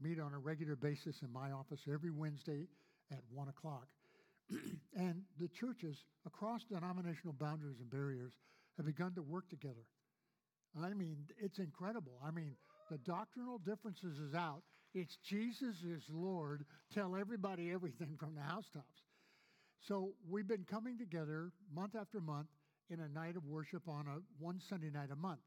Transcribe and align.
meet 0.00 0.20
on 0.20 0.34
a 0.34 0.38
regular 0.38 0.76
basis 0.76 1.22
in 1.22 1.32
my 1.32 1.52
office 1.52 1.80
every 1.92 2.10
Wednesday 2.10 2.66
at 3.10 3.20
1 3.30 3.48
o'clock. 3.48 3.86
and 4.96 5.22
the 5.40 5.48
churches 5.48 6.04
across 6.26 6.62
denominational 6.64 7.32
boundaries 7.32 7.80
and 7.80 7.90
barriers 7.90 8.32
have 8.76 8.86
begun 8.86 9.14
to 9.14 9.22
work 9.22 9.48
together. 9.48 9.86
I 10.80 10.92
mean, 10.92 11.16
it's 11.38 11.58
incredible. 11.58 12.20
I 12.24 12.30
mean, 12.30 12.54
the 12.90 12.98
doctrinal 12.98 13.58
differences 13.58 14.18
is 14.18 14.34
out. 14.34 14.62
It's 14.94 15.16
Jesus 15.28 15.76
is 15.82 16.02
Lord. 16.10 16.64
Tell 16.94 17.16
everybody 17.16 17.72
everything 17.72 18.16
from 18.18 18.34
the 18.34 18.42
housetops. 18.42 19.02
So 19.80 20.12
we've 20.28 20.48
been 20.48 20.64
coming 20.64 20.98
together 20.98 21.52
month 21.74 21.96
after 21.98 22.20
month 22.20 22.48
in 22.90 23.00
a 23.00 23.08
night 23.08 23.36
of 23.36 23.44
worship 23.44 23.88
on 23.88 24.06
a 24.06 24.20
one 24.42 24.60
Sunday 24.68 24.90
night 24.90 25.10
a 25.12 25.16
month. 25.16 25.40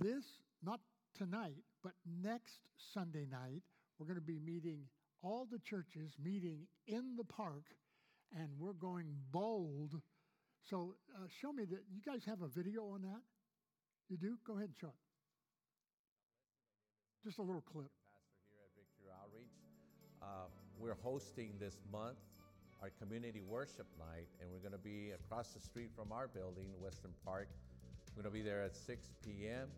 This, 0.00 0.24
not 0.62 0.80
tonight, 1.22 1.62
but 1.82 1.92
next 2.22 2.60
Sunday 2.92 3.26
night, 3.30 3.62
we're 3.98 4.06
going 4.06 4.18
to 4.18 4.20
be 4.20 4.40
meeting 4.40 4.80
all 5.22 5.46
the 5.50 5.58
churches 5.58 6.14
meeting 6.22 6.66
in 6.86 7.14
the 7.16 7.24
park, 7.24 7.62
and 8.36 8.48
we're 8.58 8.72
going 8.72 9.06
bold. 9.30 10.00
So 10.68 10.94
uh, 11.14 11.26
show 11.40 11.52
me 11.52 11.64
that. 11.66 11.84
You 11.92 12.00
guys 12.04 12.24
have 12.26 12.42
a 12.42 12.48
video 12.48 12.82
on 12.94 13.02
that? 13.02 13.20
You 14.08 14.16
do? 14.16 14.36
Go 14.46 14.54
ahead 14.54 14.68
and 14.68 14.74
show 14.80 14.88
it. 14.88 14.94
Just 17.24 17.38
a 17.38 17.42
little 17.42 17.62
clip. 17.62 17.90
Pastor 18.18 18.42
here 18.50 18.58
at 18.66 18.74
Victory 18.74 19.12
Outreach. 19.22 19.54
Uh, 20.20 20.50
we're 20.78 20.98
hosting 21.02 21.52
this 21.60 21.76
month 21.92 22.18
our 22.82 22.90
community 22.98 23.42
worship 23.42 23.86
night, 23.96 24.26
and 24.40 24.50
we're 24.50 24.58
going 24.58 24.72
to 24.72 24.78
be 24.78 25.12
across 25.12 25.50
the 25.54 25.60
street 25.60 25.90
from 25.94 26.10
our 26.10 26.26
building, 26.26 26.66
Weston 26.80 27.12
Park. 27.24 27.46
We're 28.16 28.24
going 28.24 28.34
to 28.34 28.36
be 28.36 28.42
there 28.42 28.64
at 28.64 28.74
6 28.74 29.12
p.m. 29.24 29.68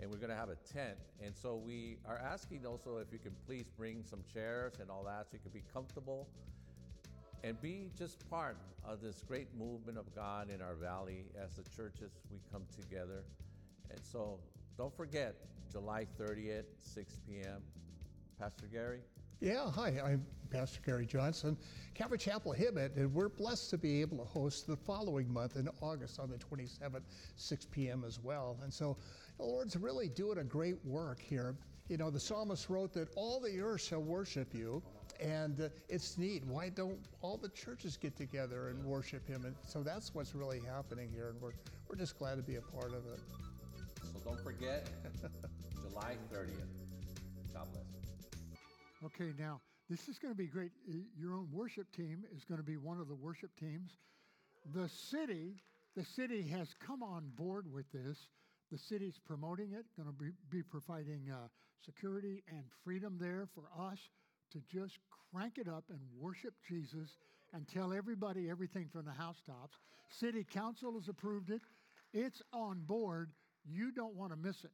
and 0.00 0.10
we're 0.10 0.18
going 0.18 0.30
to 0.30 0.36
have 0.36 0.50
a 0.50 0.56
tent. 0.72 0.96
And 1.24 1.34
so 1.34 1.56
we 1.56 1.96
are 2.06 2.18
asking 2.18 2.66
also 2.66 2.98
if 2.98 3.12
you 3.12 3.18
can 3.18 3.32
please 3.46 3.66
bring 3.76 4.02
some 4.08 4.20
chairs 4.32 4.74
and 4.80 4.90
all 4.90 5.04
that 5.04 5.26
so 5.30 5.34
you 5.34 5.38
can 5.40 5.52
be 5.52 5.62
comfortable 5.72 6.28
and 7.44 7.60
be 7.60 7.90
just 7.96 8.28
part 8.30 8.56
of 8.84 9.00
this 9.00 9.22
great 9.26 9.48
movement 9.56 9.98
of 9.98 10.14
God 10.14 10.50
in 10.50 10.60
our 10.60 10.74
valley 10.74 11.24
as 11.42 11.56
the 11.56 11.62
churches 11.76 12.12
we 12.30 12.38
come 12.52 12.62
together. 12.80 13.22
And 13.90 14.00
so 14.02 14.38
don't 14.76 14.94
forget, 14.96 15.34
July 15.70 16.06
30th, 16.20 16.64
6 16.78 17.18
p.m. 17.26 17.62
Pastor 18.38 18.66
Gary? 18.66 19.00
Yeah, 19.40 19.70
hi, 19.70 20.00
I'm 20.02 20.24
Pastor 20.48 20.80
Gary 20.82 21.04
Johnson, 21.04 21.58
Calvary 21.92 22.16
Chapel 22.16 22.54
Hemet, 22.58 22.96
and 22.96 23.12
we're 23.12 23.28
blessed 23.28 23.68
to 23.68 23.76
be 23.76 24.00
able 24.00 24.16
to 24.16 24.24
host 24.24 24.66
the 24.66 24.76
following 24.76 25.30
month 25.30 25.56
in 25.56 25.68
August 25.82 26.18
on 26.18 26.30
the 26.30 26.38
27th, 26.38 27.02
6 27.36 27.66
p.m. 27.66 28.02
as 28.06 28.18
well. 28.18 28.56
And 28.62 28.72
so 28.72 28.96
the 29.36 29.44
Lord's 29.44 29.76
really 29.76 30.08
doing 30.08 30.38
a 30.38 30.44
great 30.44 30.82
work 30.86 31.20
here. 31.20 31.54
You 31.88 31.98
know, 31.98 32.08
the 32.08 32.18
psalmist 32.18 32.70
wrote 32.70 32.94
that 32.94 33.08
all 33.14 33.38
the 33.38 33.60
earth 33.60 33.82
shall 33.82 34.02
worship 34.02 34.54
you. 34.54 34.82
And 35.20 35.60
uh, 35.60 35.68
it's 35.90 36.16
neat. 36.16 36.42
Why 36.46 36.70
don't 36.70 36.98
all 37.20 37.36
the 37.36 37.50
churches 37.50 37.98
get 37.98 38.16
together 38.16 38.68
and 38.68 38.82
worship 38.84 39.28
Him? 39.28 39.44
And 39.44 39.54
so 39.66 39.82
that's 39.82 40.14
what's 40.14 40.34
really 40.34 40.60
happening 40.60 41.10
here, 41.14 41.28
and 41.28 41.40
we're, 41.42 41.52
we're 41.88 41.96
just 41.96 42.18
glad 42.18 42.36
to 42.36 42.42
be 42.42 42.56
a 42.56 42.62
part 42.62 42.94
of 42.94 43.06
it. 43.06 43.20
So 44.02 44.18
don't 44.24 44.42
forget, 44.42 44.88
July 45.90 46.16
30th. 46.32 46.52
God 47.52 47.66
bless. 47.72 47.85
Okay, 49.04 49.32
now 49.38 49.60
this 49.90 50.08
is 50.08 50.18
going 50.18 50.32
to 50.32 50.38
be 50.38 50.46
great. 50.46 50.70
Your 51.18 51.34
own 51.34 51.48
worship 51.52 51.92
team 51.92 52.24
is 52.34 52.44
going 52.44 52.58
to 52.58 52.66
be 52.66 52.76
one 52.76 52.98
of 52.98 53.08
the 53.08 53.14
worship 53.14 53.50
teams. 53.58 53.92
The 54.74 54.88
city, 54.88 55.56
the 55.94 56.04
city 56.04 56.42
has 56.48 56.74
come 56.84 57.02
on 57.02 57.30
board 57.36 57.70
with 57.70 57.90
this. 57.92 58.18
The 58.72 58.78
city's 58.78 59.18
promoting 59.24 59.72
it, 59.72 59.84
going 59.96 60.08
to 60.08 60.14
be, 60.14 60.30
be 60.50 60.62
providing 60.62 61.30
uh, 61.30 61.48
security 61.84 62.42
and 62.48 62.64
freedom 62.84 63.16
there 63.20 63.48
for 63.54 63.64
us 63.80 63.98
to 64.52 64.60
just 64.72 64.98
crank 65.30 65.58
it 65.58 65.68
up 65.68 65.84
and 65.90 66.00
worship 66.18 66.54
Jesus 66.66 67.18
and 67.52 67.68
tell 67.68 67.92
everybody 67.92 68.50
everything 68.50 68.88
from 68.90 69.04
the 69.04 69.12
housetops. 69.12 69.76
City 70.08 70.44
council 70.44 70.94
has 70.94 71.08
approved 71.08 71.50
it. 71.50 71.60
It's 72.12 72.42
on 72.52 72.80
board. 72.80 73.30
You 73.64 73.92
don't 73.92 74.14
want 74.14 74.32
to 74.32 74.36
miss 74.36 74.64
it. 74.64 74.72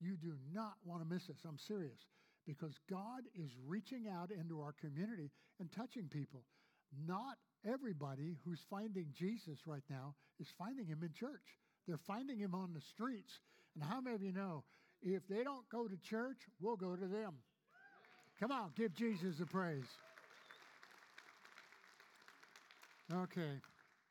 You 0.00 0.16
do 0.16 0.34
not 0.52 0.74
want 0.84 1.00
to 1.02 1.08
miss 1.08 1.26
this. 1.26 1.38
I'm 1.46 1.58
serious 1.58 2.00
because 2.46 2.74
God 2.90 3.22
is 3.34 3.50
reaching 3.66 4.06
out 4.08 4.30
into 4.30 4.60
our 4.60 4.72
community 4.72 5.30
and 5.60 5.70
touching 5.72 6.08
people. 6.08 6.44
Not 7.06 7.36
everybody 7.66 8.36
who's 8.44 8.60
finding 8.68 9.06
Jesus 9.12 9.58
right 9.66 9.84
now 9.88 10.14
is 10.40 10.48
finding 10.58 10.86
him 10.86 11.02
in 11.02 11.12
church. 11.12 11.58
They're 11.86 11.96
finding 11.96 12.38
him 12.38 12.54
on 12.54 12.72
the 12.74 12.80
streets. 12.80 13.40
And 13.74 13.84
how 13.84 14.00
many 14.00 14.16
of 14.16 14.22
you 14.22 14.32
know 14.32 14.64
if 15.02 15.26
they 15.28 15.42
don't 15.42 15.68
go 15.70 15.88
to 15.88 15.96
church, 15.96 16.38
we'll 16.60 16.76
go 16.76 16.94
to 16.96 17.06
them? 17.06 17.34
Come 18.40 18.50
on, 18.50 18.72
give 18.76 18.94
Jesus 18.94 19.40
a 19.40 19.46
praise. 19.46 19.84
Okay. 23.12 23.60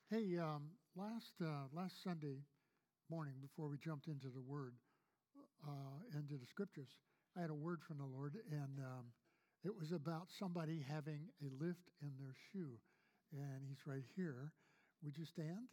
Hey, 0.09 0.37
um, 0.37 0.63
last 0.95 1.33
uh, 1.41 1.67
last 1.73 2.03
Sunday 2.03 2.37
morning, 3.09 3.33
before 3.41 3.67
we 3.67 3.77
jumped 3.77 4.07
into 4.07 4.27
the 4.27 4.41
Word, 4.41 4.73
uh, 5.67 6.17
into 6.17 6.35
the 6.35 6.45
Scriptures, 6.45 6.89
I 7.37 7.41
had 7.41 7.49
a 7.49 7.55
word 7.55 7.81
from 7.87 7.97
the 7.97 8.05
Lord, 8.05 8.35
and 8.51 8.79
um, 8.79 9.05
it 9.63 9.75
was 9.75 9.91
about 9.91 10.27
somebody 10.37 10.83
having 10.87 11.29
a 11.41 11.63
lift 11.63 11.89
in 12.01 12.11
their 12.19 12.35
shoe. 12.51 12.77
And 13.31 13.63
he's 13.67 13.85
right 13.85 14.03
here. 14.15 14.51
Would 15.03 15.17
you 15.17 15.25
stand? 15.25 15.69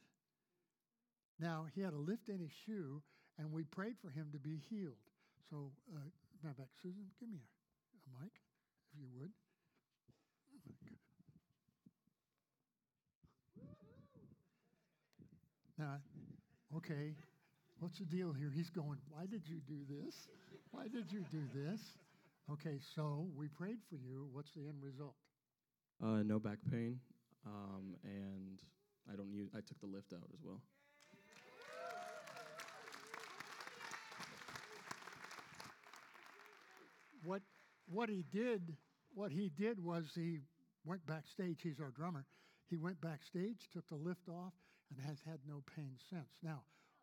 Now, 1.41 1.67
he 1.75 1.81
had 1.81 1.93
a 1.93 1.99
lift 1.99 2.29
in 2.29 2.39
his 2.39 2.53
shoe, 2.67 3.03
and 3.39 3.53
we 3.53 3.65
prayed 3.65 3.95
for 4.01 4.11
him 4.11 4.29
to 4.33 4.39
be 4.39 4.61
healed. 4.71 4.97
So, 5.51 5.73
uh, 5.95 6.53
back, 6.57 6.69
Susan, 6.83 7.07
give 7.19 7.29
me 7.29 7.39
a, 7.39 7.41
a 7.41 8.23
mic, 8.23 8.33
if 8.93 9.01
you 9.01 9.07
would. 9.19 9.31
Now, 15.79 15.99
okay, 16.77 17.15
what's 17.81 17.99
the 17.99 18.05
deal 18.05 18.33
here? 18.33 18.51
He's 18.55 18.71
going, 18.71 18.99
Why 19.11 19.27
did 19.27 19.43
you 19.47 19.61
do 19.67 19.79
this? 19.89 20.29
Why 20.71 20.85
did 20.85 21.11
you 21.11 21.25
do 21.31 21.43
this? 21.55 21.81
Okay, 22.53 22.79
so 22.95 23.27
we 23.37 23.49
prayed 23.49 23.79
for 23.89 23.97
you. 23.97 24.29
What's 24.33 24.51
the 24.53 24.63
end 24.63 24.83
result? 24.83 25.15
Uh, 26.03 26.23
no 26.23 26.39
back 26.39 26.59
pain, 26.71 27.01
um, 27.47 27.97
and 28.05 28.61
I 29.11 29.17
don't 29.17 29.33
use. 29.33 29.49
I 29.55 29.61
took 29.61 29.81
the 29.81 29.87
lift 29.87 30.13
out 30.13 30.29
as 30.33 30.41
well. 30.45 30.61
What 37.25 37.43
what 37.91 38.09
he 38.09 38.25
did 38.31 38.77
what 39.15 39.33
he 39.33 39.51
did 39.51 39.85
was 39.85 40.13
he 40.15 40.39
went 40.85 41.05
backstage. 41.07 41.61
He's 41.63 41.81
our 41.81 41.91
drummer. 41.91 42.25
He 42.71 42.77
went 42.77 43.01
backstage, 43.01 43.69
took 43.73 43.89
the 43.89 43.97
lift 43.97 44.29
off, 44.29 44.53
and 44.91 45.05
has 45.05 45.19
had 45.27 45.41
no 45.47 45.63
pain 45.75 45.97
since. 46.09 46.29
Now, 46.43 46.63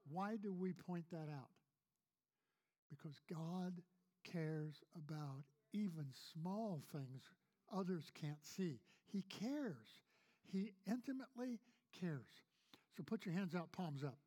why 0.09 0.35
do 0.35 0.53
we 0.53 0.73
point 0.73 1.05
that 1.11 1.29
out? 1.31 1.51
Because 2.89 3.19
God 3.29 3.81
cares 4.23 4.83
about 4.95 5.43
even 5.73 6.05
small 6.33 6.81
things 6.91 7.29
others 7.73 8.11
can't 8.19 8.43
see. 8.43 8.79
He 9.11 9.23
cares. 9.23 10.01
He 10.51 10.73
intimately 10.87 11.59
cares. 11.99 12.43
So 12.95 13.03
put 13.03 13.25
your 13.25 13.35
hands 13.35 13.55
out, 13.55 13.71
palms 13.71 14.03
up. 14.03 14.17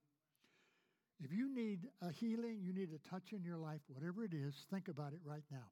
If 1.21 1.33
you 1.33 1.53
need 1.53 1.89
a 2.01 2.13
healing, 2.13 2.61
you 2.63 2.73
need 2.73 2.91
a 2.95 3.09
touch 3.09 3.33
in 3.33 3.43
your 3.43 3.57
life, 3.57 3.81
whatever 3.89 4.25
it 4.25 4.33
is, 4.33 4.55
think 4.71 4.89
about 4.89 5.13
it 5.13 5.21
right 5.25 5.43
now. 5.51 5.71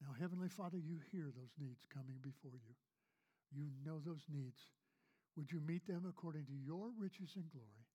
Now, 0.00 0.14
Heavenly 0.20 0.48
Father, 0.48 0.78
you 0.78 0.98
hear 1.10 1.24
those 1.24 1.54
needs 1.58 1.86
coming 1.92 2.16
before 2.22 2.52
you. 2.52 2.74
You 3.50 3.70
know 3.84 4.00
those 4.04 4.24
needs. 4.30 4.60
Would 5.36 5.50
you 5.50 5.60
meet 5.66 5.86
them 5.86 6.04
according 6.08 6.46
to 6.46 6.52
your 6.52 6.90
riches 6.98 7.30
and 7.36 7.50
glory? 7.50 7.88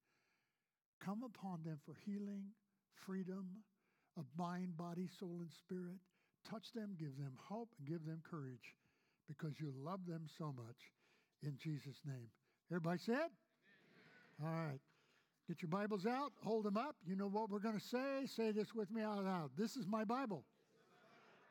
Come 1.04 1.24
upon 1.24 1.64
them 1.64 1.80
for 1.86 1.96
healing, 2.06 2.44
freedom 3.06 3.48
of 4.18 4.26
mind, 4.38 4.76
body, 4.76 5.08
soul, 5.20 5.38
and 5.40 5.52
spirit. 5.52 6.00
Touch 6.50 6.74
them, 6.74 6.96
give 7.00 7.18
them 7.18 7.34
hope, 7.38 7.70
and 7.80 7.88
give 7.88 8.06
them 8.06 8.22
courage 8.30 8.76
because 9.28 9.60
you 9.60 9.74
love 9.82 10.02
them 10.08 10.26
so 10.38 10.54
much. 10.56 10.92
In 11.44 11.56
Jesus' 11.58 12.02
name. 12.06 12.28
Everybody 12.72 13.00
said? 13.00 13.30
All 14.44 14.50
right. 14.50 14.80
Get 15.48 15.62
your 15.62 15.70
Bibles 15.70 16.06
out, 16.06 16.32
hold 16.44 16.66
them 16.66 16.78
up. 16.78 16.96
You 17.08 17.16
know 17.16 17.28
what 17.28 17.50
we're 17.50 17.60
going 17.60 17.80
to 17.80 17.86
say? 17.86 18.26
Say 18.26 18.52
this 18.52 18.76
with 18.76 18.92
me 18.92 19.02
out 19.02 19.24
loud. 19.24 19.50
This 19.58 19.76
is 19.76 19.88
my 19.88 20.04
Bible. 20.04 20.44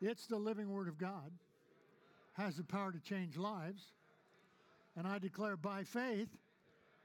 It's 0.01 0.27
the 0.27 0.37
living 0.37 0.71
Word 0.71 0.87
of 0.87 0.99
God, 0.99 1.33
has 2.35 2.57
the 2.57 2.63
power 2.63 2.93
to 2.93 3.01
change 3.01 3.37
lives. 3.37 3.83
And 4.97 5.07
I 5.07 5.19
declare 5.19 5.57
by 5.57 5.85
faith 5.85 6.29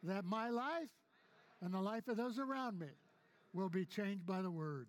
that 0.03 0.25
my 0.25 0.49
life 0.49 0.89
and 1.61 1.73
the 1.73 1.79
life 1.81 2.07
of 2.07 2.17
those 2.17 2.39
around 2.39 2.79
me 2.79 2.87
will 3.53 3.69
be 3.69 3.85
changed 3.85 4.25
by 4.25 4.41
the 4.41 4.51
word. 4.51 4.87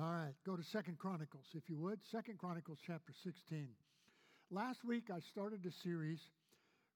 All 0.00 0.10
right, 0.10 0.34
go 0.46 0.56
to 0.56 0.62
Second 0.62 0.98
Chronicles, 0.98 1.46
if 1.54 1.68
you 1.68 1.78
would. 1.78 2.00
Second 2.10 2.38
Chronicles 2.38 2.78
chapter 2.84 3.12
16. 3.22 3.68
Last 4.50 4.84
week 4.84 5.10
I 5.14 5.20
started 5.20 5.64
a 5.66 5.72
series 5.82 6.20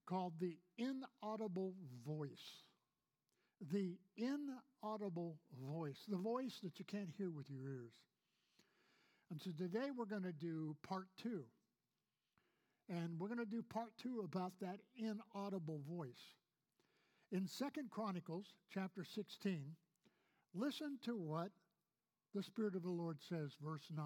called 0.05 0.33
The 0.39 0.57
Inaudible 0.77 1.73
Voice. 2.05 2.63
the 3.71 3.97
inaudible 4.17 5.35
voice, 5.67 5.97
the 6.07 6.17
voice 6.17 6.59
that 6.63 6.79
you 6.79 6.85
can't 6.85 7.09
hear 7.17 7.29
with 7.29 7.49
your 7.49 7.67
ears. 7.69 7.91
And 9.31 9.41
so 9.41 9.51
today 9.51 9.89
we're 9.95 10.05
going 10.05 10.23
to 10.23 10.31
do 10.31 10.75
part 10.87 11.07
two. 11.21 11.43
And 12.89 13.19
we're 13.19 13.27
going 13.27 13.39
to 13.39 13.45
do 13.45 13.61
part 13.61 13.91
two 14.01 14.21
about 14.23 14.53
that 14.61 14.79
inaudible 14.97 15.81
voice. 15.87 16.33
In 17.31 17.47
Second 17.47 17.91
Chronicles 17.91 18.47
chapter 18.73 19.03
16, 19.03 19.75
listen 20.55 20.97
to 21.03 21.15
what 21.15 21.51
the 22.33 22.41
Spirit 22.41 22.75
of 22.75 22.81
the 22.81 22.89
Lord 22.89 23.17
says, 23.21 23.51
verse 23.63 23.85
9. 23.95 24.05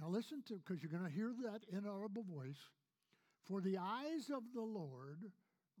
Now 0.00 0.08
listen 0.08 0.42
to, 0.48 0.54
because 0.54 0.82
you're 0.82 0.90
going 0.90 1.08
to 1.08 1.16
hear 1.16 1.32
that 1.44 1.62
inaudible 1.72 2.24
voice. 2.24 2.58
For 3.46 3.60
the 3.60 3.78
eyes 3.78 4.30
of 4.34 4.42
the 4.54 4.62
Lord 4.62 5.18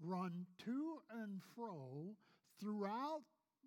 run 0.02 0.46
to 0.64 0.98
and 1.22 1.40
fro 1.56 2.14
throughout 2.60 3.22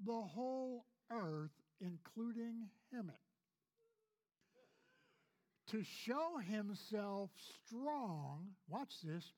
the 0.05 0.21
whole 0.21 0.85
earth, 1.11 1.51
including 1.81 2.67
Hemet, 2.93 3.22
to 5.73 5.83
show 6.05 6.37
himself 6.51 7.31
strong. 7.65 8.45
Watch 8.69 8.93
this 9.03 9.33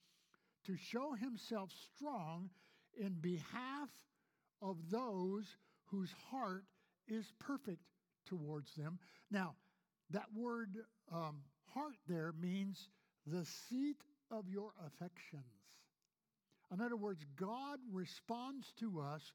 to 0.65 0.75
show 0.75 1.13
himself 1.13 1.71
strong 1.95 2.49
in 2.97 3.13
behalf 3.21 3.89
of 4.61 4.75
those 4.91 5.45
whose 5.85 6.09
heart 6.29 6.65
is 7.07 7.31
perfect 7.39 7.79
towards 8.25 8.73
them. 8.75 8.99
Now, 9.31 9.55
that 10.09 10.25
word 10.35 10.75
um, 11.09 11.37
heart 11.73 11.95
there 12.05 12.33
means 12.37 12.89
the 13.25 13.45
seat 13.45 14.01
of 14.29 14.49
your 14.49 14.71
affections. 14.85 15.45
In 16.73 16.81
other 16.81 16.97
words, 16.97 17.23
God 17.37 17.79
responds 17.93 18.73
to 18.81 18.99
us 18.99 19.31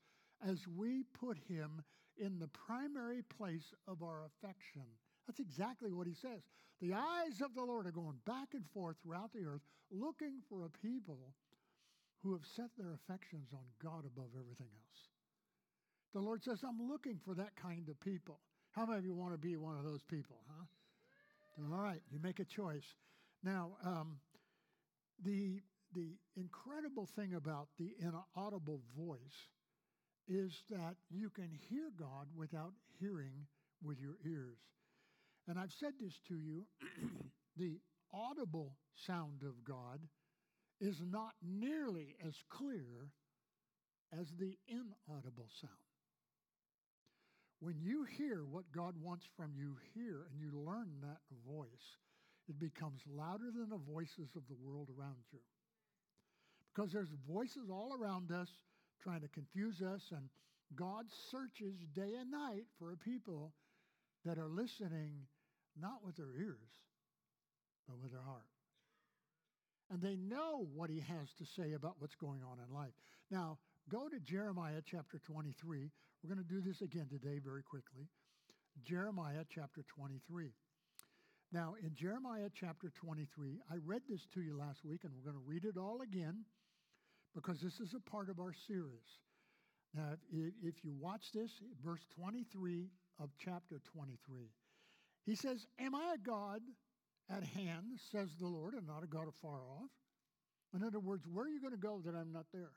as 0.46 0.66
we 0.76 1.04
put 1.18 1.38
him 1.48 1.82
in 2.18 2.38
the 2.38 2.48
primary 2.48 3.22
place 3.22 3.72
of 3.88 4.02
our 4.02 4.24
affection. 4.26 4.84
That's 5.30 5.38
exactly 5.38 5.92
what 5.92 6.08
he 6.08 6.14
says. 6.14 6.42
The 6.82 6.92
eyes 6.92 7.40
of 7.40 7.54
the 7.54 7.62
Lord 7.62 7.86
are 7.86 7.92
going 7.92 8.18
back 8.26 8.48
and 8.52 8.64
forth 8.74 8.96
throughout 9.00 9.32
the 9.32 9.44
earth, 9.44 9.60
looking 9.92 10.40
for 10.48 10.64
a 10.64 10.84
people 10.84 11.36
who 12.24 12.32
have 12.32 12.42
set 12.56 12.70
their 12.76 12.94
affections 12.94 13.50
on 13.52 13.62
God 13.80 14.04
above 14.06 14.30
everything 14.36 14.66
else. 14.74 15.08
The 16.12 16.18
Lord 16.18 16.42
says, 16.42 16.64
I'm 16.64 16.88
looking 16.90 17.20
for 17.24 17.36
that 17.36 17.54
kind 17.54 17.88
of 17.88 18.00
people. 18.00 18.40
How 18.72 18.86
many 18.86 18.98
of 18.98 19.04
you 19.04 19.14
want 19.14 19.32
to 19.32 19.38
be 19.38 19.56
one 19.56 19.78
of 19.78 19.84
those 19.84 20.02
people, 20.02 20.38
huh? 20.48 20.64
All 21.72 21.80
right, 21.80 22.02
you 22.10 22.18
make 22.20 22.40
a 22.40 22.44
choice. 22.44 22.96
Now, 23.44 23.76
um, 23.84 24.18
the, 25.24 25.60
the 25.94 26.16
incredible 26.34 27.06
thing 27.06 27.34
about 27.34 27.68
the 27.78 27.94
inaudible 28.00 28.80
voice 28.98 29.46
is 30.26 30.64
that 30.70 30.96
you 31.08 31.30
can 31.30 31.56
hear 31.68 31.92
God 31.96 32.26
without 32.36 32.72
hearing 32.98 33.46
with 33.80 34.00
your 34.00 34.16
ears. 34.26 34.58
And 35.48 35.58
I've 35.58 35.72
said 35.72 35.92
this 36.00 36.20
to 36.28 36.34
you 36.34 36.64
the 37.56 37.78
audible 38.12 38.76
sound 38.94 39.42
of 39.42 39.64
God 39.64 40.00
is 40.80 41.02
not 41.10 41.32
nearly 41.42 42.16
as 42.26 42.34
clear 42.48 43.10
as 44.18 44.28
the 44.38 44.56
inaudible 44.68 45.48
sound. 45.60 45.72
When 47.60 47.78
you 47.78 48.04
hear 48.04 48.44
what 48.50 48.72
God 48.72 48.94
wants 49.00 49.26
from 49.36 49.52
you 49.54 49.76
here 49.94 50.26
and 50.32 50.40
you 50.40 50.50
learn 50.58 50.88
that 51.02 51.20
voice, 51.46 51.98
it 52.48 52.58
becomes 52.58 53.02
louder 53.06 53.50
than 53.54 53.68
the 53.68 53.92
voices 53.92 54.30
of 54.34 54.42
the 54.48 54.56
world 54.64 54.88
around 54.98 55.24
you. 55.30 55.40
Because 56.74 56.90
there's 56.90 57.12
voices 57.28 57.68
all 57.70 57.94
around 58.00 58.32
us 58.32 58.48
trying 59.02 59.20
to 59.20 59.28
confuse 59.28 59.82
us, 59.82 60.02
and 60.10 60.28
God 60.74 61.06
searches 61.30 61.74
day 61.94 62.14
and 62.18 62.30
night 62.30 62.64
for 62.78 62.92
a 62.92 62.96
people 62.96 63.52
that 64.24 64.38
are 64.38 64.48
listening 64.48 65.26
not 65.80 66.04
with 66.04 66.16
their 66.16 66.34
ears, 66.38 66.70
but 67.88 67.98
with 68.00 68.12
their 68.12 68.22
heart. 68.22 68.46
And 69.90 70.00
they 70.00 70.16
know 70.16 70.68
what 70.74 70.90
he 70.90 71.00
has 71.00 71.32
to 71.38 71.44
say 71.44 71.72
about 71.72 71.96
what's 71.98 72.14
going 72.14 72.42
on 72.44 72.58
in 72.64 72.74
life. 72.74 72.92
Now, 73.30 73.58
go 73.88 74.08
to 74.08 74.20
Jeremiah 74.20 74.82
chapter 74.84 75.18
23. 75.18 75.90
We're 76.22 76.34
going 76.34 76.46
to 76.46 76.54
do 76.54 76.60
this 76.60 76.80
again 76.80 77.08
today 77.10 77.40
very 77.42 77.62
quickly. 77.62 78.08
Jeremiah 78.84 79.44
chapter 79.52 79.84
23. 79.88 80.52
Now, 81.52 81.74
in 81.82 81.94
Jeremiah 81.94 82.50
chapter 82.54 82.92
23, 82.94 83.58
I 83.70 83.74
read 83.84 84.02
this 84.08 84.26
to 84.34 84.40
you 84.40 84.56
last 84.56 84.84
week, 84.84 85.00
and 85.02 85.12
we're 85.12 85.28
going 85.28 85.42
to 85.42 85.48
read 85.48 85.64
it 85.64 85.76
all 85.76 86.02
again 86.02 86.44
because 87.34 87.60
this 87.60 87.80
is 87.80 87.94
a 87.94 88.10
part 88.10 88.30
of 88.30 88.38
our 88.38 88.54
series. 88.68 89.18
Now, 89.92 90.12
if, 90.30 90.52
if 90.62 90.84
you 90.84 90.94
watch 90.94 91.32
this, 91.34 91.50
verse 91.84 92.06
23 92.14 92.86
of 93.20 93.30
chapter 93.38 93.80
23, 93.92 94.48
he 95.26 95.34
says, 95.34 95.66
Am 95.78 95.94
I 95.94 96.14
a 96.14 96.18
God 96.18 96.60
at 97.28 97.44
hand, 97.44 97.98
says 98.10 98.30
the 98.38 98.46
Lord, 98.46 98.74
and 98.74 98.86
not 98.86 99.04
a 99.04 99.06
God 99.06 99.28
afar 99.28 99.60
off? 99.62 99.90
In 100.74 100.82
other 100.82 101.00
words, 101.00 101.24
where 101.26 101.44
are 101.44 101.48
you 101.48 101.60
going 101.60 101.72
to 101.72 101.78
go 101.78 102.00
that 102.04 102.14
I'm 102.14 102.32
not 102.32 102.46
there? 102.52 102.72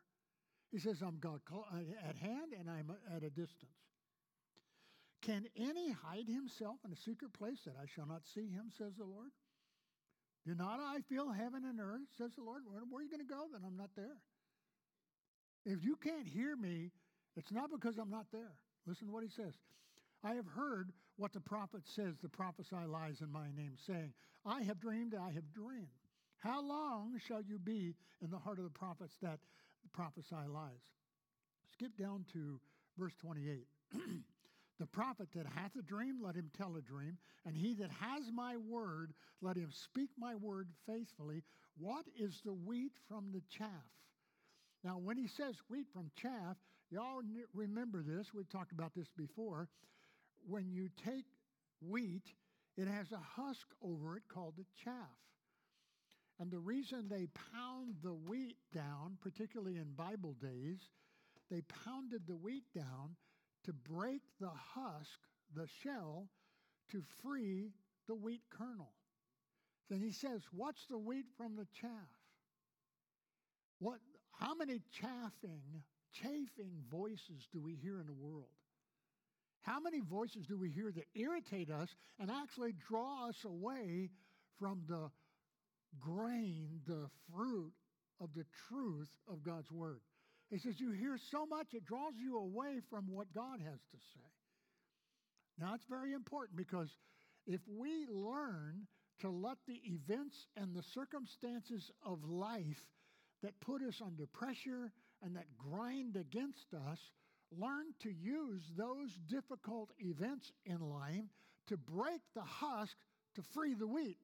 He 0.71 0.79
says, 0.79 1.01
I'm 1.01 1.19
God 1.19 1.39
uh, 1.53 1.77
at 2.07 2.15
hand 2.15 2.53
and 2.57 2.69
I'm 2.69 2.91
at 3.15 3.23
a 3.23 3.29
distance. 3.29 3.77
Can 5.21 5.45
any 5.55 5.91
hide 5.91 6.27
himself 6.27 6.77
in 6.83 6.91
a 6.91 6.95
secret 6.95 7.31
place 7.31 7.61
that 7.65 7.75
I 7.81 7.85
shall 7.85 8.07
not 8.07 8.25
see 8.25 8.49
him, 8.49 8.71
says 8.77 8.93
the 8.97 9.05
Lord? 9.05 9.29
Do 10.45 10.55
not 10.55 10.79
I 10.81 10.99
feel 11.07 11.31
heaven 11.31 11.63
and 11.63 11.79
earth, 11.79 12.09
says 12.17 12.31
the 12.35 12.43
Lord? 12.43 12.63
Where, 12.65 12.81
where 12.89 12.99
are 12.99 13.03
you 13.03 13.09
going 13.09 13.25
to 13.25 13.33
go? 13.33 13.45
Then 13.53 13.61
I'm 13.65 13.77
not 13.77 13.91
there. 13.95 14.17
If 15.65 15.83
you 15.83 15.95
can't 15.95 16.27
hear 16.27 16.57
me, 16.57 16.91
it's 17.37 17.51
not 17.51 17.69
because 17.71 17.97
I'm 17.97 18.09
not 18.09 18.25
there. 18.33 18.51
Listen 18.85 19.07
to 19.07 19.13
what 19.13 19.23
he 19.23 19.29
says. 19.29 19.53
I 20.23 20.33
have 20.35 20.47
heard 20.47 20.91
what 21.17 21.33
the 21.33 21.41
prophet 21.41 21.81
says, 21.85 22.15
the 22.21 22.29
prophesy 22.29 22.77
lies 22.87 23.21
in 23.21 23.31
my 23.31 23.47
name, 23.55 23.73
saying, 23.85 24.13
I 24.45 24.61
have 24.63 24.79
dreamed, 24.79 25.15
I 25.15 25.31
have 25.31 25.53
dreamed. 25.53 25.87
How 26.37 26.61
long 26.61 27.19
shall 27.27 27.41
you 27.41 27.59
be 27.59 27.95
in 28.21 28.29
the 28.29 28.37
heart 28.37 28.57
of 28.57 28.63
the 28.63 28.69
prophets 28.69 29.15
that 29.21 29.39
prophesy 29.93 30.35
lies? 30.47 30.71
Skip 31.71 31.97
down 31.97 32.25
to 32.33 32.59
verse 32.97 33.13
28. 33.21 33.65
the 34.79 34.85
prophet 34.87 35.27
that 35.35 35.45
hath 35.45 35.75
a 35.77 35.81
dream, 35.81 36.19
let 36.21 36.35
him 36.35 36.49
tell 36.57 36.75
a 36.75 36.81
dream, 36.81 37.17
and 37.45 37.55
he 37.55 37.73
that 37.75 37.91
has 37.91 38.23
my 38.33 38.57
word, 38.57 39.13
let 39.41 39.55
him 39.55 39.69
speak 39.71 40.09
my 40.17 40.35
word 40.35 40.67
faithfully. 40.87 41.43
What 41.77 42.05
is 42.19 42.41
the 42.43 42.53
wheat 42.53 42.93
from 43.07 43.31
the 43.33 43.41
chaff? 43.49 43.69
Now, 44.83 44.97
when 44.97 45.17
he 45.17 45.27
says 45.27 45.55
wheat 45.69 45.87
from 45.93 46.11
chaff, 46.15 46.57
y'all 46.89 47.21
remember 47.53 48.03
this. 48.03 48.33
We've 48.33 48.49
talked 48.49 48.73
about 48.73 48.93
this 48.93 49.07
before. 49.15 49.69
When 50.47 50.71
you 50.71 50.89
take 51.05 51.25
wheat, 51.81 52.33
it 52.77 52.87
has 52.87 53.11
a 53.11 53.17
husk 53.17 53.67
over 53.81 54.17
it 54.17 54.23
called 54.27 54.55
the 54.57 54.65
chaff. 54.83 54.93
And 56.39 56.51
the 56.51 56.59
reason 56.59 57.07
they 57.07 57.27
pound 57.53 57.95
the 58.03 58.13
wheat 58.13 58.57
down, 58.73 59.17
particularly 59.21 59.77
in 59.77 59.93
Bible 59.95 60.35
days, 60.41 60.79
they 61.51 61.61
pounded 61.85 62.23
the 62.27 62.35
wheat 62.35 62.63
down 62.73 63.15
to 63.65 63.73
break 63.73 64.21
the 64.39 64.49
husk, 64.49 65.19
the 65.55 65.67
shell, 65.83 66.27
to 66.91 67.03
free 67.21 67.71
the 68.07 68.15
wheat 68.15 68.41
kernel. 68.49 68.93
Then 69.89 70.01
he 70.01 70.11
says, 70.11 70.41
What's 70.51 70.85
the 70.87 70.97
wheat 70.97 71.25
from 71.37 71.55
the 71.55 71.67
chaff? 71.79 71.89
What, 73.79 73.99
how 74.31 74.55
many 74.55 74.81
chaffing, 74.91 75.83
chafing 76.11 76.83
voices 76.89 77.47
do 77.51 77.61
we 77.61 77.75
hear 77.75 77.99
in 77.99 78.07
the 78.07 78.13
world? 78.13 78.49
How 79.63 79.79
many 79.79 80.01
voices 80.01 80.45
do 80.45 80.57
we 80.57 80.69
hear 80.69 80.91
that 80.91 81.07
irritate 81.15 81.71
us 81.71 81.89
and 82.19 82.29
actually 82.29 82.73
draw 82.87 83.29
us 83.29 83.37
away 83.45 84.09
from 84.59 84.83
the 84.87 85.09
grain, 85.99 86.81
the 86.85 87.09
fruit 87.33 87.73
of 88.19 88.29
the 88.35 88.45
truth 88.67 89.09
of 89.27 89.43
God's 89.43 89.71
Word? 89.71 90.01
He 90.49 90.59
says, 90.59 90.79
You 90.79 90.91
hear 90.91 91.17
so 91.31 91.45
much, 91.45 91.73
it 91.73 91.85
draws 91.85 92.13
you 92.17 92.37
away 92.37 92.81
from 92.89 93.05
what 93.07 93.33
God 93.33 93.59
has 93.59 93.79
to 93.91 93.97
say. 94.13 94.29
Now, 95.57 95.73
it's 95.75 95.85
very 95.89 96.13
important 96.13 96.57
because 96.57 96.89
if 97.47 97.61
we 97.67 98.05
learn 98.11 98.87
to 99.21 99.29
let 99.29 99.57
the 99.65 99.81
events 99.85 100.35
and 100.57 100.75
the 100.75 100.83
circumstances 100.93 101.89
of 102.05 102.23
life 102.25 102.83
that 103.41 103.59
put 103.61 103.81
us 103.81 104.01
under 104.05 104.25
pressure 104.25 104.91
and 105.21 105.35
that 105.35 105.45
grind 105.57 106.17
against 106.17 106.73
us 106.73 106.99
learn 107.59 107.93
to 108.01 108.09
use 108.09 108.63
those 108.77 109.11
difficult 109.27 109.91
events 109.99 110.51
in 110.65 110.79
life 110.79 111.25
to 111.67 111.77
break 111.77 112.21
the 112.35 112.41
husk 112.41 112.95
to 113.35 113.41
free 113.53 113.73
the 113.73 113.87
wheat. 113.87 114.17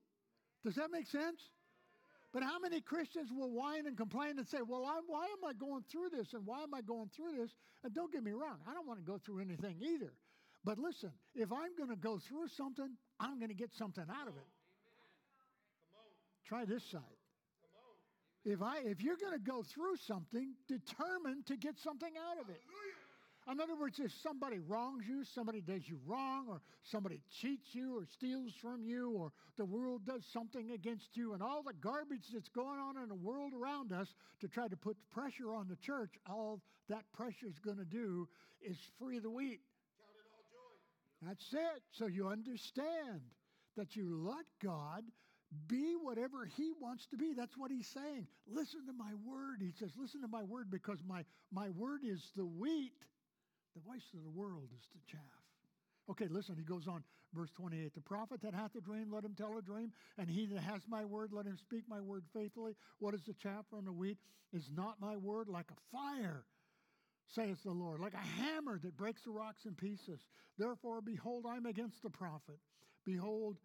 Does 0.63 0.75
that 0.75 0.91
make 0.91 1.07
sense? 1.07 1.41
But 2.31 2.43
how 2.43 2.59
many 2.59 2.79
Christians 2.79 3.31
will 3.36 3.51
whine 3.51 3.88
and 3.88 3.98
complain 3.98 4.38
and 4.38 4.48
say, 4.48 4.59
Well, 4.65 4.86
I, 4.86 5.00
why 5.07 5.25
am 5.25 5.43
I 5.48 5.53
going 5.53 5.83
through 5.91 6.09
this? 6.09 6.33
And 6.33 6.45
why 6.45 6.62
am 6.62 6.74
I 6.74 6.81
going 6.81 7.09
through 7.15 7.38
this? 7.38 7.51
And 7.83 7.93
don't 7.93 8.12
get 8.12 8.24
me 8.24 8.31
wrong, 8.31 8.57
I 8.67 8.74
don't 8.74 8.88
want 8.88 9.00
to 9.00 9.05
go 9.05 9.17
through 9.17 9.39
anything 9.41 9.77
either. 9.81 10.13
But 10.63 10.77
listen, 10.77 11.12
if 11.33 11.51
I'm 11.51 11.75
going 11.77 11.89
to 11.89 11.95
go 11.95 12.19
through 12.19 12.50
something, 12.50 12.89
I'm 13.19 13.39
going 13.39 13.50
to 13.50 13.55
get 13.55 13.74
something 13.74 14.03
out 14.03 14.27
of 14.27 14.36
it. 14.36 14.48
Try 16.45 16.65
this 16.65 16.83
side. 16.83 17.01
If 18.45 18.62
I 18.62 18.79
if 18.86 19.01
you're 19.01 19.17
going 19.17 19.33
to 19.33 19.43
go 19.43 19.63
through 19.63 19.98
something, 19.98 20.53
determined 20.67 21.45
to 21.48 21.57
get 21.57 21.77
something 21.79 22.12
out 22.29 22.41
of 22.41 22.50
it. 22.50 22.62
In 23.51 23.59
other 23.59 23.75
words, 23.75 23.99
if 23.99 24.11
somebody 24.21 24.59
wrongs 24.59 25.05
you, 25.07 25.23
somebody 25.23 25.59
does 25.59 25.87
you 25.87 25.97
wrong, 26.05 26.45
or 26.47 26.61
somebody 26.83 27.19
cheats 27.41 27.73
you, 27.73 27.97
or 27.97 28.05
steals 28.05 28.53
from 28.61 28.85
you, 28.85 29.11
or 29.11 29.31
the 29.57 29.65
world 29.65 30.05
does 30.05 30.23
something 30.31 30.71
against 30.71 31.17
you, 31.17 31.33
and 31.33 31.41
all 31.41 31.63
the 31.63 31.73
garbage 31.73 32.27
that's 32.31 32.49
going 32.49 32.79
on 32.79 32.97
in 33.01 33.09
the 33.09 33.15
world 33.15 33.53
around 33.53 33.91
us 33.91 34.13
to 34.41 34.47
try 34.47 34.67
to 34.67 34.77
put 34.77 34.97
pressure 35.09 35.51
on 35.51 35.67
the 35.67 35.77
church, 35.77 36.11
all 36.29 36.61
that 36.89 37.03
pressure 37.13 37.47
is 37.47 37.57
going 37.59 37.77
to 37.77 37.85
do 37.85 38.27
is 38.61 38.77
free 38.99 39.19
the 39.19 39.29
wheat. 39.29 39.61
That's 41.21 41.51
it. 41.51 41.81
So 41.91 42.05
you 42.07 42.27
understand 42.27 43.21
that 43.75 43.95
you 43.95 44.15
let 44.23 44.45
God 44.63 45.03
be 45.67 45.95
whatever 46.01 46.45
He 46.45 46.71
wants 46.79 47.07
to 47.07 47.17
be. 47.17 47.33
That's 47.33 47.57
what 47.57 47.71
He's 47.71 47.87
saying. 47.87 48.27
Listen 48.47 48.85
to 48.85 48.93
my 48.93 49.11
word. 49.25 49.61
He 49.61 49.71
says, 49.71 49.91
Listen 49.97 50.21
to 50.21 50.27
my 50.27 50.43
word 50.43 50.69
because 50.69 50.99
my, 51.07 51.23
my 51.51 51.69
word 51.69 52.01
is 52.03 52.31
the 52.35 52.45
wheat. 52.45 52.93
The 53.75 53.81
voice 53.81 54.05
of 54.13 54.23
the 54.23 54.29
world 54.29 54.69
is 54.75 54.88
the 54.93 55.01
chaff. 55.09 55.21
Okay, 56.09 56.27
listen, 56.27 56.55
he 56.57 56.63
goes 56.63 56.88
on, 56.88 57.03
verse 57.33 57.51
28. 57.55 57.93
The 57.93 58.01
prophet 58.01 58.41
that 58.41 58.53
hath 58.53 58.75
a 58.75 58.81
dream, 58.81 59.11
let 59.11 59.23
him 59.23 59.35
tell 59.38 59.57
a 59.57 59.61
dream, 59.61 59.91
and 60.17 60.29
he 60.29 60.47
that 60.47 60.61
has 60.61 60.81
my 60.88 61.05
word, 61.05 61.29
let 61.31 61.45
him 61.45 61.57
speak 61.57 61.83
my 61.88 62.01
word 62.01 62.23
faithfully. 62.33 62.75
What 62.97 63.13
is 63.13 63.21
the 63.27 63.33
chaff 63.33 63.65
from 63.69 63.85
the 63.85 63.91
wheat? 63.91 64.17
Is 64.51 64.69
not 64.75 64.99
my 64.99 65.15
word 65.15 65.47
like 65.47 65.67
a 65.69 65.95
fire, 65.95 66.45
saith 67.27 67.61
the 67.63 67.71
Lord, 67.71 67.99
like 67.99 68.15
a 68.15 68.41
hammer 68.41 68.79
that 68.79 68.97
breaks 68.97 69.21
the 69.21 69.31
rocks 69.31 69.65
in 69.65 69.75
pieces. 69.75 70.25
Therefore, 70.57 71.01
behold, 71.01 71.45
I'm 71.47 71.67
against 71.67 72.01
the 72.01 72.09
prophet. 72.09 72.57
Behold, 73.05 73.57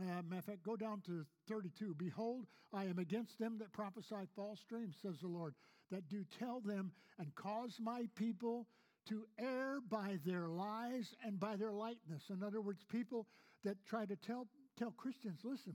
uh, 0.00 0.22
matter 0.22 0.38
of 0.38 0.44
fact, 0.44 0.62
go 0.62 0.76
down 0.76 1.00
to 1.06 1.26
32. 1.48 1.94
Behold, 1.98 2.46
I 2.72 2.84
am 2.84 3.00
against 3.00 3.38
them 3.40 3.58
that 3.58 3.72
prophesy 3.72 4.28
false 4.36 4.60
dreams, 4.68 4.96
says 5.02 5.18
the 5.20 5.26
Lord, 5.26 5.54
that 5.90 6.08
do 6.08 6.24
tell 6.38 6.60
them 6.60 6.92
and 7.18 7.34
cause 7.34 7.78
my 7.80 8.04
people 8.14 8.68
to 9.08 9.24
err 9.38 9.78
by 9.88 10.18
their 10.24 10.48
lies 10.48 11.14
and 11.24 11.38
by 11.38 11.56
their 11.56 11.72
lightness. 11.72 12.22
In 12.30 12.42
other 12.42 12.60
words, 12.60 12.84
people 12.88 13.26
that 13.64 13.76
try 13.86 14.04
to 14.06 14.16
tell 14.16 14.46
tell 14.78 14.92
Christians, 14.92 15.40
listen, 15.44 15.74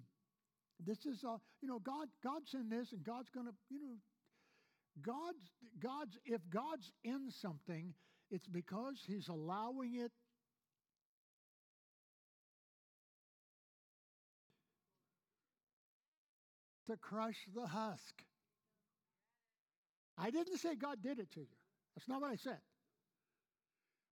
this 0.86 1.06
is 1.06 1.24
uh, 1.24 1.38
you 1.62 1.68
know 1.68 1.80
God 1.80 2.08
God's 2.24 2.54
in 2.54 2.70
this 2.70 2.92
and 2.92 3.04
God's 3.04 3.30
going 3.30 3.48
to 3.48 3.54
you 3.70 3.80
know 3.80 3.96
God's 5.02 5.52
God's 5.82 6.18
if 6.26 6.42
God's 6.52 6.92
in 7.04 7.30
something, 7.42 7.94
it's 8.30 8.48
because 8.48 9.02
He's 9.06 9.28
allowing 9.28 9.96
it. 9.96 10.12
To 16.90 16.98
crush 16.98 17.38
the 17.56 17.66
husk. 17.66 18.24
I 20.18 20.30
didn't 20.30 20.58
say 20.58 20.76
God 20.76 20.98
did 21.02 21.18
it 21.18 21.32
to 21.32 21.40
you. 21.40 21.48
That's 21.96 22.08
not 22.08 22.22
what 22.22 22.30
I 22.30 22.36
said. 22.36 22.60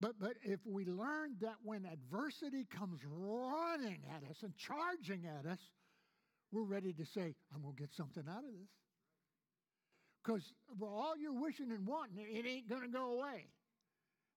But, 0.00 0.12
but 0.20 0.34
if 0.42 0.60
we 0.66 0.84
learn 0.84 1.36
that 1.40 1.56
when 1.64 1.86
adversity 1.86 2.66
comes 2.78 3.00
running 3.04 4.02
at 4.14 4.28
us 4.28 4.36
and 4.42 4.52
charging 4.56 5.24
at 5.26 5.50
us, 5.50 5.58
we're 6.52 6.64
ready 6.64 6.92
to 6.92 7.04
say, 7.06 7.34
I'm 7.54 7.62
going 7.62 7.74
to 7.74 7.80
get 7.80 7.94
something 7.94 8.24
out 8.28 8.44
of 8.44 8.52
this. 8.52 8.68
Because 10.22 10.42
for 10.78 10.88
all 10.88 11.16
you're 11.16 11.40
wishing 11.40 11.70
and 11.70 11.86
wanting, 11.86 12.18
it 12.18 12.46
ain't 12.46 12.68
going 12.68 12.82
to 12.82 12.88
go 12.88 13.12
away. 13.12 13.46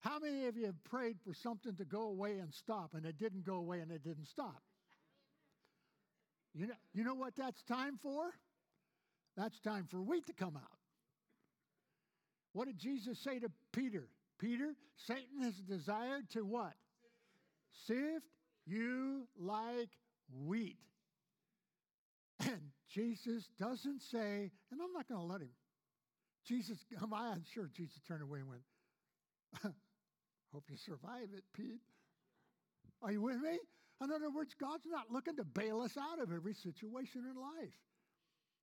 How 0.02 0.20
many 0.20 0.46
of 0.46 0.56
you 0.56 0.68
have 0.68 0.82
prayed 0.86 1.18
for 1.26 1.34
something 1.34 1.76
to 1.76 1.86
go 1.86 2.04
away 2.04 2.38
and 2.38 2.54
stop, 2.54 2.94
and 2.94 3.06
it 3.06 3.18
didn't 3.18 3.46
go 3.46 3.56
away 3.56 3.80
and 3.80 3.92
it 3.92 4.04
didn't 4.04 4.28
stop? 4.28 4.62
You 6.54 6.68
know, 6.68 6.74
you 6.94 7.04
know 7.04 7.16
what 7.16 7.36
that's 7.36 7.62
time 7.64 8.00
for? 8.02 8.32
That's 9.36 9.60
time 9.60 9.88
for 9.92 10.02
wheat 10.02 10.26
to 10.28 10.34
come 10.34 10.56
out. 10.56 10.78
What 12.54 12.68
did 12.68 12.78
Jesus 12.78 13.20
say 13.20 13.40
to 13.40 13.52
Peter? 13.74 14.08
Peter, 14.40 14.74
Satan 14.96 15.42
has 15.44 15.56
desired 15.56 16.30
to 16.32 16.42
what? 16.42 16.74
Sift 17.86 18.26
you 18.66 19.28
like 19.38 19.90
wheat. 20.46 20.78
And 22.40 22.62
Jesus 22.88 23.50
doesn't 23.60 24.02
say, 24.02 24.52
and 24.72 24.82
I'm 24.82 24.94
not 24.94 25.08
going 25.08 25.20
to 25.20 25.28
let 25.28 25.42
him. 25.42 25.52
Jesus, 26.48 26.78
I'm 27.02 27.44
sure 27.54 27.70
Jesus 27.76 28.00
turned 28.08 28.24
away 28.24 28.40
and 28.40 28.50
went, 28.50 28.62
Hope 30.54 30.64
you 30.70 30.78
survive 30.78 31.30
it, 31.36 31.44
Pete. 31.54 31.82
Are 33.02 33.12
you 33.12 33.22
with 33.22 33.40
me? 33.40 33.60
In 34.02 34.12
other 34.12 34.30
words, 34.32 34.56
God's 34.60 34.88
not 34.88 35.12
looking 35.12 35.36
to 35.36 35.44
bail 35.44 35.82
us 35.82 35.96
out 35.98 36.22
of 36.22 36.32
every 36.32 36.54
situation 36.54 37.24
in 37.30 37.40
life. 37.40 37.76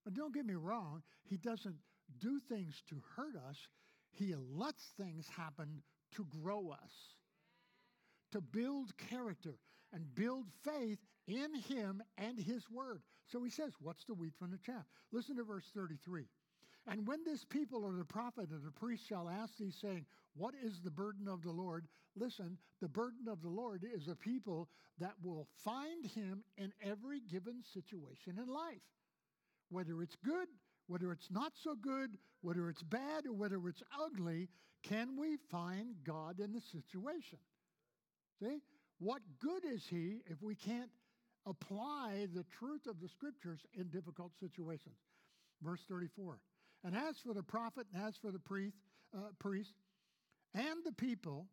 And 0.04 0.14
don't 0.14 0.34
get 0.34 0.46
me 0.46 0.54
wrong, 0.54 1.02
He 1.24 1.36
doesn't 1.36 1.76
do 2.20 2.40
things 2.48 2.82
to 2.88 3.02
hurt 3.14 3.36
us, 3.48 3.56
he 4.16 4.34
lets 4.54 4.82
things 4.96 5.26
happen 5.28 5.82
to 6.16 6.26
grow 6.42 6.70
us, 6.70 7.14
to 8.32 8.40
build 8.40 8.96
character 8.96 9.56
and 9.92 10.14
build 10.14 10.46
faith 10.64 10.98
in 11.26 11.54
Him 11.54 12.02
and 12.18 12.38
His 12.38 12.68
Word. 12.70 13.02
So 13.26 13.42
he 13.42 13.50
says, 13.50 13.72
What's 13.80 14.04
the 14.04 14.14
wheat 14.14 14.34
from 14.38 14.50
the 14.50 14.58
chaff? 14.58 14.84
Listen 15.12 15.36
to 15.36 15.44
verse 15.44 15.64
33. 15.74 16.26
And 16.88 17.06
when 17.06 17.24
this 17.24 17.44
people 17.44 17.84
or 17.84 17.92
the 17.92 18.04
prophet 18.04 18.50
or 18.52 18.60
the 18.64 18.70
priest 18.70 19.08
shall 19.08 19.28
ask 19.28 19.56
thee, 19.56 19.72
saying, 19.80 20.06
What 20.36 20.54
is 20.62 20.80
the 20.80 20.90
burden 20.90 21.28
of 21.28 21.42
the 21.42 21.50
Lord? 21.50 21.86
Listen, 22.14 22.58
the 22.80 22.88
burden 22.88 23.28
of 23.28 23.42
the 23.42 23.48
Lord 23.48 23.84
is 23.84 24.08
a 24.08 24.14
people 24.14 24.68
that 24.98 25.14
will 25.22 25.48
find 25.64 26.06
him 26.06 26.42
in 26.56 26.72
every 26.82 27.20
given 27.20 27.62
situation 27.74 28.38
in 28.38 28.46
life, 28.46 28.80
whether 29.68 30.00
it's 30.00 30.16
good 30.24 30.48
whether 30.86 31.12
it's 31.12 31.30
not 31.30 31.52
so 31.62 31.74
good, 31.74 32.16
whether 32.42 32.68
it's 32.68 32.82
bad, 32.82 33.26
or 33.26 33.32
whether 33.32 33.60
it's 33.68 33.82
ugly, 34.00 34.48
can 34.82 35.16
we 35.18 35.36
find 35.50 35.96
God 36.04 36.40
in 36.40 36.52
the 36.52 36.60
situation? 36.60 37.38
See? 38.40 38.60
What 38.98 39.20
good 39.40 39.64
is 39.64 39.84
He 39.88 40.22
if 40.26 40.42
we 40.42 40.54
can't 40.54 40.90
apply 41.44 42.26
the 42.34 42.44
truth 42.58 42.86
of 42.86 43.00
the 43.00 43.08
scriptures 43.08 43.60
in 43.74 43.88
difficult 43.88 44.32
situations? 44.38 44.96
Verse 45.62 45.80
34. 45.88 46.38
And 46.84 46.96
as 46.96 47.18
for 47.18 47.34
the 47.34 47.42
prophet, 47.42 47.86
and 47.92 48.02
as 48.02 48.16
for 48.16 48.30
the 48.30 48.38
priest, 48.38 48.76
uh, 49.14 49.30
priest 49.38 49.74
and 50.54 50.84
the 50.84 50.92
people 50.92 51.48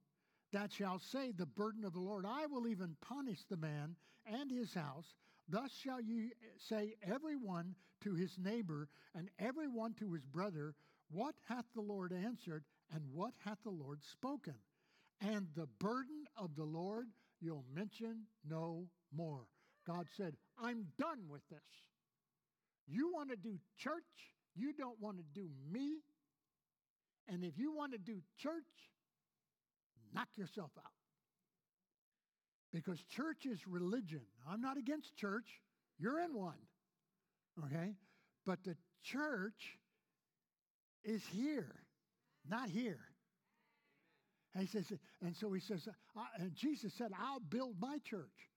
that 0.52 0.72
shall 0.72 1.00
say 1.00 1.32
the 1.32 1.46
burden 1.46 1.84
of 1.84 1.94
the 1.94 2.00
Lord, 2.00 2.26
I 2.26 2.46
will 2.46 2.68
even 2.68 2.96
punish 3.02 3.40
the 3.50 3.58
man 3.58 3.96
and 4.26 4.52
his 4.52 4.74
house 4.74 5.16
Thus 5.48 5.72
shall 5.72 6.02
ye 6.02 6.32
say, 6.58 6.96
everyone 7.02 7.76
to 8.02 8.14
his 8.16 8.38
neighbor, 8.38 8.90
and 9.16 9.30
everyone 9.40 9.94
to 9.96 10.14
his 10.14 10.26
brother, 10.26 10.76
What 11.14 11.36
hath 11.48 11.66
the 11.76 11.82
Lord 11.82 12.12
answered, 12.12 12.64
and 12.92 13.04
what 13.14 13.34
hath 13.46 13.60
the 13.64 13.70
Lord 13.70 14.00
spoken? 14.04 14.56
And 15.22 15.48
the 15.56 15.68
burden 15.80 16.26
of 16.36 16.56
the 16.56 16.64
Lord 16.64 17.08
you'll 17.40 17.66
mention 17.74 18.24
no 18.50 18.88
more. 19.16 19.46
God 19.86 20.08
said, 20.18 20.36
I'm 20.58 20.88
done 20.98 21.28
with 21.30 21.42
this. 21.50 21.60
You 22.88 23.12
want 23.14 23.30
to 23.30 23.36
do 23.36 23.60
church, 23.78 24.04
you 24.56 24.74
don't 24.74 25.00
want 25.00 25.18
to 25.18 25.24
do 25.34 25.50
me. 25.72 26.00
And 27.28 27.44
if 27.44 27.58
you 27.58 27.74
want 27.74 27.94
to 27.94 27.98
do 27.98 28.22
church, 28.38 28.64
knock 30.14 30.30
yourself 30.36 30.72
out. 30.78 30.93
Because 32.74 33.00
church 33.04 33.46
is 33.46 33.68
religion. 33.68 34.22
I'm 34.50 34.62
not 34.62 34.78
against 34.78 35.16
church. 35.16 35.62
You're 36.00 36.20
in 36.20 36.34
one. 36.34 36.58
Okay? 37.66 37.94
But 38.46 38.64
the 38.64 38.76
church 39.04 39.78
is 41.04 41.22
here, 41.32 41.76
not 42.50 42.70
here. 42.70 43.00
And 44.56 44.68
he 44.68 44.70
says, 44.70 44.92
and 45.22 45.36
so 45.36 45.52
he 45.54 45.60
says, 45.60 45.88
and 46.40 46.54
Jesus 46.56 46.94
said, 46.94 47.12
I'll 47.20 47.40
build 47.40 47.76
my 47.80 48.00
church. 48.04 48.50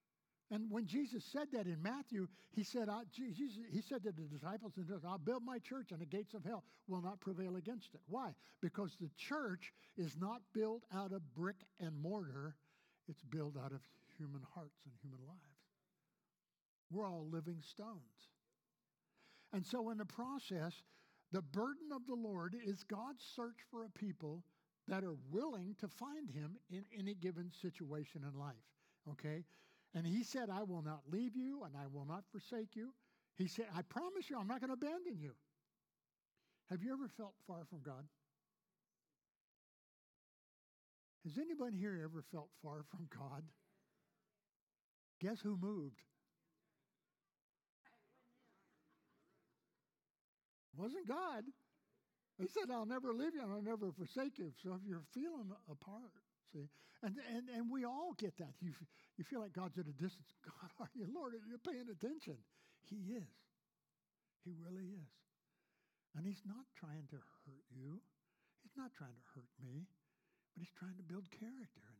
And 0.50 0.70
when 0.70 0.86
Jesus 0.86 1.24
said 1.32 1.48
that 1.52 1.66
in 1.66 1.82
Matthew, 1.82 2.28
he 2.52 2.62
said, 2.62 2.88
Jesus, 3.12 3.58
he 3.70 3.82
said 3.82 4.02
to 4.04 4.12
the 4.12 4.22
disciples, 4.22 4.74
I'll 5.06 5.18
build 5.18 5.42
my 5.44 5.58
church 5.58 5.90
and 5.90 6.00
the 6.00 6.06
gates 6.06 6.34
of 6.34 6.44
hell 6.44 6.64
will 6.86 7.02
not 7.02 7.20
prevail 7.20 7.56
against 7.56 7.94
it. 7.94 8.00
Why? 8.06 8.30
Because 8.62 8.96
the 9.00 9.10
church 9.16 9.72
is 9.96 10.16
not 10.18 10.40
built 10.54 10.84
out 10.94 11.12
of 11.12 11.22
brick 11.34 11.56
and 11.80 12.00
mortar, 12.00 12.54
it's 13.08 13.22
built 13.22 13.56
out 13.62 13.72
of 13.72 13.80
human 14.16 14.42
hearts 14.54 14.80
and 14.84 14.94
human 15.02 15.20
lives. 15.26 15.40
We're 16.90 17.08
all 17.08 17.28
living 17.30 17.62
stones. 17.62 18.30
And 19.52 19.64
so, 19.64 19.90
in 19.90 19.98
the 19.98 20.04
process, 20.04 20.82
the 21.32 21.42
burden 21.42 21.90
of 21.94 22.06
the 22.06 22.14
Lord 22.14 22.54
is 22.64 22.84
God's 22.84 23.24
search 23.34 23.58
for 23.70 23.84
a 23.84 23.90
people 23.90 24.44
that 24.88 25.02
are 25.02 25.16
willing 25.30 25.74
to 25.80 25.88
find 25.88 26.30
Him 26.30 26.56
in 26.70 26.84
any 26.96 27.14
given 27.14 27.50
situation 27.50 28.22
in 28.22 28.38
life. 28.38 28.54
Okay? 29.10 29.44
And 29.94 30.06
He 30.06 30.22
said, 30.22 30.50
I 30.50 30.62
will 30.62 30.82
not 30.82 31.00
leave 31.10 31.36
you 31.36 31.64
and 31.64 31.74
I 31.76 31.86
will 31.92 32.06
not 32.06 32.24
forsake 32.30 32.76
you. 32.76 32.92
He 33.36 33.48
said, 33.48 33.66
I 33.76 33.82
promise 33.82 34.30
you, 34.30 34.38
I'm 34.38 34.46
not 34.46 34.60
going 34.60 34.68
to 34.68 34.74
abandon 34.74 35.18
you. 35.18 35.32
Have 36.70 36.82
you 36.82 36.92
ever 36.92 37.08
felt 37.16 37.34
far 37.46 37.64
from 37.68 37.80
God? 37.82 38.04
Has 41.24 41.38
anybody 41.38 41.76
here 41.76 42.00
ever 42.04 42.22
felt 42.30 42.48
far 42.62 42.84
from 42.90 43.08
God? 43.10 43.42
Guess 45.20 45.40
who 45.40 45.56
moved? 45.56 46.02
wasn't 50.76 51.08
God. 51.08 51.44
He 52.38 52.46
said, 52.52 52.68
I'll 52.68 52.86
never 52.86 53.16
leave 53.16 53.34
you 53.34 53.40
and 53.40 53.50
I'll 53.50 53.64
never 53.64 53.90
forsake 53.96 54.36
you. 54.38 54.52
So 54.62 54.76
if 54.76 54.84
you're 54.84 55.08
feeling 55.16 55.48
apart, 55.72 56.12
see, 56.52 56.68
and, 57.02 57.16
and, 57.32 57.48
and 57.48 57.72
we 57.72 57.84
all 57.84 58.12
get 58.18 58.36
that. 58.38 58.52
You, 58.60 58.76
you 59.16 59.24
feel 59.24 59.40
like 59.40 59.56
God's 59.56 59.78
at 59.80 59.88
a 59.88 59.96
distance. 59.96 60.36
God, 60.44 60.68
are 60.78 60.92
you, 60.92 61.08
Lord? 61.08 61.32
Are 61.32 61.40
you 61.48 61.56
paying 61.56 61.88
attention? 61.88 62.36
He 62.84 63.16
is. 63.16 63.32
He 64.44 64.52
really 64.52 64.84
is. 64.84 65.10
And 66.14 66.28
he's 66.28 66.44
not 66.44 66.68
trying 66.76 67.08
to 67.08 67.16
hurt 67.16 67.64
you. 67.72 68.00
He's 68.62 68.76
not 68.76 68.92
trying 68.92 69.16
to 69.16 69.26
hurt 69.32 69.48
me, 69.60 69.88
but 70.52 70.60
he's 70.60 70.76
trying 70.76 70.96
to 70.96 71.04
build 71.08 71.24
character. 71.32 71.95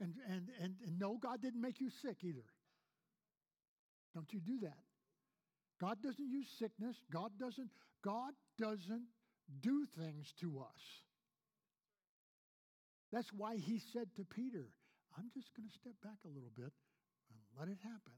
And, 0.00 0.14
and, 0.28 0.48
and, 0.62 0.74
and 0.86 0.98
no, 0.98 1.16
God 1.20 1.40
didn't 1.40 1.60
make 1.60 1.80
you 1.80 1.90
sick 2.02 2.18
either. 2.22 2.44
Don't 4.14 4.32
you 4.32 4.40
do 4.40 4.60
that. 4.60 4.78
God 5.80 5.98
doesn't 6.02 6.28
use 6.28 6.46
sickness. 6.58 6.96
God 7.12 7.32
doesn't, 7.38 7.70
God 8.02 8.32
doesn't 8.58 9.04
do 9.60 9.86
things 9.98 10.32
to 10.40 10.60
us. 10.60 10.82
That's 13.12 13.32
why 13.32 13.56
he 13.56 13.80
said 13.92 14.08
to 14.16 14.24
Peter, 14.24 14.72
I'm 15.16 15.30
just 15.32 15.54
going 15.56 15.68
to 15.68 15.74
step 15.74 15.94
back 16.02 16.18
a 16.24 16.28
little 16.28 16.52
bit 16.54 16.72
and 17.30 17.38
let 17.58 17.68
it 17.68 17.78
happen. 17.82 18.16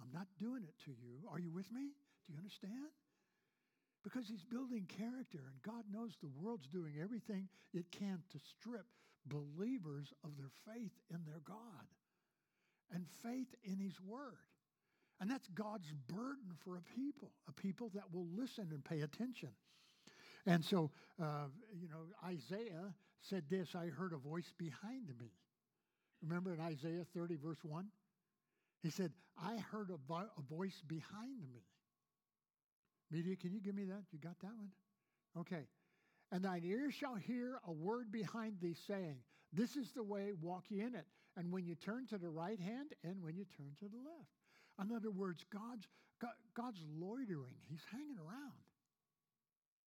I'm 0.00 0.12
not 0.12 0.26
doing 0.38 0.62
it 0.62 0.74
to 0.84 0.90
you. 0.90 1.26
Are 1.30 1.40
you 1.40 1.50
with 1.50 1.70
me? 1.72 1.94
Do 2.26 2.32
you 2.34 2.38
understand? 2.38 2.92
Because 4.04 4.28
he's 4.28 4.44
building 4.44 4.86
character, 4.86 5.42
and 5.50 5.62
God 5.62 5.82
knows 5.90 6.14
the 6.20 6.30
world's 6.38 6.68
doing 6.68 6.94
everything 7.02 7.48
it 7.72 7.90
can 7.90 8.22
to 8.30 8.38
strip 8.38 8.86
believers 9.28 10.12
of 10.24 10.36
their 10.36 10.50
faith 10.66 10.92
in 11.10 11.24
their 11.24 11.40
God 11.44 11.86
and 12.92 13.06
faith 13.22 13.54
in 13.64 13.78
his 13.78 14.00
word. 14.00 14.38
And 15.20 15.30
that's 15.30 15.48
God's 15.48 15.90
burden 16.08 16.52
for 16.64 16.76
a 16.76 16.82
people, 16.94 17.30
a 17.48 17.52
people 17.52 17.90
that 17.94 18.12
will 18.12 18.26
listen 18.36 18.68
and 18.70 18.84
pay 18.84 19.00
attention. 19.00 19.50
And 20.44 20.64
so, 20.64 20.90
uh, 21.20 21.46
you 21.74 21.88
know, 21.88 22.06
Isaiah 22.24 22.94
said 23.20 23.44
this 23.50 23.74
I 23.74 23.86
heard 23.86 24.12
a 24.12 24.18
voice 24.18 24.52
behind 24.58 25.08
me. 25.18 25.32
Remember 26.22 26.52
in 26.52 26.60
Isaiah 26.60 27.04
30, 27.14 27.36
verse 27.36 27.58
1? 27.62 27.86
He 28.82 28.90
said, 28.90 29.12
I 29.42 29.56
heard 29.70 29.90
a, 29.90 29.96
vo- 30.06 30.30
a 30.36 30.54
voice 30.54 30.82
behind 30.86 31.40
me. 31.52 31.62
Media, 33.10 33.36
can 33.36 33.52
you 33.52 33.60
give 33.60 33.74
me 33.74 33.84
that? 33.84 34.02
You 34.12 34.18
got 34.18 34.38
that 34.40 34.56
one? 34.56 34.70
Okay. 35.38 35.66
And 36.32 36.44
thine 36.44 36.64
ears 36.64 36.94
shall 36.94 37.14
hear 37.14 37.60
a 37.66 37.72
word 37.72 38.10
behind 38.10 38.56
thee 38.60 38.76
saying, 38.86 39.16
This 39.52 39.76
is 39.76 39.92
the 39.94 40.02
way, 40.02 40.32
walk 40.40 40.64
ye 40.68 40.80
in 40.80 40.94
it. 40.94 41.06
And 41.36 41.52
when 41.52 41.66
you 41.66 41.74
turn 41.74 42.06
to 42.08 42.18
the 42.18 42.30
right 42.30 42.58
hand 42.58 42.94
and 43.04 43.22
when 43.22 43.36
you 43.36 43.44
turn 43.56 43.76
to 43.78 43.88
the 43.88 43.98
left. 43.98 44.32
In 44.80 44.94
other 44.94 45.10
words, 45.10 45.44
God's, 45.52 45.86
God, 46.20 46.36
God's 46.56 46.80
loitering. 46.98 47.60
He's 47.68 47.84
hanging 47.92 48.18
around. 48.18 48.60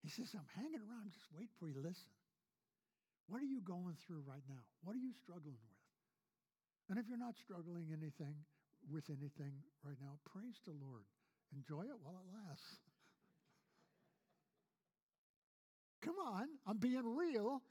He 0.03 0.09
says, 0.09 0.29
I'm 0.33 0.47
hanging 0.55 0.81
around, 0.81 1.11
just 1.11 1.27
wait 1.33 1.49
for 1.59 1.67
you 1.67 1.73
to 1.75 1.81
listen. 1.81 2.11
What 3.27 3.41
are 3.41 3.49
you 3.49 3.61
going 3.61 3.95
through 4.05 4.23
right 4.23 4.43
now? 4.47 4.63
What 4.83 4.95
are 4.95 5.03
you 5.03 5.11
struggling 5.23 5.59
with? 5.59 5.81
And 6.89 6.95
if 6.95 7.09
you're 7.11 7.19
not 7.19 7.35
struggling 7.35 7.91
anything 7.91 8.39
with 8.87 9.03
anything 9.11 9.51
right 9.83 9.99
now, 9.99 10.15
praise 10.23 10.55
the 10.63 10.71
Lord. 10.79 11.03
Enjoy 11.51 11.83
it 11.83 11.99
while 11.99 12.15
it 12.15 12.27
lasts. 12.31 12.86
Come 16.07 16.15
on, 16.25 16.47
I'm 16.65 16.77
being 16.77 17.03
real. 17.17 17.61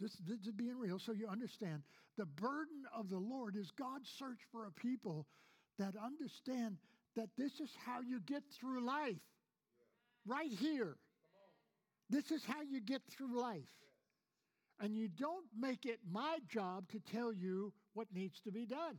This, 0.00 0.16
this 0.26 0.40
is 0.40 0.52
being 0.52 0.76
real 0.76 0.98
so 0.98 1.12
you 1.12 1.28
understand. 1.28 1.82
The 2.16 2.26
burden 2.26 2.82
of 2.92 3.08
the 3.08 3.18
Lord 3.18 3.54
is 3.54 3.70
God's 3.70 4.08
search 4.18 4.40
for 4.50 4.66
a 4.66 4.72
people 4.72 5.24
that 5.78 5.94
understand 5.96 6.76
that 7.14 7.28
this 7.38 7.60
is 7.60 7.70
how 7.86 8.00
you 8.00 8.18
get 8.26 8.42
through 8.58 8.84
life. 8.84 9.22
Right 10.26 10.50
here. 10.50 10.96
This 12.10 12.32
is 12.32 12.42
how 12.44 12.62
you 12.62 12.80
get 12.80 13.02
through 13.16 13.40
life. 13.40 13.70
And 14.80 14.96
you 14.96 15.06
don't 15.06 15.46
make 15.56 15.86
it 15.86 16.00
my 16.10 16.38
job 16.48 16.88
to 16.90 17.00
tell 17.12 17.32
you 17.32 17.72
what 17.94 18.08
needs 18.12 18.40
to 18.40 18.50
be 18.50 18.66
done. 18.66 18.98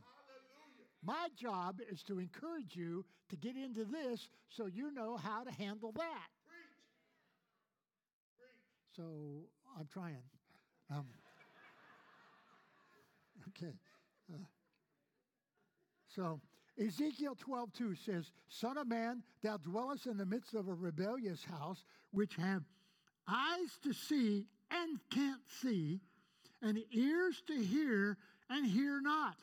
My 1.04 1.28
job 1.38 1.80
is 1.90 2.02
to 2.04 2.18
encourage 2.18 2.74
you 2.74 3.04
to 3.28 3.36
get 3.36 3.56
into 3.56 3.84
this 3.84 4.26
so 4.48 4.64
you 4.64 4.90
know 4.90 5.18
how 5.18 5.44
to 5.44 5.50
handle 5.52 5.92
that. 5.92 6.28
So 8.96 9.02
I'm 9.78 9.86
trying. 9.92 10.22
Um, 10.90 11.06
okay. 13.48 13.72
Uh, 14.32 14.38
so 16.14 16.40
Ezekiel 16.78 17.36
12, 17.38 17.72
2 17.72 17.94
says, 17.94 18.32
Son 18.48 18.78
of 18.78 18.88
man, 18.88 19.22
thou 19.42 19.58
dwellest 19.58 20.06
in 20.06 20.16
the 20.16 20.26
midst 20.26 20.54
of 20.54 20.68
a 20.68 20.74
rebellious 20.74 21.44
house, 21.44 21.84
which 22.10 22.34
have 22.36 22.62
eyes 23.28 23.78
to 23.84 23.92
see 23.92 24.46
and 24.70 24.98
can't 25.10 25.42
see, 25.60 26.00
and 26.62 26.78
ears 26.92 27.42
to 27.46 27.54
hear 27.54 28.16
and 28.48 28.66
hear 28.66 29.00
not. 29.00 29.36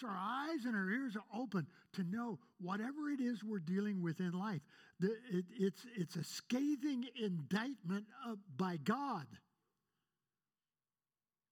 So 0.00 0.08
our 0.08 0.16
eyes 0.16 0.64
and 0.66 0.76
our 0.76 0.90
ears 0.90 1.16
are 1.16 1.40
open 1.40 1.66
to 1.94 2.04
know 2.04 2.38
whatever 2.60 3.10
it 3.10 3.20
is 3.20 3.42
we're 3.42 3.58
dealing 3.58 4.02
with 4.02 4.20
in 4.20 4.32
life. 4.32 4.60
It, 5.00 5.44
it's, 5.58 5.86
it's 5.96 6.16
a 6.16 6.24
scathing 6.24 7.04
indictment 7.22 8.06
of, 8.26 8.38
by 8.56 8.78
God 8.78 9.26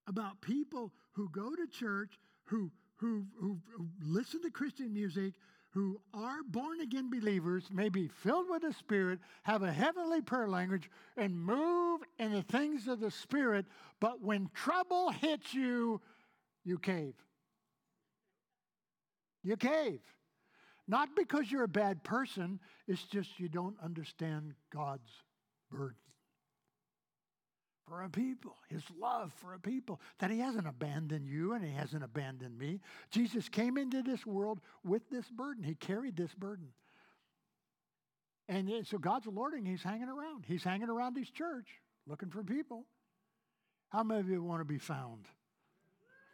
about 0.06 0.40
people 0.40 0.92
who 1.12 1.28
go 1.30 1.54
to 1.54 1.66
church, 1.66 2.18
who, 2.46 2.70
who, 2.96 3.26
who, 3.40 3.58
who 3.76 3.88
listen 4.02 4.42
to 4.42 4.50
Christian 4.50 4.92
music, 4.92 5.34
who 5.70 6.00
are 6.14 6.42
born 6.46 6.80
again 6.80 7.10
believers, 7.10 7.64
may 7.72 7.88
be 7.88 8.08
filled 8.08 8.46
with 8.48 8.62
the 8.62 8.72
Spirit, 8.72 9.18
have 9.42 9.62
a 9.62 9.72
heavenly 9.72 10.22
prayer 10.22 10.48
language, 10.48 10.88
and 11.16 11.38
move 11.38 12.00
in 12.18 12.32
the 12.32 12.42
things 12.42 12.86
of 12.86 13.00
the 13.00 13.10
Spirit, 13.10 13.66
but 14.00 14.22
when 14.22 14.48
trouble 14.54 15.10
hits 15.10 15.52
you, 15.52 16.00
you 16.64 16.78
cave. 16.78 17.14
You 19.42 19.56
cave. 19.56 20.00
Not 20.86 21.16
because 21.16 21.50
you're 21.50 21.64
a 21.64 21.68
bad 21.68 22.04
person, 22.04 22.60
it's 22.86 23.04
just 23.04 23.38
you 23.38 23.48
don't 23.48 23.76
understand 23.82 24.54
God's 24.72 25.10
burden 25.70 25.96
for 27.86 28.02
a 28.02 28.08
people, 28.08 28.56
his 28.68 28.82
love 28.98 29.32
for 29.36 29.54
a 29.54 29.58
people, 29.58 30.00
that 30.18 30.30
he 30.30 30.38
hasn't 30.38 30.66
abandoned 30.66 31.28
you 31.28 31.52
and 31.52 31.64
he 31.64 31.72
hasn't 31.72 32.02
abandoned 32.02 32.58
me. 32.58 32.80
Jesus 33.10 33.48
came 33.48 33.76
into 33.76 34.02
this 34.02 34.24
world 34.24 34.60
with 34.84 35.08
this 35.10 35.28
burden, 35.30 35.62
he 35.64 35.74
carried 35.74 36.16
this 36.16 36.34
burden. 36.34 36.68
And 38.48 38.70
so 38.86 38.98
God's 38.98 39.26
lording, 39.26 39.64
he's 39.64 39.82
hanging 39.82 40.08
around. 40.08 40.44
He's 40.46 40.64
hanging 40.64 40.90
around 40.90 41.16
his 41.16 41.30
church 41.30 41.66
looking 42.06 42.30
for 42.30 42.42
people. 42.42 42.84
How 43.88 44.02
many 44.02 44.20
of 44.20 44.28
you 44.28 44.42
want 44.42 44.60
to 44.60 44.66
be 44.66 44.78
found? 44.78 45.26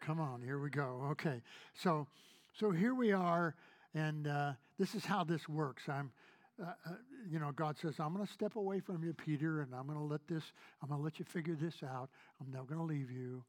Come 0.01 0.21
on, 0.21 0.43
here 0.43 0.59
we 0.59 0.71
go. 0.71 1.09
Okay. 1.13 1.43
So 1.75 2.09
so 2.55 2.71
here 2.71 2.95
we 2.95 3.13
are, 3.13 3.55
and 3.95 4.27
uh, 4.27 4.53
this 4.79 4.95
is 4.95 5.05
how 5.05 5.25
this 5.25 5.49
works. 5.49 5.89
I'm 5.89 6.13
uh, 6.61 6.73
uh, 6.87 6.93
you 7.31 7.39
know, 7.39 7.53
God 7.53 7.79
says, 7.79 7.95
I'm 7.99 8.13
going 8.13 8.27
to 8.27 8.33
step 8.33 8.57
away 8.57 8.81
from 8.81 9.03
you, 9.03 9.15
Peter, 9.15 9.63
and 9.63 9.75
I'm 9.75 9.87
going 9.87 9.99
to 9.99 10.05
let 10.05 10.27
this, 10.29 10.45
I'm 10.83 10.89
going 10.89 11.01
to 11.01 11.05
let 11.05 11.19
you 11.19 11.25
figure 11.25 11.55
this 11.55 11.77
out. 11.83 12.11
I'm 12.41 12.51
never 12.51 12.65
going 12.65 12.81
to 12.81 12.85
leave 12.85 13.11
you. 13.11 13.43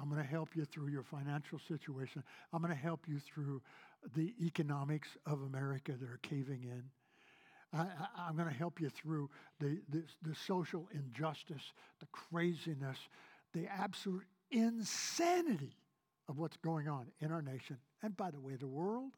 I'm 0.00 0.08
going 0.08 0.22
to 0.22 0.28
help 0.28 0.54
you 0.54 0.64
through 0.64 0.88
your 0.88 1.02
financial 1.02 1.58
situation. 1.58 2.22
I'm 2.52 2.62
going 2.62 2.72
to 2.72 2.80
help 2.80 3.06
you 3.06 3.18
through 3.18 3.60
the 4.16 4.32
economics 4.40 5.08
of 5.26 5.42
America 5.42 5.92
that 5.92 6.08
are 6.08 6.20
caving 6.22 6.62
in. 6.62 6.84
I, 7.72 7.86
am 8.28 8.36
going 8.36 8.48
to 8.48 8.54
help 8.54 8.80
you 8.80 8.88
through 8.88 9.28
the, 9.60 9.78
the, 9.90 10.02
the 10.22 10.34
social 10.34 10.88
injustice, 10.92 11.72
the 12.00 12.06
craziness, 12.12 12.96
the 13.52 13.66
absolute 13.66 14.24
insanity 14.50 15.76
of 16.28 16.38
what's 16.38 16.56
going 16.58 16.88
on 16.88 17.08
in 17.20 17.30
our 17.30 17.42
nation 17.42 17.76
and, 18.02 18.16
by 18.16 18.30
the 18.30 18.40
way, 18.40 18.54
the 18.54 18.66
world. 18.66 19.12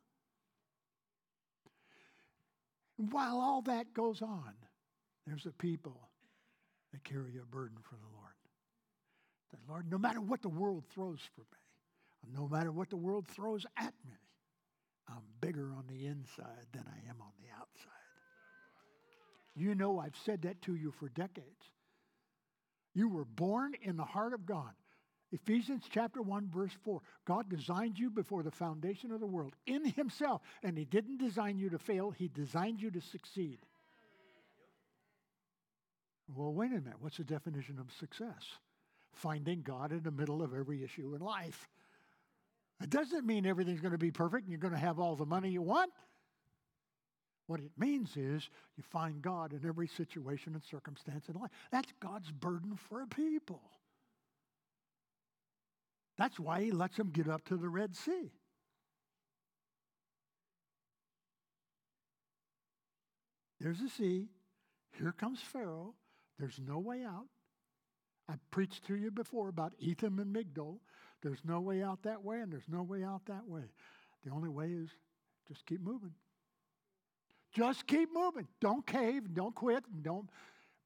While 3.00 3.38
all 3.38 3.62
that 3.62 3.94
goes 3.94 4.20
on, 4.20 4.52
there's 5.26 5.46
a 5.46 5.52
people 5.52 6.10
that 6.92 7.02
carry 7.02 7.38
a 7.38 7.46
burden 7.46 7.78
for 7.82 7.96
the 7.96 8.14
Lord. 8.14 8.34
That, 9.52 9.60
Lord, 9.68 9.90
no 9.90 9.96
matter 9.96 10.20
what 10.20 10.42
the 10.42 10.48
world 10.50 10.84
throws 10.92 11.20
for 11.34 11.40
me, 11.40 12.32
no 12.34 12.46
matter 12.46 12.70
what 12.70 12.90
the 12.90 12.96
world 12.96 13.26
throws 13.26 13.64
at 13.78 13.94
me, 14.06 14.18
I'm 15.08 15.22
bigger 15.40 15.72
on 15.72 15.84
the 15.88 16.06
inside 16.06 16.66
than 16.72 16.84
I 16.86 17.08
am 17.08 17.16
on 17.22 17.32
the 17.40 17.50
outside. 17.54 17.90
You 19.56 19.74
know, 19.74 19.98
I've 19.98 20.16
said 20.24 20.42
that 20.42 20.60
to 20.62 20.74
you 20.74 20.92
for 20.92 21.08
decades. 21.08 21.70
You 22.94 23.08
were 23.08 23.24
born 23.24 23.72
in 23.82 23.96
the 23.96 24.04
heart 24.04 24.34
of 24.34 24.44
God. 24.44 24.72
Ephesians 25.33 25.85
chapter 25.88 26.23
1, 26.23 26.49
verse 26.49 26.73
4. 26.85 27.01
God 27.25 27.49
designed 27.49 27.99
you 27.99 28.11
before 28.11 28.43
the 28.43 28.51
foundation 28.51 29.12
of 29.12 29.21
the 29.21 29.27
world 29.27 29.55
in 29.66 29.85
Himself, 29.85 30.43
and 30.62 30.77
He 30.77 30.85
didn't 30.85 31.19
design 31.19 31.59
you 31.59 31.71
to 31.71 31.79
fail, 31.79 32.11
He 32.11 32.29
designed 32.29 32.81
you 32.81 32.90
to 32.90 33.01
succeed. 33.01 33.59
Well, 36.35 36.53
wait 36.53 36.71
a 36.71 36.75
minute. 36.75 36.95
What's 37.01 37.16
the 37.16 37.25
definition 37.25 37.79
of 37.79 37.93
success? 37.99 38.45
Finding 39.12 39.62
God 39.62 39.93
in 39.93 40.03
the 40.03 40.11
middle 40.11 40.43
of 40.43 40.55
every 40.55 40.85
issue 40.85 41.14
in 41.14 41.21
life. 41.21 41.69
It 42.83 42.90
doesn't 42.90 43.27
mean 43.27 43.47
everything's 43.47 43.81
going 43.81 43.93
to 43.93 43.99
be 43.99 44.11
perfect 44.11 44.45
and 44.45 44.53
you're 44.53 44.61
going 44.61 44.75
to 44.75 44.81
have 44.81 44.99
all 44.99 45.16
the 45.16 45.27
money 45.27 45.51
you 45.51 45.62
want. 45.62 45.90
What 47.47 47.61
it 47.61 47.73
means 47.77 48.16
is 48.16 48.49
you 48.77 48.85
find 48.90 49.21
God 49.21 49.53
in 49.53 49.66
every 49.66 49.88
situation 49.88 50.55
and 50.55 50.62
circumstance 50.62 51.29
in 51.29 51.35
life. 51.35 51.51
That's 51.73 51.93
God's 52.01 52.31
burden 52.31 52.79
for 52.88 53.03
a 53.03 53.07
people. 53.09 53.61
That's 56.20 56.38
why 56.38 56.61
he 56.61 56.70
lets 56.70 56.98
them 56.98 57.09
get 57.09 57.30
up 57.30 57.46
to 57.46 57.56
the 57.56 57.70
Red 57.70 57.96
Sea. 57.96 58.30
There's 63.59 63.78
the 63.78 63.88
sea. 63.88 64.28
Here 64.98 65.12
comes 65.12 65.40
Pharaoh. 65.40 65.94
There's 66.38 66.61
no 66.62 66.78
way 66.78 67.04
out. 67.04 67.24
I 68.28 68.35
preached 68.50 68.87
to 68.88 68.96
you 68.96 69.11
before 69.11 69.48
about 69.48 69.72
Etham 69.78 70.18
and 70.18 70.37
Migdol. 70.37 70.80
There's 71.22 71.40
no 71.42 71.59
way 71.59 71.83
out 71.83 72.02
that 72.02 72.22
way, 72.22 72.40
and 72.40 72.52
there's 72.52 72.68
no 72.68 72.83
way 72.83 73.02
out 73.02 73.22
that 73.24 73.48
way. 73.48 73.62
The 74.22 74.30
only 74.30 74.50
way 74.50 74.66
is 74.66 74.90
just 75.48 75.64
keep 75.64 75.80
moving. 75.80 76.12
Just 77.54 77.87
keep 77.87 78.11
moving. 78.12 78.46
Don't 78.61 78.87
cave. 78.87 79.33
Don't 79.33 79.54
quit. 79.54 79.85
Don't. 80.02 80.28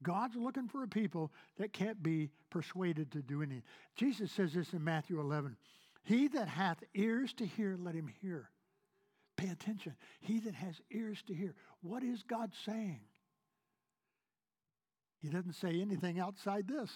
God's 0.05 0.37
looking 0.37 0.69
for 0.69 0.85
a 0.85 0.89
people 0.89 1.33
that 1.59 1.73
can't 1.73 2.01
be 2.01 2.31
persuaded 2.51 3.11
to 3.13 3.23
do 3.23 3.43
anything. 3.43 3.65
Jesus 3.97 4.31
says 4.31 4.53
this 4.53 4.73
in 4.73 4.85
Matthew 4.85 5.19
11 5.19 5.57
He 6.05 6.29
that 6.29 6.47
hath 6.47 6.79
ears 6.95 7.33
to 7.35 7.47
hear, 7.47 7.77
let 7.77 7.97
him 7.97 8.09
hear. 8.21 8.51
Pay 9.37 9.49
attention. 9.49 9.97
He 10.21 10.39
that 10.41 10.55
has 10.55 10.81
ears 10.93 11.21
to 11.27 11.35
hear. 11.35 11.55
What 11.83 12.05
is 12.05 12.23
God 12.23 12.53
saying? 12.65 13.01
He 15.21 15.29
doesn't 15.29 15.55
say 15.55 15.81
anything 15.81 16.21
outside 16.21 16.69
this. 16.69 16.91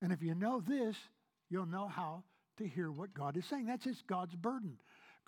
And 0.00 0.12
if 0.12 0.22
you 0.22 0.34
know 0.34 0.62
this, 0.66 0.96
you'll 1.50 1.66
know 1.66 1.88
how 1.88 2.22
to 2.58 2.66
hear 2.66 2.90
what 2.90 3.12
God 3.12 3.36
is 3.36 3.44
saying. 3.46 3.66
That's 3.66 3.84
just 3.84 4.06
God's 4.06 4.34
burden. 4.36 4.78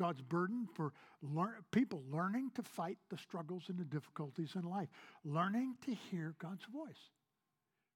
God's 0.01 0.23
burden 0.23 0.67
for 0.75 0.95
learn, 1.21 1.57
people 1.73 2.03
learning 2.11 2.53
to 2.55 2.63
fight 2.63 2.97
the 3.11 3.19
struggles 3.19 3.65
and 3.69 3.79
the 3.79 3.85
difficulties 3.85 4.53
in 4.55 4.63
life, 4.63 4.89
learning 5.27 5.75
to 5.85 5.95
hear 5.95 6.35
God's 6.41 6.65
voice. 6.73 7.11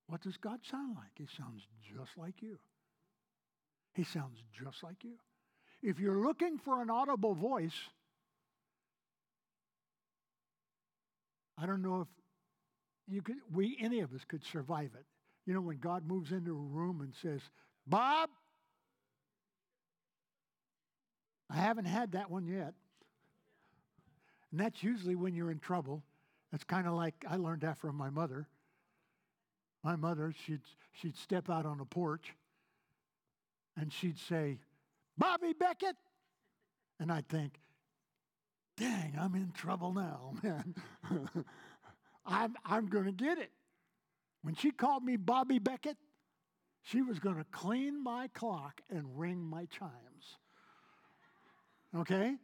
What 0.07 0.21
does 0.21 0.37
God 0.37 0.61
sound 0.71 0.97
like? 0.97 1.13
He 1.17 1.25
sounds 1.35 1.67
just 1.83 2.11
like 2.19 2.43
you. 2.43 2.59
He 3.95 4.05
sounds 4.05 4.39
just 4.53 4.83
like 4.83 5.03
you. 5.03 5.15
If 5.83 5.99
you're 5.99 6.21
looking 6.21 6.59
for 6.59 6.83
an 6.83 6.91
audible 6.91 7.35
voice, 7.35 7.89
I 11.57 11.65
don't 11.65 11.81
know 11.81 12.03
if 12.03 12.09
you 13.09 13.23
could, 13.23 13.37
we, 13.51 13.79
any 13.81 14.01
of 14.01 14.13
us 14.13 14.27
could 14.29 14.45
survive 14.45 14.91
it. 14.95 15.07
You 15.47 15.55
know, 15.55 15.63
when 15.63 15.79
God 15.79 16.07
moves 16.07 16.33
into 16.33 16.51
a 16.51 16.77
room 16.77 17.01
and 17.01 17.15
says, 17.23 17.41
Bob, 17.87 18.29
I 21.51 21.57
haven't 21.57 21.87
had 21.87 22.13
that 22.13 22.31
one 22.31 22.47
yet. 22.47 22.75
And 24.51 24.61
that's 24.61 24.83
usually 24.83 25.15
when 25.15 25.35
you're 25.35 25.51
in 25.51 25.59
trouble. 25.59 26.03
It's 26.53 26.65
kind 26.65 26.87
of 26.87 26.95
like 26.95 27.25
I 27.29 27.37
learned 27.37 27.63
that 27.63 27.79
from 27.79 27.97
my 27.97 28.11
mother. 28.11 28.47
My 29.83 29.97
mother, 29.97 30.33
she'd, 30.47 30.61
she'd 30.93 31.17
step 31.17 31.51
out 31.51 31.67
on 31.67 31.79
the 31.79 31.85
porch 31.85 32.35
and 33.77 33.93
she'd 33.93 34.19
say, 34.19 34.59
Bobby 35.19 35.53
Beckett. 35.53 35.97
And 37.01 37.11
I'd 37.11 37.29
think, 37.29 37.59
dang, 38.77 39.17
I'm 39.21 39.35
in 39.35 39.51
trouble 39.53 39.93
now, 39.93 40.35
man. 40.43 40.75
I'm, 42.25 42.55
I'm 42.65 42.87
going 42.87 43.07
to 43.07 43.13
get 43.13 43.39
it. 43.39 43.51
When 44.43 44.55
she 44.55 44.71
called 44.71 45.03
me 45.03 45.17
Bobby 45.17 45.59
Beckett, 45.59 45.97
she 46.83 47.03
was 47.03 47.19
going 47.19 47.37
to 47.37 47.45
clean 47.51 48.03
my 48.03 48.29
clock 48.29 48.81
and 48.91 49.19
ring 49.19 49.43
my 49.43 49.67
chimes. 49.67 50.39
Okay? 51.97 52.37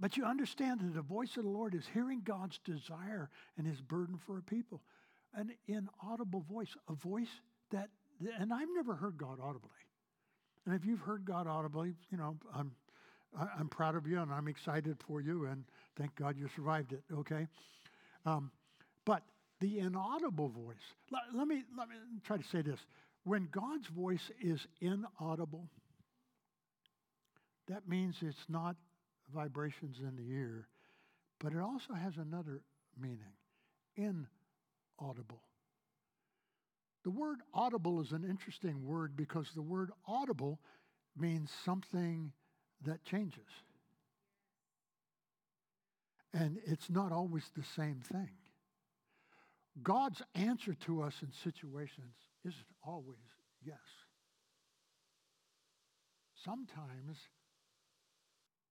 But 0.00 0.16
you 0.16 0.24
understand 0.24 0.80
that 0.80 0.94
the 0.94 1.02
voice 1.02 1.36
of 1.36 1.44
the 1.44 1.50
Lord 1.50 1.74
is 1.74 1.84
hearing 1.92 2.22
God's 2.24 2.58
desire 2.64 3.30
and 3.56 3.66
his 3.66 3.80
burden 3.80 4.18
for 4.26 4.38
a 4.38 4.42
people. 4.42 4.82
An 5.34 5.52
inaudible 5.66 6.44
voice, 6.48 6.74
a 6.88 6.94
voice 6.94 7.28
that, 7.70 7.88
and 8.38 8.52
I've 8.52 8.68
never 8.74 8.94
heard 8.94 9.16
God 9.16 9.38
audibly. 9.42 9.70
And 10.66 10.74
if 10.74 10.84
you've 10.84 11.00
heard 11.00 11.24
God 11.24 11.46
audibly, 11.46 11.94
you 12.10 12.18
know, 12.18 12.36
I'm, 12.54 12.72
I'm 13.58 13.68
proud 13.68 13.96
of 13.96 14.06
you 14.06 14.20
and 14.20 14.32
I'm 14.32 14.48
excited 14.48 14.96
for 15.06 15.20
you 15.20 15.46
and 15.46 15.64
thank 15.96 16.14
God 16.16 16.36
you 16.38 16.48
survived 16.54 16.92
it, 16.92 17.02
okay? 17.12 17.46
Um, 18.24 18.50
but 19.04 19.22
the 19.60 19.80
inaudible 19.80 20.48
voice, 20.48 20.76
let, 21.10 21.22
let, 21.34 21.46
me, 21.46 21.62
let 21.76 21.88
me 21.88 21.96
try 22.24 22.36
to 22.36 22.44
say 22.44 22.62
this. 22.62 22.80
When 23.24 23.48
God's 23.50 23.86
voice 23.88 24.30
is 24.40 24.66
inaudible, 24.80 25.68
that 27.68 27.88
means 27.88 28.16
it's 28.20 28.46
not 28.48 28.76
vibrations 29.34 29.98
in 30.00 30.16
the 30.16 30.34
ear, 30.34 30.68
but 31.40 31.52
it 31.52 31.60
also 31.60 31.94
has 31.94 32.16
another 32.16 32.62
meaning 33.00 33.34
inaudible. 33.96 35.42
The 37.04 37.10
word 37.10 37.38
audible 37.52 38.00
is 38.00 38.12
an 38.12 38.24
interesting 38.24 38.84
word 38.84 39.16
because 39.16 39.48
the 39.54 39.62
word 39.62 39.90
audible 40.06 40.60
means 41.16 41.50
something 41.64 42.32
that 42.84 43.04
changes. 43.04 43.48
And 46.32 46.58
it's 46.64 46.90
not 46.90 47.12
always 47.12 47.50
the 47.56 47.62
same 47.62 48.00
thing. 48.00 48.30
God's 49.82 50.22
answer 50.34 50.74
to 50.86 51.02
us 51.02 51.14
in 51.22 51.30
situations 51.32 52.14
isn't 52.44 52.64
always 52.82 53.18
yes. 53.64 53.78
Sometimes 56.44 57.18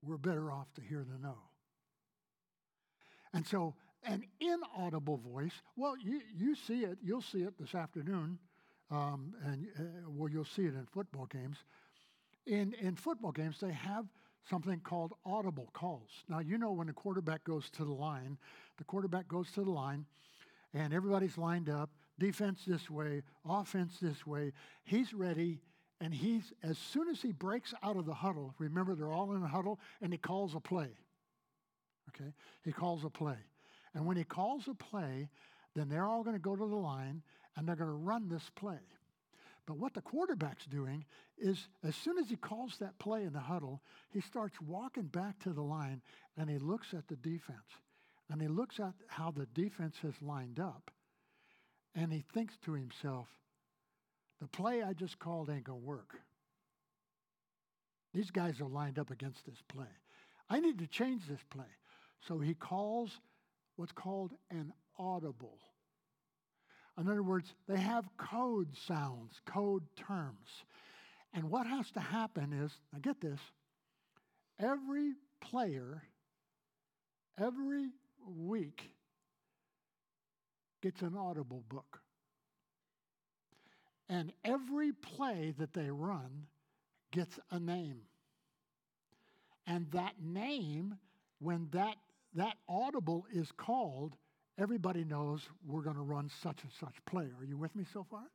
we're 0.06 0.18
better 0.18 0.52
off 0.52 0.72
to 0.76 0.82
hear 0.82 1.06
the 1.10 1.18
no. 1.22 1.36
And 3.34 3.46
so 3.46 3.76
an 4.06 4.24
inaudible 4.40 5.18
voice, 5.18 5.54
well, 5.76 5.96
you, 5.98 6.22
you 6.36 6.56
see 6.56 6.84
it, 6.84 6.98
you'll 7.02 7.22
see 7.22 7.44
it 7.44 7.58
this 7.60 7.74
afternoon, 7.74 8.38
um, 8.92 9.34
and 9.46 9.68
uh, 9.80 10.10
well, 10.10 10.30
you'll 10.30 10.46
see 10.46 10.64
it 10.64 10.76
in 10.76 10.86
football 10.92 11.26
games. 11.26 11.58
In, 12.46 12.74
in 12.80 12.96
football 12.96 13.32
games, 13.32 13.58
they 13.62 13.72
have 13.72 14.06
something 14.50 14.80
called 14.82 15.14
audible 15.26 15.70
calls. 15.74 16.10
Now, 16.28 16.40
you 16.40 16.58
know 16.58 16.72
when 16.74 16.88
the 16.88 16.94
quarterback 16.94 17.44
goes 17.44 17.70
to 17.72 17.86
the 17.86 17.94
line, 17.94 18.38
the 18.78 18.84
quarterback 18.84 19.28
goes 19.28 19.50
to 19.52 19.64
the 19.64 19.72
line, 19.72 20.06
and 20.74 20.94
everybody's 20.94 21.38
lined 21.38 21.70
up, 21.70 21.90
defense 22.20 22.64
this 22.68 22.90
way, 22.90 23.24
offense 23.48 23.98
this 24.02 24.28
way. 24.28 24.52
He's 24.84 25.14
ready, 25.14 25.62
and 26.02 26.14
he's, 26.14 26.52
as 26.64 26.78
soon 26.78 27.08
as 27.10 27.22
he 27.22 27.32
breaks 27.32 27.74
out 27.84 27.96
of 27.96 28.06
the 28.06 28.14
huddle, 28.14 28.54
remember 28.58 28.96
they're 28.96 29.14
all 29.14 29.34
in 29.34 29.44
a 29.44 29.48
huddle, 29.48 29.80
and 30.02 30.12
he 30.12 30.18
calls 30.18 30.56
a 30.56 30.60
play. 30.60 30.90
Okay? 32.10 32.34
He 32.64 32.72
calls 32.72 33.04
a 33.04 33.10
play. 33.10 33.38
And 33.94 34.06
when 34.06 34.18
he 34.18 34.24
calls 34.24 34.68
a 34.68 34.74
play, 34.74 35.30
then 35.76 35.90
they're 35.90 36.08
all 36.08 36.24
going 36.24 36.36
to 36.36 36.42
go 36.42 36.56
to 36.56 36.68
the 36.68 36.76
line 36.76 37.22
and 37.56 37.68
they're 37.68 37.76
going 37.76 37.90
to 37.90 37.96
run 37.96 38.30
this 38.30 38.50
play. 38.56 38.80
But 39.66 39.78
what 39.78 39.94
the 39.94 40.02
quarterback's 40.02 40.66
doing 40.66 41.06
is 41.38 41.68
as 41.84 41.96
soon 41.96 42.18
as 42.18 42.30
he 42.30 42.36
calls 42.36 42.78
that 42.80 43.00
play 43.00 43.24
in 43.24 43.34
the 43.34 43.40
huddle, 43.40 43.82
he 44.10 44.20
starts 44.20 44.60
walking 44.60 45.04
back 45.04 45.40
to 45.44 45.54
the 45.54 45.62
line 45.62 46.02
and 46.38 46.50
he 46.50 46.58
looks 46.58 46.94
at 46.94 47.08
the 47.08 47.16
defense. 47.16 47.60
And 48.30 48.42
he 48.42 48.48
looks 48.48 48.80
at 48.80 48.94
how 49.08 49.32
the 49.32 49.46
defense 49.54 49.96
has 50.02 50.14
lined 50.22 50.60
up. 50.60 50.92
And 51.96 52.12
he 52.12 52.24
thinks 52.34 52.58
to 52.66 52.74
himself, 52.74 53.28
the 54.44 54.50
play 54.50 54.84
I 54.84 54.92
just 54.92 55.20
called 55.20 55.50
ain't 55.50 55.64
going 55.64 55.80
to 55.80 55.86
work. 55.86 56.20
These 58.14 58.30
guys 58.30 58.60
are 58.60 58.68
lined 58.68 59.00
up 59.00 59.10
against 59.10 59.46
this 59.46 59.64
play. 59.70 59.88
I 60.50 60.60
need 60.60 60.80
to 60.80 60.88
change 60.88 61.22
this 61.30 61.40
play. 61.50 61.64
So 62.28 62.40
he 62.40 62.54
calls 62.54 63.22
what's 63.78 63.94
called 63.94 64.34
an 64.52 64.74
audible. 65.00 65.60
In 67.00 67.08
other 67.08 67.24
words, 67.24 67.54
they 67.70 67.80
have 67.80 68.04
code 68.18 68.68
sounds, 68.86 69.40
code 69.46 69.84
terms. 69.96 70.50
And 71.34 71.50
what 71.50 71.66
has 71.66 71.90
to 71.92 72.02
happen 72.02 72.52
is, 72.52 72.72
now 72.92 73.00
get 73.02 73.22
this, 73.22 73.40
every 74.60 75.14
player, 75.40 76.04
every 77.40 77.92
week, 78.28 78.92
gets 80.82 81.02
an 81.02 81.16
audible 81.18 81.64
book. 81.70 82.03
And 84.14 84.32
every 84.46 84.92
play 84.92 85.56
that 85.58 85.74
they 85.74 85.90
run 85.90 86.46
gets 87.12 87.40
a 87.50 87.60
name. 87.60 88.02
And 89.66 89.90
that 89.92 90.22
name, 90.22 91.00
when 91.40 91.68
that, 91.72 91.96
that 92.36 92.58
audible 92.70 93.26
is 93.34 93.52
called, 93.58 94.16
everybody 94.60 95.04
knows 95.04 95.42
we're 95.66 95.82
going 95.82 95.96
to 95.96 96.04
run 96.04 96.30
such 96.44 96.62
and 96.62 96.72
such 96.80 96.94
play. 97.08 97.24
Are 97.40 97.44
you 97.44 97.58
with 97.58 97.76
me 97.76 97.86
so 97.92 98.06
far? 98.08 98.26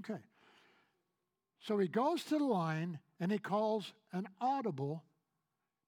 Okay. 0.00 0.20
So 1.60 1.78
he 1.78 1.88
goes 1.88 2.22
to 2.24 2.36
the 2.36 2.44
line 2.44 2.98
and 3.20 3.32
he 3.32 3.38
calls 3.38 3.94
an 4.12 4.28
audible 4.38 5.02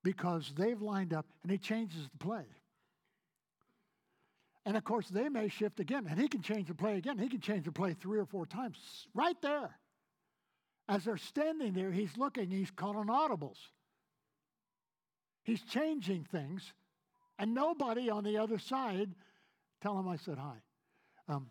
because 0.03 0.55
they've 0.57 0.81
lined 0.81 1.13
up 1.13 1.27
and 1.43 1.53
he 1.53 1.59
changes 1.59 2.09
the 2.11 2.25
play. 2.25 2.47
And 4.65 4.77
of 4.77 4.85
course, 4.85 5.09
they 5.09 5.29
may 5.29 5.49
shift 5.49 5.81
again, 5.81 6.07
and 6.09 6.21
he 6.21 6.29
can 6.29 6.43
change 6.43 6.69
the 6.69 6.75
play 6.75 6.97
again. 6.97 7.19
He 7.19 7.29
can 7.29 7.41
change 7.41 7.65
the 7.65 7.73
play 7.73 7.95
three 7.95 8.19
or 8.19 8.27
four 8.27 8.47
times 8.47 8.77
right 9.15 9.41
there. 9.43 9.77
As 10.89 11.05
they're 11.05 11.17
standing 11.17 11.73
there, 11.73 11.91
he's 11.91 12.17
looking, 12.17 12.51
he's 12.51 12.71
calling 12.71 13.09
audibles. 13.09 13.59
He's 15.43 15.63
changing 15.63 16.25
things, 16.31 16.73
and 17.39 17.55
nobody 17.55 18.09
on 18.09 18.23
the 18.23 18.39
other 18.39 18.59
side 18.59 19.11
tell 19.81 19.99
him 19.99 20.09
I 20.09 20.17
said 20.17 20.39
hi. 20.39 20.57
Um, 21.29 21.49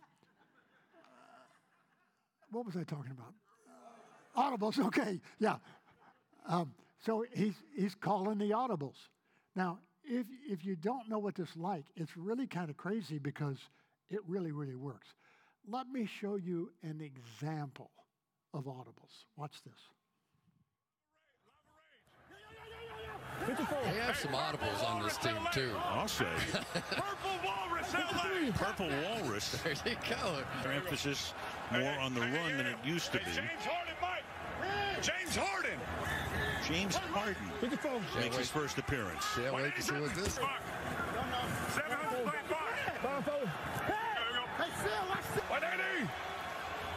what 2.52 2.65
was 2.65 2.78
I 2.78 2.84
talking 2.84 3.12
about? 3.12 3.34
Audibles, 4.38 4.80
okay, 4.88 5.19
yeah. 5.39 5.58
Um, 6.47 6.74
so 7.06 7.26
he's, 7.34 7.56
he's 7.76 7.95
calling 7.95 8.38
the 8.38 8.52
audibles. 8.52 8.95
Now, 9.56 9.80
if, 10.04 10.26
if 10.48 10.66
you 10.66 10.76
don't 10.76 11.10
know 11.10 11.20
what 11.20 11.36
this 11.36 11.50
is 11.50 11.58
like, 11.58 11.86
it's 11.96 12.16
really 12.18 12.48
kind 12.48 12.70
of 12.70 12.78
crazy 12.78 13.18
because 13.18 13.58
it 14.10 14.20
really, 14.28 14.52
really 14.52 14.76
works. 14.76 15.08
Let 15.68 15.88
me 15.88 16.08
show 16.20 16.36
you 16.36 16.72
an 16.84 17.02
example 17.02 17.92
of 18.54 18.66
audibles. 18.66 19.26
Watch 19.38 19.62
this. 19.64 19.74
They 23.48 24.00
have 24.00 24.16
some 24.18 24.32
audibles 24.32 24.88
on 24.88 25.02
this 25.02 25.18
team 25.18 25.38
too. 25.52 25.72
I'll 25.84 26.08
say. 26.08 26.26
Purple 26.74 27.40
Walrus 27.44 27.94
LA. 27.94 28.52
Purple 28.54 28.90
Walrus. 29.04 29.58
There 29.64 29.74
you 29.86 29.98
go. 30.10 30.44
Their 30.64 30.74
emphasis 30.74 31.34
more 31.72 31.94
on 32.00 32.14
the 32.14 32.22
run 32.22 32.58
than 32.58 32.68
it 32.68 32.78
used 32.86 33.12
to 33.14 33.18
be. 33.18 33.24
Hey, 33.24 33.42
James 33.42 33.66
Harden, 33.66 33.96
Mike. 34.02 35.02
James 35.02 35.36
Harden. 35.36 35.80
James 36.72 36.96
Harden 36.96 37.36
makes 38.18 38.38
his 38.38 38.50
first 38.50 38.78
appearance. 38.78 39.26
Can't 39.36 39.54
wait 39.54 39.76
to 39.76 39.82
see 39.82 39.92
what 39.92 40.16
this. 40.16 40.38
Fuck. 40.38 40.48
725. 41.76 42.24
There 43.04 43.12
we 43.12 43.24
go. 43.28 43.44
Hey, 44.56 44.72
Phil, 44.80 45.04
watch 45.10 45.28
180. 45.52 46.08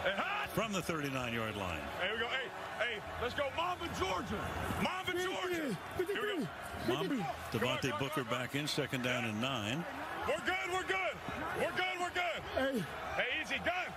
Hey, 0.04 0.14
hot. 0.14 0.48
From 0.50 0.70
the 0.72 0.78
39-yard 0.78 1.56
line. 1.56 1.80
Here 2.00 2.14
we 2.14 2.20
go. 2.20 2.28
Hey, 2.28 2.46
hey, 2.78 3.02
let's 3.20 3.34
go. 3.34 3.50
Mamba, 3.56 3.90
Georgia. 3.98 4.38
Mamba, 4.78 5.10
Georgia. 5.10 5.76
Here 5.98 6.06
we 6.06 6.44
go. 6.44 6.48
Mom, 6.86 7.24
Devontae 7.50 7.98
Booker 7.98 8.22
back 8.24 8.54
in, 8.54 8.68
second 8.68 9.02
down 9.02 9.24
and 9.24 9.40
nine. 9.40 9.84
We're 10.28 10.36
good. 10.46 10.70
We're 10.70 10.86
good. 10.86 11.16
We're 11.58 11.74
good. 11.74 11.96
We're 11.98 12.14
good. 12.14 12.42
Hey, 12.54 12.78
Hey, 13.16 13.42
easy. 13.42 13.58
Gun. 13.64 13.90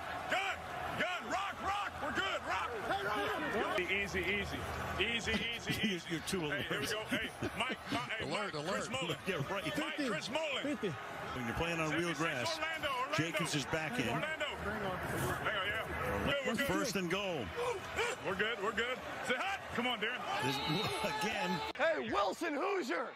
Easy, 4.08 4.20
easy. 4.20 4.58
Easy, 5.04 5.32
easy, 5.32 5.88
easy. 5.96 6.06
You're 6.10 6.20
too 6.28 6.40
Hey, 6.40 6.64
here 6.70 6.80
we 6.80 6.86
alert. 6.88 6.90
go. 7.12 7.18
Hey, 7.18 7.30
Mike, 7.60 7.78
Mike, 7.92 8.02
hey, 8.18 8.26
Alert, 8.26 8.54
Mike, 8.54 8.54
alert. 8.54 8.72
Chris 8.74 8.90
Mullen. 8.90 9.16
Yeah, 9.28 9.36
right. 9.52 9.78
Mike, 9.78 10.08
Chris 10.10 10.30
Mullen. 10.32 10.78
When 10.78 11.46
you're 11.46 11.56
playing 11.56 11.80
on 11.82 11.92
real 11.92 12.14
grass, 12.14 12.58
Orlando, 12.58 12.88
Orlando. 12.88 13.18
Jacobs 13.18 13.54
is 13.56 13.66
back 13.66 14.00
in. 14.00 14.08
Orlando. 14.08 14.46
Hang 14.64 14.86
on, 14.86 15.00
yeah. 15.44 16.26
Good, 16.26 16.36
we're 16.48 16.54
good. 16.56 16.66
First 16.68 16.96
and 16.96 17.12
goal. 17.12 17.40
We're 18.26 18.36
good. 18.36 18.58
We're 18.64 18.72
good. 18.72 18.98
Say 19.28 19.34
hot. 19.38 19.60
Come 19.76 19.88
on, 19.88 20.00
Darren. 20.00 20.22
This- 20.46 20.56
Again, 21.22 21.52
Hey, 21.78 22.10
Wilson 22.10 22.54
Hoosier! 22.56 23.08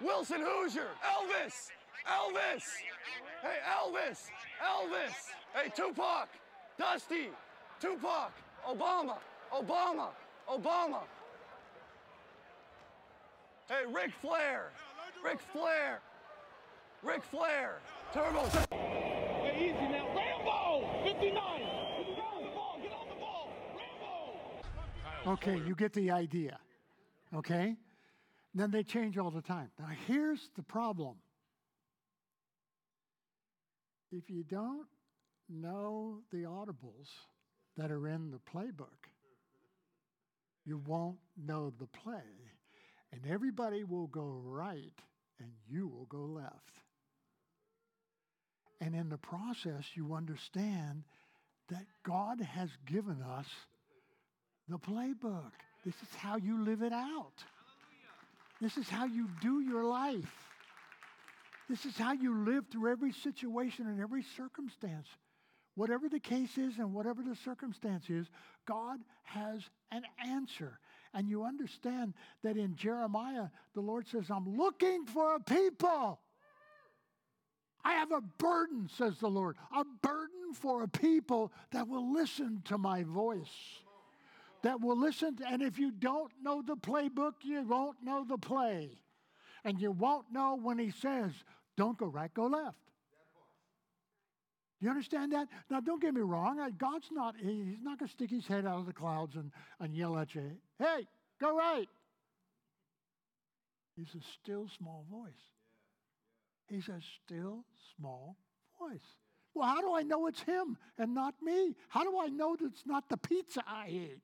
Wilson 0.00 0.40
Hoosier! 0.42 0.86
Elvis! 1.04 1.70
Elvis! 2.06 2.64
Hey, 3.42 3.58
Elvis! 3.68 4.28
Elvis! 4.64 5.14
Hey, 5.54 5.70
Tupac! 5.74 6.28
Dusty! 6.78 7.28
Tupac! 7.80 8.30
Obama! 8.66 9.16
Obama! 9.52 10.08
Obama! 10.48 11.02
Hey, 13.68 13.84
Ric 13.92 14.12
Flair! 14.20 14.70
Ric 15.24 15.40
Flair! 15.52 16.00
Ric 17.02 17.22
Flair! 17.22 17.78
Turbo! 18.12 18.44
Hey, 18.70 19.56
easy 19.56 19.92
now. 19.92 20.06
Rambo! 20.14 21.04
59! 21.04 21.34
Get 21.34 21.38
on 21.38 22.42
the 22.42 22.50
ball! 22.50 22.78
Get 22.82 22.92
on 22.92 23.08
the 23.08 23.14
ball! 23.20 23.48
Rambo! 25.24 25.32
okay, 25.32 25.60
you 25.66 25.74
get 25.74 25.92
the 25.92 26.10
idea. 26.10 26.58
Okay? 27.34 27.76
Then 28.54 28.70
they 28.70 28.82
change 28.82 29.18
all 29.18 29.30
the 29.30 29.42
time. 29.42 29.70
Now, 29.78 29.88
here's 30.06 30.50
the 30.56 30.62
problem 30.62 31.16
if 34.12 34.28
you 34.28 34.42
don't 34.42 34.86
know 35.48 36.18
the 36.32 36.38
audibles 36.38 37.08
that 37.76 37.90
are 37.90 38.08
in 38.08 38.30
the 38.30 38.38
playbook, 38.38 39.08
you 40.64 40.80
won't 40.86 41.18
know 41.36 41.72
the 41.78 41.86
play. 41.86 42.20
And 43.12 43.22
everybody 43.28 43.84
will 43.84 44.06
go 44.06 44.40
right 44.44 44.92
and 45.38 45.50
you 45.68 45.88
will 45.88 46.06
go 46.06 46.24
left. 46.24 46.54
And 48.80 48.94
in 48.94 49.08
the 49.08 49.18
process, 49.18 49.84
you 49.94 50.14
understand 50.14 51.04
that 51.68 51.84
God 52.02 52.40
has 52.40 52.70
given 52.86 53.22
us 53.22 53.46
the 54.68 54.78
playbook. 54.78 55.52
This 55.84 55.94
is 55.94 56.14
how 56.16 56.36
you 56.36 56.62
live 56.62 56.82
it 56.82 56.92
out. 56.92 57.44
This 58.60 58.76
is 58.76 58.88
how 58.88 59.06
you 59.06 59.28
do 59.40 59.60
your 59.60 59.84
life. 59.84 60.32
This 61.68 61.86
is 61.86 61.96
how 61.96 62.12
you 62.12 62.44
live 62.44 62.64
through 62.70 62.90
every 62.90 63.12
situation 63.12 63.86
and 63.86 64.00
every 64.00 64.24
circumstance. 64.36 65.06
Whatever 65.80 66.10
the 66.10 66.20
case 66.20 66.58
is 66.58 66.76
and 66.76 66.92
whatever 66.92 67.22
the 67.22 67.34
circumstance 67.34 68.10
is, 68.10 68.26
God 68.66 69.00
has 69.22 69.62
an 69.90 70.02
answer. 70.22 70.78
And 71.14 71.26
you 71.26 71.42
understand 71.42 72.12
that 72.42 72.58
in 72.58 72.76
Jeremiah, 72.76 73.46
the 73.72 73.80
Lord 73.80 74.06
says, 74.06 74.26
I'm 74.28 74.58
looking 74.58 75.06
for 75.06 75.36
a 75.36 75.40
people. 75.40 76.20
I 77.82 77.94
have 77.94 78.12
a 78.12 78.20
burden, 78.20 78.90
says 78.94 79.16
the 79.20 79.30
Lord, 79.30 79.56
a 79.74 79.86
burden 80.02 80.52
for 80.52 80.82
a 80.82 80.88
people 80.88 81.50
that 81.70 81.88
will 81.88 82.12
listen 82.12 82.60
to 82.66 82.76
my 82.76 83.02
voice 83.02 83.48
that 84.60 84.82
will 84.82 85.00
listen. 85.00 85.36
To, 85.36 85.48
and 85.48 85.62
if 85.62 85.78
you 85.78 85.92
don't 85.92 86.30
know 86.42 86.60
the 86.60 86.76
playbook, 86.76 87.36
you 87.42 87.62
won't 87.62 88.04
know 88.04 88.26
the 88.28 88.36
play. 88.36 88.98
And 89.64 89.80
you 89.80 89.92
won't 89.92 90.30
know 90.30 90.58
when 90.62 90.78
he 90.78 90.90
says, 90.90 91.32
don't 91.78 91.96
go 91.96 92.04
right, 92.04 92.34
go 92.34 92.48
left. 92.48 92.89
You 94.80 94.88
understand 94.88 95.32
that? 95.32 95.48
Now, 95.68 95.80
don't 95.80 96.00
get 96.00 96.14
me 96.14 96.22
wrong. 96.22 96.58
God's 96.78 97.08
not, 97.12 97.34
he's 97.38 97.82
not 97.82 97.98
going 97.98 98.08
to 98.08 98.12
stick 98.12 98.30
his 98.30 98.46
head 98.46 98.66
out 98.66 98.78
of 98.78 98.86
the 98.86 98.94
clouds 98.94 99.36
and, 99.36 99.50
and 99.78 99.94
yell 99.94 100.16
at 100.18 100.34
you, 100.34 100.52
hey, 100.78 101.06
go 101.38 101.54
right. 101.54 101.86
He's 103.94 104.14
a 104.14 104.24
still 104.40 104.68
small 104.78 105.04
voice. 105.10 105.32
He's 106.68 106.88
a 106.88 107.00
still 107.24 107.64
small 107.96 108.38
voice. 108.80 109.04
Well, 109.54 109.68
how 109.68 109.82
do 109.82 109.94
I 109.94 110.02
know 110.02 110.28
it's 110.28 110.40
him 110.42 110.78
and 110.96 111.14
not 111.14 111.34
me? 111.42 111.74
How 111.88 112.04
do 112.04 112.18
I 112.18 112.28
know 112.28 112.56
that 112.56 112.64
it's 112.64 112.86
not 112.86 113.08
the 113.10 113.18
pizza 113.18 113.62
I 113.66 113.86
ate? 113.88 114.20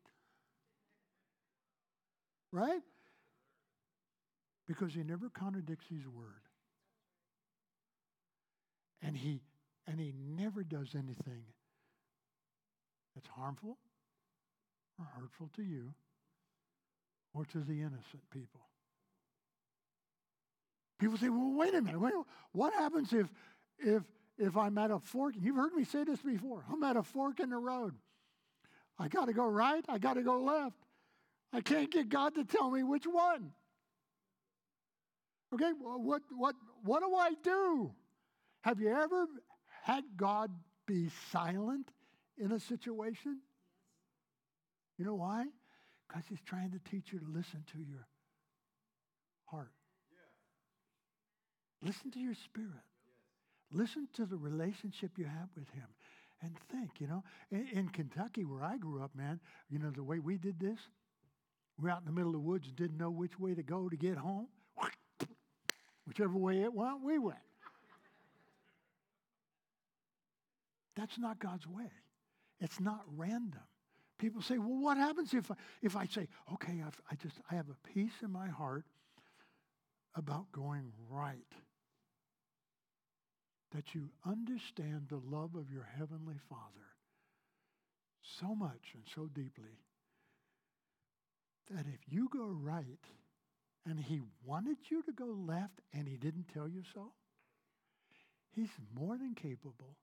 Right? 2.50 2.80
Because 4.66 4.94
he 4.94 5.02
never 5.02 5.28
contradicts 5.28 5.86
his 5.90 6.06
word. 6.06 6.42
And 9.02 9.16
he 9.16 9.42
and 9.86 10.00
he 10.00 10.12
never 10.16 10.62
does 10.62 10.94
anything 10.94 11.44
that's 13.14 13.28
harmful 13.28 13.78
or 14.98 15.06
hurtful 15.18 15.50
to 15.56 15.62
you 15.62 15.94
or 17.34 17.44
to 17.46 17.58
the 17.58 17.80
innocent 17.80 18.22
people. 18.30 18.60
People 20.98 21.18
say, 21.18 21.28
well, 21.28 21.52
wait 21.54 21.74
a 21.74 21.82
minute. 21.82 22.00
Wait, 22.00 22.14
what 22.52 22.72
happens 22.72 23.12
if 23.12 23.26
if 23.78 24.02
if 24.38 24.56
I'm 24.56 24.76
at 24.78 24.90
a 24.90 24.98
fork? 24.98 25.34
You've 25.38 25.56
heard 25.56 25.74
me 25.74 25.84
say 25.84 26.04
this 26.04 26.20
before. 26.20 26.64
I'm 26.72 26.82
at 26.82 26.96
a 26.96 27.02
fork 27.02 27.40
in 27.40 27.50
the 27.50 27.58
road. 27.58 27.94
I 28.98 29.08
got 29.08 29.26
to 29.26 29.34
go 29.34 29.46
right. 29.46 29.84
I 29.88 29.98
got 29.98 30.14
to 30.14 30.22
go 30.22 30.38
left. 30.38 30.76
I 31.52 31.60
can't 31.60 31.90
get 31.90 32.08
God 32.08 32.34
to 32.34 32.44
tell 32.44 32.70
me 32.70 32.82
which 32.82 33.04
one. 33.04 33.52
Okay, 35.54 35.70
what 35.78 36.22
what 36.30 36.54
what 36.82 37.00
do 37.00 37.14
I 37.14 37.32
do? 37.42 37.92
Have 38.62 38.80
you 38.80 38.92
ever 38.92 39.26
had 39.86 40.02
God 40.16 40.50
be 40.84 41.10
silent 41.30 41.88
in 42.36 42.50
a 42.50 42.58
situation? 42.58 43.38
You 44.98 45.04
know 45.04 45.14
why? 45.14 45.44
Because 46.08 46.24
He's 46.28 46.40
trying 46.44 46.72
to 46.72 46.80
teach 46.90 47.12
you 47.12 47.20
to 47.20 47.24
listen 47.24 47.64
to 47.70 47.78
your 47.78 48.04
heart. 49.44 49.70
Listen 51.82 52.10
to 52.10 52.18
your 52.18 52.34
spirit. 52.34 52.82
Listen 53.70 54.08
to 54.14 54.26
the 54.26 54.36
relationship 54.36 55.12
you 55.16 55.24
have 55.24 55.50
with 55.56 55.70
Him. 55.70 55.86
And 56.42 56.56
think, 56.72 56.90
you 56.98 57.06
know, 57.06 57.22
in, 57.52 57.68
in 57.72 57.88
Kentucky 57.88 58.44
where 58.44 58.64
I 58.64 58.78
grew 58.78 59.00
up, 59.04 59.14
man, 59.14 59.38
you 59.70 59.78
know, 59.78 59.90
the 59.90 60.02
way 60.02 60.18
we 60.18 60.36
did 60.36 60.58
this, 60.58 60.80
we're 61.80 61.90
out 61.90 62.00
in 62.00 62.06
the 62.06 62.12
middle 62.12 62.30
of 62.30 62.34
the 62.34 62.40
woods 62.40 62.66
and 62.66 62.74
didn't 62.74 62.98
know 62.98 63.10
which 63.10 63.38
way 63.38 63.54
to 63.54 63.62
go 63.62 63.88
to 63.88 63.96
get 63.96 64.16
home. 64.16 64.48
Whichever 66.08 66.36
way 66.36 66.62
it 66.62 66.74
went, 66.74 67.04
we 67.04 67.20
went. 67.20 67.38
That's 70.96 71.18
not 71.18 71.38
God's 71.38 71.66
way. 71.66 71.90
It's 72.60 72.80
not 72.80 73.02
random. 73.16 73.60
People 74.18 74.40
say, 74.40 74.56
well, 74.56 74.80
what 74.80 74.96
happens 74.96 75.34
if 75.34 75.50
I, 75.50 75.54
if 75.82 75.94
I 75.94 76.06
say, 76.06 76.26
okay, 76.54 76.82
I've, 76.84 76.98
I 77.10 77.16
just, 77.16 77.36
I 77.50 77.54
have 77.54 77.68
a 77.68 77.88
peace 77.88 78.14
in 78.22 78.32
my 78.32 78.48
heart 78.48 78.84
about 80.14 80.50
going 80.52 80.90
right? 81.10 81.36
That 83.74 83.94
you 83.94 84.08
understand 84.26 85.08
the 85.08 85.20
love 85.30 85.54
of 85.54 85.70
your 85.70 85.86
Heavenly 85.98 86.38
Father 86.48 86.62
so 88.40 88.54
much 88.54 88.94
and 88.94 89.02
so 89.14 89.28
deeply 89.34 89.82
that 91.70 91.84
if 91.86 92.00
you 92.08 92.30
go 92.32 92.46
right 92.48 93.04
and 93.84 94.00
he 94.00 94.22
wanted 94.44 94.78
you 94.88 95.02
to 95.02 95.12
go 95.12 95.26
left 95.26 95.80
and 95.92 96.08
he 96.08 96.16
didn't 96.16 96.46
tell 96.54 96.68
you 96.68 96.82
so, 96.94 97.12
he's 98.54 98.70
more 98.98 99.18
than 99.18 99.34
capable 99.34 99.96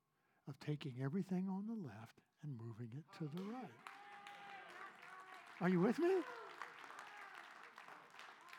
of 0.47 0.59
taking 0.59 0.93
everything 1.03 1.47
on 1.49 1.65
the 1.67 1.87
left 1.87 2.19
and 2.43 2.57
moving 2.57 2.89
it 2.97 3.03
to 3.17 3.29
the 3.35 3.43
right. 3.43 3.65
Are 5.61 5.69
you 5.69 5.79
with 5.79 5.97
me? 5.99 6.11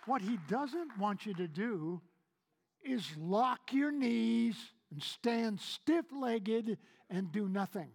What 0.07 0.23
he 0.23 0.39
doesn't 0.49 0.99
want 0.99 1.27
you 1.27 1.35
to 1.35 1.49
do 1.49 2.01
is 2.83 3.05
lock 3.19 3.73
your 3.73 3.91
knees 3.91 4.57
and 4.91 5.03
stand 5.03 5.61
stiff 5.61 6.05
legged 6.13 6.77
and 7.11 7.33
do 7.33 7.49
nothing. 7.49 7.91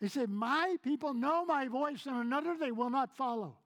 He 0.00 0.08
said, 0.08 0.30
My 0.30 0.76
people 0.82 1.14
know 1.14 1.44
my 1.44 1.66
voice, 1.66 2.06
and 2.06 2.16
another 2.16 2.56
they 2.58 2.70
will 2.70 2.90
not 2.90 3.16
follow. 3.16 3.56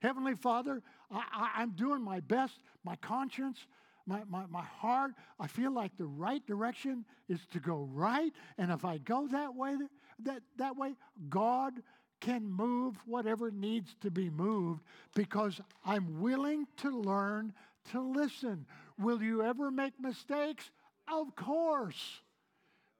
Heavenly 0.00 0.34
Father, 0.34 0.82
I, 1.10 1.62
am 1.62 1.70
doing 1.70 2.02
my 2.02 2.20
best. 2.20 2.58
My 2.84 2.96
conscience, 2.96 3.58
my, 4.08 4.22
my, 4.28 4.46
my 4.46 4.62
heart, 4.62 5.12
I 5.38 5.46
feel 5.46 5.70
like 5.70 5.92
the 5.98 6.06
right 6.06 6.44
direction 6.46 7.04
is 7.28 7.40
to 7.52 7.60
go 7.60 7.86
right. 7.92 8.32
And 8.56 8.72
if 8.72 8.84
I 8.84 8.96
go 8.98 9.28
that 9.28 9.54
way, 9.54 9.76
that, 10.24 10.40
that 10.56 10.76
way, 10.76 10.94
God 11.28 11.74
can 12.20 12.50
move 12.50 12.96
whatever 13.04 13.50
needs 13.50 13.94
to 14.00 14.10
be 14.10 14.30
moved 14.30 14.82
because 15.14 15.60
I'm 15.84 16.20
willing 16.20 16.66
to 16.78 16.90
learn 16.90 17.52
to 17.92 18.00
listen. 18.00 18.66
Will 18.98 19.22
you 19.22 19.44
ever 19.44 19.70
make 19.70 19.92
mistakes? 20.00 20.70
Of 21.12 21.36
course. 21.36 22.20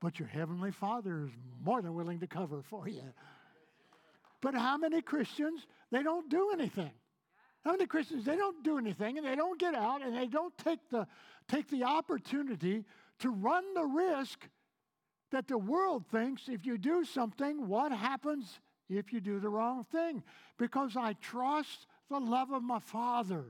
But 0.00 0.18
your 0.18 0.28
Heavenly 0.28 0.70
Father 0.70 1.24
is 1.24 1.30
more 1.64 1.80
than 1.80 1.94
willing 1.94 2.20
to 2.20 2.26
cover 2.26 2.62
for 2.62 2.86
you. 2.86 3.02
But 4.42 4.54
how 4.54 4.76
many 4.76 5.00
Christians, 5.00 5.66
they 5.90 6.02
don't 6.02 6.28
do 6.28 6.50
anything? 6.52 6.92
How 7.64 7.72
many 7.72 7.86
Christians, 7.86 8.24
they 8.24 8.36
don't 8.36 8.62
do 8.62 8.78
anything 8.78 9.18
and 9.18 9.26
they 9.26 9.36
don't 9.36 9.58
get 9.58 9.74
out 9.74 10.02
and 10.02 10.16
they 10.16 10.26
don't 10.26 10.56
take 10.58 10.80
the, 10.90 11.06
take 11.48 11.68
the 11.68 11.84
opportunity 11.84 12.84
to 13.20 13.30
run 13.30 13.74
the 13.74 13.84
risk 13.84 14.48
that 15.30 15.48
the 15.48 15.58
world 15.58 16.04
thinks 16.10 16.48
if 16.48 16.64
you 16.64 16.78
do 16.78 17.04
something, 17.04 17.68
what 17.68 17.92
happens 17.92 18.60
if 18.88 19.12
you 19.12 19.20
do 19.20 19.40
the 19.40 19.48
wrong 19.48 19.84
thing? 19.84 20.22
Because 20.56 20.96
I 20.96 21.14
trust 21.14 21.86
the 22.08 22.18
love 22.18 22.50
of 22.52 22.62
my 22.62 22.78
Father 22.78 23.44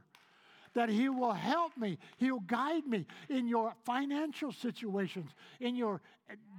that 0.74 0.88
He 0.88 1.08
will 1.08 1.32
help 1.32 1.76
me. 1.76 1.98
He'll 2.18 2.40
guide 2.40 2.86
me 2.86 3.06
in 3.28 3.48
your 3.48 3.74
financial 3.84 4.52
situations, 4.52 5.30
in 5.60 5.76
your 5.76 6.00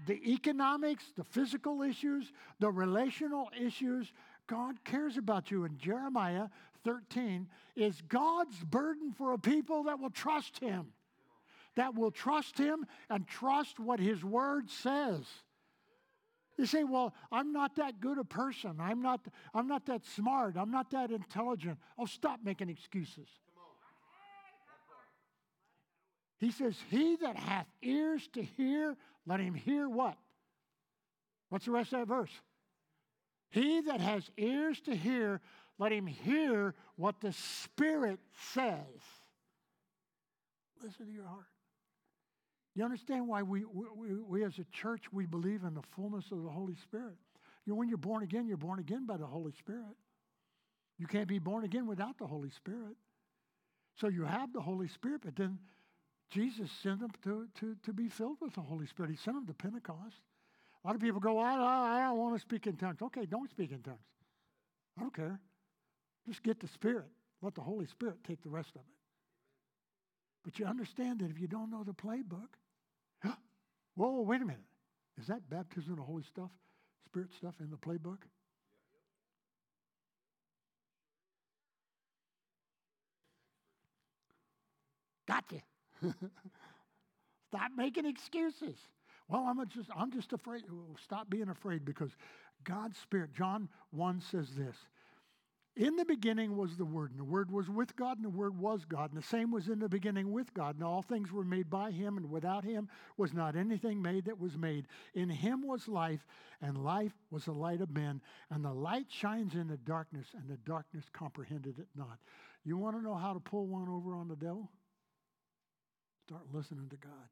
the 0.07 0.19
economics, 0.33 1.05
the 1.15 1.23
physical 1.23 1.83
issues, 1.83 2.31
the 2.59 2.71
relational 2.71 3.49
issues. 3.59 4.11
God 4.47 4.83
cares 4.83 5.17
about 5.17 5.51
you. 5.51 5.65
And 5.65 5.77
Jeremiah 5.77 6.47
13 6.83 7.47
is 7.75 8.01
God's 8.07 8.57
burden 8.63 9.13
for 9.17 9.33
a 9.33 9.37
people 9.39 9.83
that 9.83 9.99
will 9.99 10.09
trust 10.09 10.59
Him, 10.59 10.87
that 11.75 11.95
will 11.95 12.11
trust 12.11 12.57
Him 12.57 12.85
and 13.09 13.27
trust 13.27 13.79
what 13.79 13.99
His 13.99 14.23
Word 14.23 14.69
says. 14.69 15.25
You 16.57 16.65
say, 16.65 16.83
well, 16.83 17.13
I'm 17.31 17.53
not 17.53 17.77
that 17.77 18.01
good 18.01 18.17
a 18.17 18.25
person. 18.25 18.75
I'm 18.81 19.01
not, 19.01 19.21
I'm 19.53 19.67
not 19.67 19.85
that 19.85 20.05
smart. 20.05 20.57
I'm 20.57 20.71
not 20.71 20.91
that 20.91 21.09
intelligent. 21.09 21.77
Oh, 21.97 22.05
stop 22.05 22.41
making 22.43 22.69
excuses. 22.69 23.29
He 26.39 26.51
says, 26.51 26.75
He 26.89 27.17
that 27.17 27.37
hath 27.37 27.67
ears 27.81 28.27
to 28.33 28.43
hear, 28.43 28.97
let 29.25 29.39
him 29.39 29.53
hear 29.53 29.87
what? 29.87 30.17
What's 31.49 31.65
the 31.65 31.71
rest 31.71 31.93
of 31.93 31.99
that 31.99 32.07
verse? 32.07 32.31
He 33.51 33.81
that 33.81 33.99
has 33.99 34.29
ears 34.37 34.79
to 34.81 34.95
hear, 34.95 35.41
let 35.79 35.91
him 35.91 36.05
hear 36.05 36.75
what 36.97 37.21
the 37.21 37.33
Spirit 37.33 38.19
says. 38.53 38.75
Listen 40.83 41.07
to 41.07 41.11
your 41.11 41.25
heart. 41.25 41.47
You 42.75 42.83
understand 42.83 43.27
why 43.27 43.41
we, 43.41 43.63
we, 43.65 44.15
we, 44.15 44.43
as 44.43 44.59
a 44.59 44.65
church, 44.71 45.05
we 45.11 45.25
believe 45.25 45.63
in 45.63 45.73
the 45.73 45.81
fullness 45.95 46.25
of 46.31 46.43
the 46.43 46.49
Holy 46.49 46.75
Spirit. 46.75 47.15
You 47.65 47.73
know, 47.73 47.75
when 47.75 47.89
you're 47.89 47.97
born 47.97 48.23
again, 48.23 48.47
you're 48.47 48.57
born 48.57 48.79
again 48.79 49.05
by 49.05 49.17
the 49.17 49.25
Holy 49.25 49.53
Spirit. 49.53 49.95
You 50.97 51.07
can't 51.07 51.27
be 51.27 51.39
born 51.39 51.63
again 51.63 51.87
without 51.87 52.17
the 52.17 52.27
Holy 52.27 52.49
Spirit. 52.51 52.95
So 53.95 54.07
you 54.07 54.23
have 54.23 54.53
the 54.53 54.61
Holy 54.61 54.87
Spirit, 54.87 55.21
but 55.23 55.35
then 55.35 55.59
Jesus 56.29 56.69
sent 56.83 56.99
them 56.99 57.11
to, 57.23 57.47
to, 57.59 57.75
to 57.83 57.93
be 57.93 58.07
filled 58.07 58.37
with 58.41 58.53
the 58.53 58.61
Holy 58.61 58.85
Spirit. 58.85 59.11
He 59.11 59.17
sent 59.17 59.35
them 59.35 59.47
to 59.47 59.53
Pentecost. 59.53 60.15
A 60.83 60.87
lot 60.87 60.95
of 60.95 61.01
people 61.01 61.19
go, 61.19 61.37
I, 61.37 61.53
I, 61.53 61.97
I 61.97 62.01
don't 62.09 62.17
want 62.17 62.35
to 62.35 62.41
speak 62.41 62.67
in 62.67 62.75
tongues. 62.77 63.01
Okay, 63.01 63.25
don't 63.25 63.49
speak 63.49 63.71
in 63.71 63.81
tongues. 63.81 63.97
I 64.97 65.01
don't 65.01 65.13
care. 65.13 65.39
Just 66.27 66.43
get 66.43 66.59
the 66.59 66.67
Spirit. 66.67 67.07
Let 67.41 67.55
the 67.55 67.61
Holy 67.61 67.85
Spirit 67.85 68.17
take 68.27 68.41
the 68.43 68.49
rest 68.49 68.71
of 68.75 68.81
it. 68.81 68.87
But 70.43 70.59
you 70.59 70.65
understand 70.65 71.19
that 71.19 71.29
if 71.29 71.39
you 71.39 71.47
don't 71.47 71.69
know 71.69 71.83
the 71.83 71.93
playbook, 71.93 72.49
whoa, 73.95 74.21
wait 74.21 74.41
a 74.41 74.45
minute. 74.45 74.61
Is 75.19 75.27
that 75.27 75.49
baptism 75.49 75.91
of 75.93 75.97
the 75.97 76.03
Holy 76.03 76.23
stuff, 76.23 76.49
Spirit 77.05 77.33
stuff 77.33 77.55
in 77.59 77.69
the 77.69 77.77
playbook? 77.77 78.19
Gotcha. 85.27 85.61
Stop 87.49 87.71
making 87.75 88.05
excuses. 88.05 88.75
Well, 89.27 89.45
I'm 89.47 89.63
just 89.69 89.89
I'm 89.95 90.11
just 90.11 90.33
afraid. 90.33 90.63
Stop 91.03 91.29
being 91.29 91.49
afraid 91.49 91.85
because 91.85 92.11
God's 92.63 92.97
Spirit, 92.97 93.33
John 93.33 93.69
1 93.91 94.21
says 94.21 94.49
this. 94.57 94.75
In 95.75 95.95
the 95.95 96.05
beginning 96.05 96.57
was 96.57 96.75
the 96.75 96.83
Word, 96.83 97.11
and 97.11 97.19
the 97.19 97.23
Word 97.23 97.49
was 97.49 97.69
with 97.69 97.95
God, 97.95 98.17
and 98.17 98.25
the 98.25 98.29
Word 98.29 98.57
was 98.57 98.83
God. 98.83 99.13
And 99.13 99.21
the 99.21 99.25
same 99.25 99.49
was 99.49 99.69
in 99.69 99.79
the 99.79 99.87
beginning 99.87 100.31
with 100.31 100.53
God. 100.53 100.75
And 100.75 100.83
all 100.83 101.01
things 101.01 101.31
were 101.31 101.45
made 101.45 101.69
by 101.69 101.91
Him, 101.91 102.17
and 102.17 102.29
without 102.29 102.65
Him 102.65 102.89
was 103.17 103.33
not 103.33 103.55
anything 103.55 104.01
made 104.01 104.25
that 104.25 104.39
was 104.39 104.57
made. 104.57 104.87
In 105.13 105.29
Him 105.29 105.65
was 105.65 105.87
life, 105.87 106.25
and 106.61 106.83
life 106.83 107.13
was 107.31 107.45
the 107.45 107.53
light 107.53 107.79
of 107.79 107.91
men. 107.91 108.19
And 108.49 108.65
the 108.65 108.73
light 108.73 109.05
shines 109.09 109.53
in 109.53 109.67
the 109.67 109.77
darkness, 109.77 110.27
and 110.33 110.49
the 110.49 110.57
darkness 110.57 111.05
comprehended 111.13 111.79
it 111.79 111.87
not. 111.95 112.17
You 112.65 112.77
want 112.77 112.97
to 112.97 113.01
know 113.01 113.15
how 113.15 113.33
to 113.33 113.39
pull 113.39 113.65
one 113.65 113.87
over 113.87 114.15
on 114.15 114.27
the 114.27 114.35
devil? 114.35 114.69
Start 116.27 116.43
listening 116.51 116.89
to 116.89 116.97
God. 116.97 117.29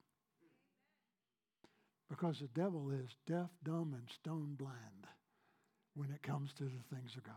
Because 2.10 2.40
the 2.40 2.48
devil 2.60 2.92
is 2.92 3.10
deaf, 3.26 3.50
dumb, 3.66 3.94
and 3.94 4.10
stone 4.10 4.56
blind 4.58 5.08
when 5.96 6.12
it 6.12 6.24
comes 6.24 6.54
to 6.54 6.64
the 6.64 6.96
things 6.96 7.16
of 7.18 7.24
God. 7.24 7.34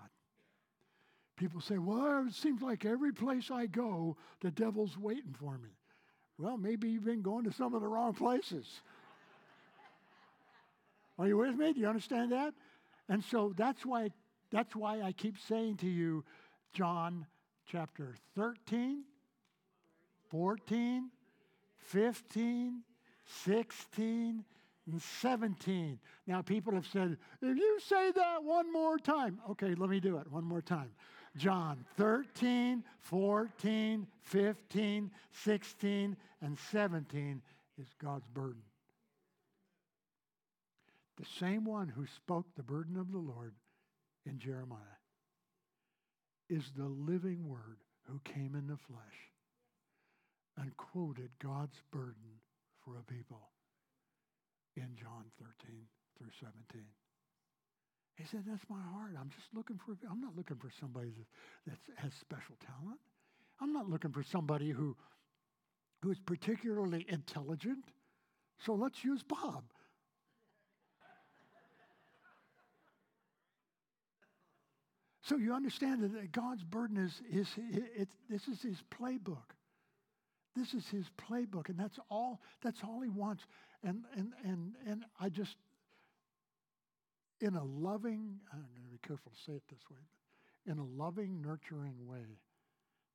People 1.41 1.63
say, 1.63 1.79
well, 1.79 2.27
it 2.29 2.35
seems 2.35 2.61
like 2.61 2.85
every 2.85 3.15
place 3.15 3.51
I 3.51 3.65
go, 3.65 4.15
the 4.43 4.51
devil's 4.51 4.99
waiting 4.99 5.35
for 5.41 5.57
me. 5.57 5.71
Well, 6.37 6.59
maybe 6.59 6.91
you've 6.91 7.07
been 7.07 7.23
going 7.23 7.45
to 7.45 7.53
some 7.53 7.73
of 7.73 7.81
the 7.81 7.89
wrong 7.89 8.13
places. 8.13 8.67
Are 11.19 11.27
you 11.27 11.39
with 11.39 11.57
me? 11.57 11.73
Do 11.73 11.81
you 11.81 11.89
understand 11.89 12.33
that? 12.33 12.53
And 13.09 13.25
so 13.25 13.55
that's 13.57 13.87
why, 13.87 14.11
that's 14.51 14.77
why 14.77 15.01
I 15.01 15.13
keep 15.13 15.39
saying 15.39 15.79
to 15.79 15.89
you, 15.89 16.27
John 16.75 17.25
chapter 17.67 18.17
13, 18.37 19.05
14, 20.29 21.11
15, 21.79 22.83
16, 23.45 24.45
and 24.93 25.01
17. 25.01 25.99
Now, 26.27 26.43
people 26.43 26.75
have 26.75 26.87
said, 26.87 27.17
if 27.41 27.57
you 27.57 27.79
say 27.81 28.13
that 28.13 28.45
one 28.45 28.71
more 28.71 28.99
time, 28.99 29.41
okay, 29.53 29.75
let 29.75 29.89
me 29.89 30.01
do 30.01 30.19
it 30.19 30.31
one 30.31 30.45
more 30.45 30.61
time. 30.61 30.91
John 31.37 31.85
13, 31.97 32.83
14, 33.01 34.07
15, 34.23 35.11
16, 35.33 36.17
and 36.43 36.59
17 36.71 37.43
is 37.79 37.89
God's 38.03 38.27
burden. 38.29 38.63
The 41.19 41.27
same 41.39 41.65
one 41.65 41.89
who 41.89 42.07
spoke 42.07 42.47
the 42.57 42.63
burden 42.63 42.97
of 42.97 43.13
the 43.13 43.19
Lord 43.19 43.55
in 44.27 44.39
Jeremiah 44.39 44.79
is 46.49 46.65
the 46.77 46.89
living 46.89 47.47
word 47.47 47.79
who 48.09 48.21
came 48.25 48.55
in 48.55 48.67
the 48.67 48.77
flesh 48.77 49.31
and 50.57 50.77
quoted 50.77 51.31
God's 51.39 51.81
burden 51.93 52.41
for 52.85 52.97
a 52.99 53.13
people 53.13 53.51
in 54.77 54.89
John 54.97 55.25
13 55.39 55.87
through 56.19 56.31
17. 56.41 56.83
He 58.21 58.27
said, 58.27 58.45
That's 58.47 58.65
my 58.69 58.81
heart. 58.93 59.13
I'm 59.19 59.31
just 59.31 59.47
looking 59.55 59.79
for, 59.79 59.97
I'm 60.11 60.21
not 60.21 60.37
looking 60.37 60.59
for 60.59 60.71
somebody 60.79 61.11
that 61.67 61.79
has 61.97 62.13
special 62.21 62.55
talent. 62.61 63.01
I'm 63.61 63.73
not 63.73 63.89
looking 63.89 64.13
for 64.13 64.23
somebody 64.23 64.71
who, 64.71 64.95
who 66.03 66.11
is 66.11 66.19
particularly 66.19 67.07
intelligent. 67.09 67.85
So 68.59 68.75
let's 68.75 69.03
use 69.03 69.23
Bob. 69.23 69.65
So 75.23 75.37
you 75.37 75.55
understand 75.55 76.03
that 76.03 76.33
God's 76.33 76.65
burden 76.65 76.97
is, 76.99 77.23
is 77.31 77.49
it, 77.57 78.09
this 78.29 78.49
is 78.49 78.61
his 78.61 78.83
playbook. 78.91 79.55
This 80.57 80.75
is 80.75 80.89
his 80.89 81.07
playbook, 81.17 81.69
and 81.69 81.79
that's 81.79 81.99
all, 82.11 82.41
that's 82.63 82.81
all 82.83 83.01
he 83.01 83.09
wants. 83.09 83.45
And, 83.85 84.03
and, 84.17 84.33
and, 84.45 84.75
and 84.87 85.05
I 85.21 85.29
just, 85.29 85.57
in 87.41 87.55
a 87.55 87.65
loving, 87.65 88.41
I'm 88.53 88.67
going 88.75 88.85
to 88.85 88.91
be 88.91 89.07
careful 89.07 89.33
to 89.33 89.39
say 89.47 89.57
it 89.57 89.63
this 89.71 89.89
way, 89.91 90.05
in 90.67 90.79
a 90.79 90.85
loving, 90.85 91.41
nurturing 91.43 92.07
way, 92.07 92.39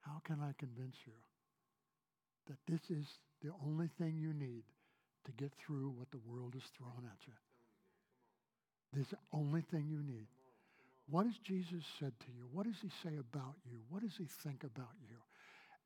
How 0.01 0.21
can 0.23 0.37
I 0.39 0.53
convince 0.57 0.95
you 1.05 1.13
that 2.47 2.57
this 2.67 2.89
is 2.89 3.07
the 3.41 3.51
only 3.65 3.89
thing 3.97 4.17
you 4.17 4.33
need 4.33 4.63
to 5.25 5.31
get 5.31 5.51
through 5.57 5.89
what 5.97 6.11
the 6.11 6.21
world 6.29 6.53
is 6.55 6.63
throwing 6.77 7.05
at 7.05 7.25
you? 7.25 7.33
This 8.93 9.07
is 9.07 9.11
the 9.11 9.37
only 9.37 9.61
thing 9.61 9.87
you 9.89 10.03
need. 10.03 10.27
What 11.09 11.25
has 11.25 11.37
Jesus 11.39 11.83
said 11.99 12.13
to 12.19 12.27
you? 12.35 12.47
What 12.51 12.65
does 12.65 12.79
he 12.81 12.89
say 13.03 13.17
about 13.17 13.55
you? 13.69 13.79
What 13.89 14.03
does 14.03 14.15
he 14.17 14.25
think 14.25 14.63
about 14.63 14.95
you? 15.01 15.17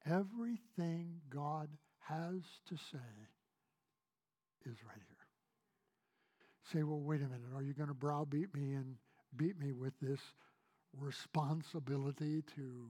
Everything 0.05 1.21
God 1.29 1.69
has 2.07 2.41
to 2.67 2.75
say 2.75 3.09
is 4.65 4.75
right 4.83 5.03
here. 5.07 5.18
Say, 6.71 6.83
well, 6.83 6.99
wait 6.99 7.21
a 7.21 7.23
minute. 7.23 7.49
Are 7.55 7.63
you 7.63 7.73
going 7.73 7.87
to 7.89 7.95
browbeat 7.95 8.53
me 8.53 8.73
and 8.73 8.95
beat 9.35 9.59
me 9.59 9.71
with 9.71 9.93
this 9.99 10.19
responsibility 10.99 12.43
to, 12.55 12.89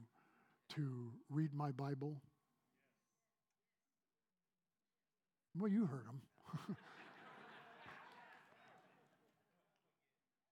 to 0.75 1.11
read 1.29 1.53
my 1.53 1.71
Bible? 1.71 2.21
Well, 5.57 5.71
you 5.71 5.85
heard 5.85 6.05
him. 6.05 6.21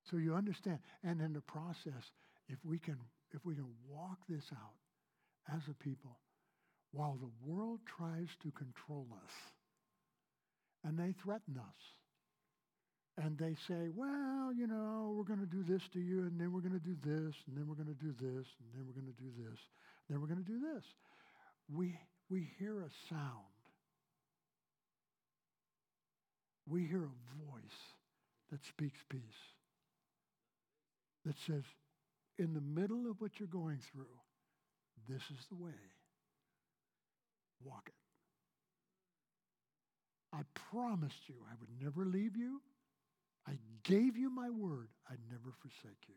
so 0.09 0.17
you 0.17 0.34
understand. 0.34 0.80
And 1.03 1.21
in 1.21 1.34
the 1.34 1.41
process, 1.41 2.11
if 2.47 2.57
we 2.63 2.80
can, 2.80 2.97
if 3.34 3.45
we 3.45 3.55
can 3.55 3.67
walk 3.89 4.19
this 4.30 4.45
out 4.53 5.53
as 5.53 5.61
a 5.69 5.73
people, 5.73 6.17
while 6.91 7.17
the 7.19 7.30
world 7.45 7.82
tries 7.86 8.30
to 8.43 8.51
control 8.51 9.07
us, 9.23 9.32
and 10.86 10.97
they 10.97 11.13
threaten 11.21 11.57
us, 11.57 11.97
and 13.18 13.38
they 13.38 13.55
say, 13.68 13.89
well, 13.95 14.53
you 14.53 14.68
know, 14.68 15.15
we're 15.18 15.24
going 15.24 15.39
to 15.39 15.45
do 15.45 15.63
this 15.63 15.82
to 15.93 15.99
you, 15.99 16.22
and 16.22 16.39
then 16.39 16.51
we're 16.51 16.61
going 16.61 16.80
to 16.80 16.86
do 16.86 16.95
this, 17.03 17.36
and 17.47 17.57
then 17.57 17.68
we're 17.68 17.76
going 17.76 17.88
to 17.88 18.03
do 18.03 18.13
this, 18.13 18.45
and 18.61 18.70
then 18.76 18.86
we're 18.86 18.93
going 18.93 19.11
to 19.11 19.22
do 19.22 19.32
this, 19.38 19.59
and 20.07 20.09
then 20.09 20.22
we're 20.22 20.28
going 20.28 20.43
to 20.43 20.51
do 20.51 20.59
this. 20.59 20.84
We, 21.74 21.97
we 22.30 22.47
hear 22.59 22.82
a 22.82 22.89
sound. 23.09 23.55
We 26.70 26.86
hear 26.86 27.03
a 27.03 27.51
voice 27.51 27.80
that 28.51 28.63
speaks 28.65 28.99
peace, 29.09 29.22
that 31.26 31.36
says, 31.47 31.63
in 32.38 32.53
the 32.53 32.61
middle 32.61 33.09
of 33.09 33.20
what 33.20 33.39
you're 33.39 33.47
going 33.47 33.80
through, 33.91 34.05
this 35.09 35.22
is 35.32 35.45
the 35.49 35.55
way. 35.55 35.72
Walk 37.63 37.84
it. 37.88 37.93
I 40.34 40.41
promised 40.72 41.28
you 41.28 41.36
I 41.49 41.55
would 41.59 41.70
never 41.82 42.05
leave 42.05 42.36
you. 42.38 42.61
I 43.48 43.58
gave 43.84 44.18
you 44.18 44.30
my 44.30 44.50
word. 44.50 44.89
I'd 45.10 45.24
never 45.30 45.54
forsake 45.62 46.04
you. 46.08 46.16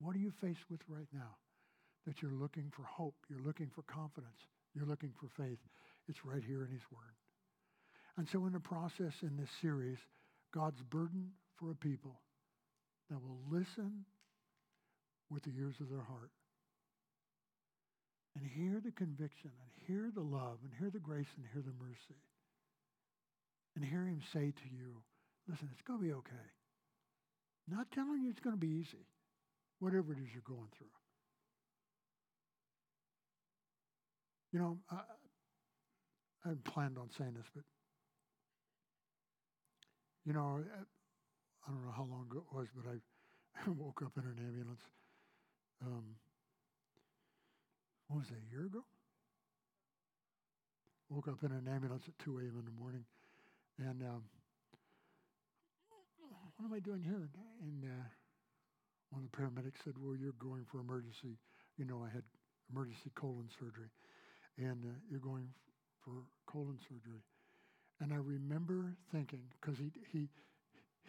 What 0.00 0.16
are 0.16 0.20
you 0.20 0.32
faced 0.40 0.64
with 0.70 0.80
right 0.88 1.08
now? 1.12 1.36
That 2.06 2.22
you're 2.22 2.32
looking 2.32 2.72
for 2.74 2.82
hope, 2.84 3.14
you're 3.28 3.44
looking 3.44 3.70
for 3.74 3.82
confidence, 3.82 4.40
you're 4.74 4.86
looking 4.86 5.12
for 5.20 5.28
faith. 5.42 5.58
It's 6.08 6.24
right 6.24 6.42
here 6.42 6.64
in 6.64 6.70
His 6.70 6.82
Word. 6.90 7.14
And 8.16 8.26
so, 8.28 8.46
in 8.46 8.52
the 8.52 8.60
process 8.60 9.12
in 9.22 9.36
this 9.36 9.50
series, 9.60 9.98
God's 10.52 10.80
burden 10.82 11.30
for 11.56 11.70
a 11.70 11.74
people 11.74 12.20
that 13.10 13.20
will 13.22 13.40
listen 13.50 14.04
with 15.28 15.42
the 15.44 15.52
ears 15.58 15.76
of 15.80 15.90
their 15.90 16.02
heart 16.02 16.30
and 18.34 18.46
hear 18.46 18.80
the 18.82 18.92
conviction 18.92 19.50
and 19.50 19.86
hear 19.86 20.10
the 20.14 20.22
love 20.22 20.58
and 20.64 20.72
hear 20.78 20.90
the 20.90 20.98
grace 20.98 21.28
and 21.36 21.46
hear 21.52 21.62
the 21.62 21.84
mercy 21.84 22.20
and 23.76 23.84
hear 23.84 24.04
Him 24.04 24.22
say 24.32 24.52
to 24.52 24.68
you, 24.70 25.02
Listen, 25.50 25.68
it's 25.72 25.82
going 25.82 25.98
to 25.98 26.04
be 26.04 26.12
okay. 26.12 26.46
Not 27.66 27.90
telling 27.90 28.22
you 28.22 28.30
it's 28.30 28.38
going 28.38 28.54
to 28.54 28.60
be 28.60 28.68
easy, 28.68 29.04
whatever 29.80 30.12
it 30.12 30.18
is 30.18 30.28
you're 30.32 30.46
going 30.46 30.68
through. 30.78 30.94
You 34.52 34.60
know, 34.60 34.78
I, 34.90 34.96
I 36.44 36.48
hadn't 36.48 36.64
planned 36.64 36.98
on 36.98 37.10
saying 37.18 37.34
this, 37.34 37.46
but, 37.54 37.64
you 40.24 40.32
know, 40.32 40.62
I, 41.66 41.70
don't 41.70 41.84
know 41.84 41.94
how 41.96 42.06
long 42.08 42.26
ago 42.30 42.44
it 42.50 42.56
was, 42.56 42.68
but 42.74 42.84
I 43.66 43.70
woke 43.70 44.02
up 44.04 44.12
in 44.16 44.22
an 44.22 44.38
ambulance. 44.38 44.82
Um, 45.84 46.14
what 48.06 48.18
was 48.18 48.28
that, 48.28 48.38
a 48.38 48.50
year 48.50 48.66
ago? 48.66 48.84
Woke 51.08 51.28
up 51.28 51.42
in 51.42 51.50
an 51.50 51.66
ambulance 51.66 52.04
at 52.06 52.24
2 52.24 52.38
a.m. 52.38 52.56
in 52.58 52.64
the 52.64 52.80
morning, 52.80 53.04
and 53.78 54.02
um, 54.02 54.22
what 56.60 56.68
am 56.68 56.76
I 56.76 56.80
doing 56.80 57.00
here? 57.00 57.30
And 57.64 57.84
uh, 57.84 58.04
one 59.08 59.24
of 59.24 59.32
the 59.32 59.36
paramedics 59.36 59.80
said, 59.82 59.94
well, 59.96 60.14
you're 60.14 60.36
going 60.36 60.66
for 60.70 60.78
emergency. 60.78 61.40
You 61.78 61.86
know, 61.86 62.04
I 62.04 62.12
had 62.12 62.22
emergency 62.70 63.10
colon 63.14 63.48
surgery. 63.58 63.88
And 64.58 64.84
uh, 64.84 64.92
you're 65.08 65.24
going 65.24 65.48
for 66.04 66.12
colon 66.44 66.76
surgery. 66.84 67.24
And 68.00 68.12
I 68.12 68.16
remember 68.16 68.92
thinking, 69.10 69.40
because 69.58 69.78
he, 69.78 69.90
he, 70.12 70.28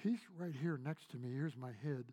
he's 0.02 0.20
right 0.40 0.56
here 0.62 0.80
next 0.82 1.12
to 1.12 1.18
me. 1.18 1.36
Here's 1.36 1.58
my 1.58 1.76
head. 1.84 2.06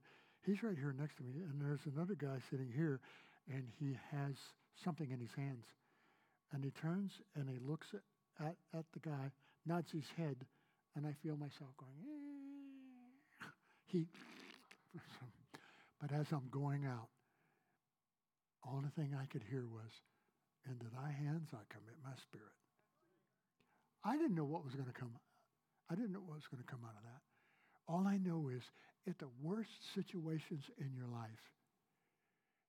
He's 0.43 0.64
right 0.64 0.76
here 0.76 0.95
next 0.99 1.16
to 1.18 1.22
me. 1.22 1.39
And 1.39 1.62
there's 1.62 1.86
another 1.95 2.16
guy 2.18 2.43
sitting 2.51 2.72
here, 2.74 2.99
and 3.47 3.62
he 3.78 3.95
has 4.11 4.34
something 4.82 5.12
in 5.12 5.20
his 5.20 5.34
hands. 5.36 5.64
And 6.53 6.64
he 6.64 6.72
turns 6.72 7.12
and 7.36 7.49
he 7.49 7.59
looks 7.62 7.86
at, 7.95 8.03
at, 8.45 8.57
at 8.76 8.84
the 8.95 9.01
guy, 9.09 9.30
nods 9.64 9.93
his 9.93 10.11
head, 10.16 10.43
and 10.97 11.07
I 11.07 11.14
feel 11.22 11.36
myself 11.36 11.70
going, 11.78 11.95
eh 12.03 12.18
he, 13.89 14.07
but 16.01 16.12
as 16.12 16.26
I'm 16.32 16.49
going 16.51 16.84
out, 16.84 17.09
only 18.70 18.91
thing 18.97 19.16
I 19.18 19.26
could 19.26 19.43
hear 19.49 19.66
was, 19.66 19.91
into 20.68 20.86
thy 20.95 21.11
hands 21.11 21.49
I 21.53 21.64
commit 21.72 21.97
my 22.05 22.12
spirit. 22.20 22.53
I 24.05 24.16
didn't 24.16 24.34
know 24.34 24.45
what 24.45 24.64
was 24.64 24.74
going 24.74 24.86
to 24.89 24.93
come. 24.93 25.12
I 25.91 25.95
didn't 25.95 26.12
know 26.12 26.20
what 26.20 26.36
was 26.36 26.47
going 26.51 26.62
to 26.62 26.70
come 26.70 26.84
out 26.84 26.97
of 26.97 27.05
that. 27.05 27.22
All 27.89 28.07
I 28.07 28.18
know 28.18 28.51
is 28.55 28.62
at 29.09 29.18
the 29.18 29.30
worst 29.43 29.70
situations 29.95 30.64
in 30.78 30.93
your 30.95 31.09
life, 31.09 31.53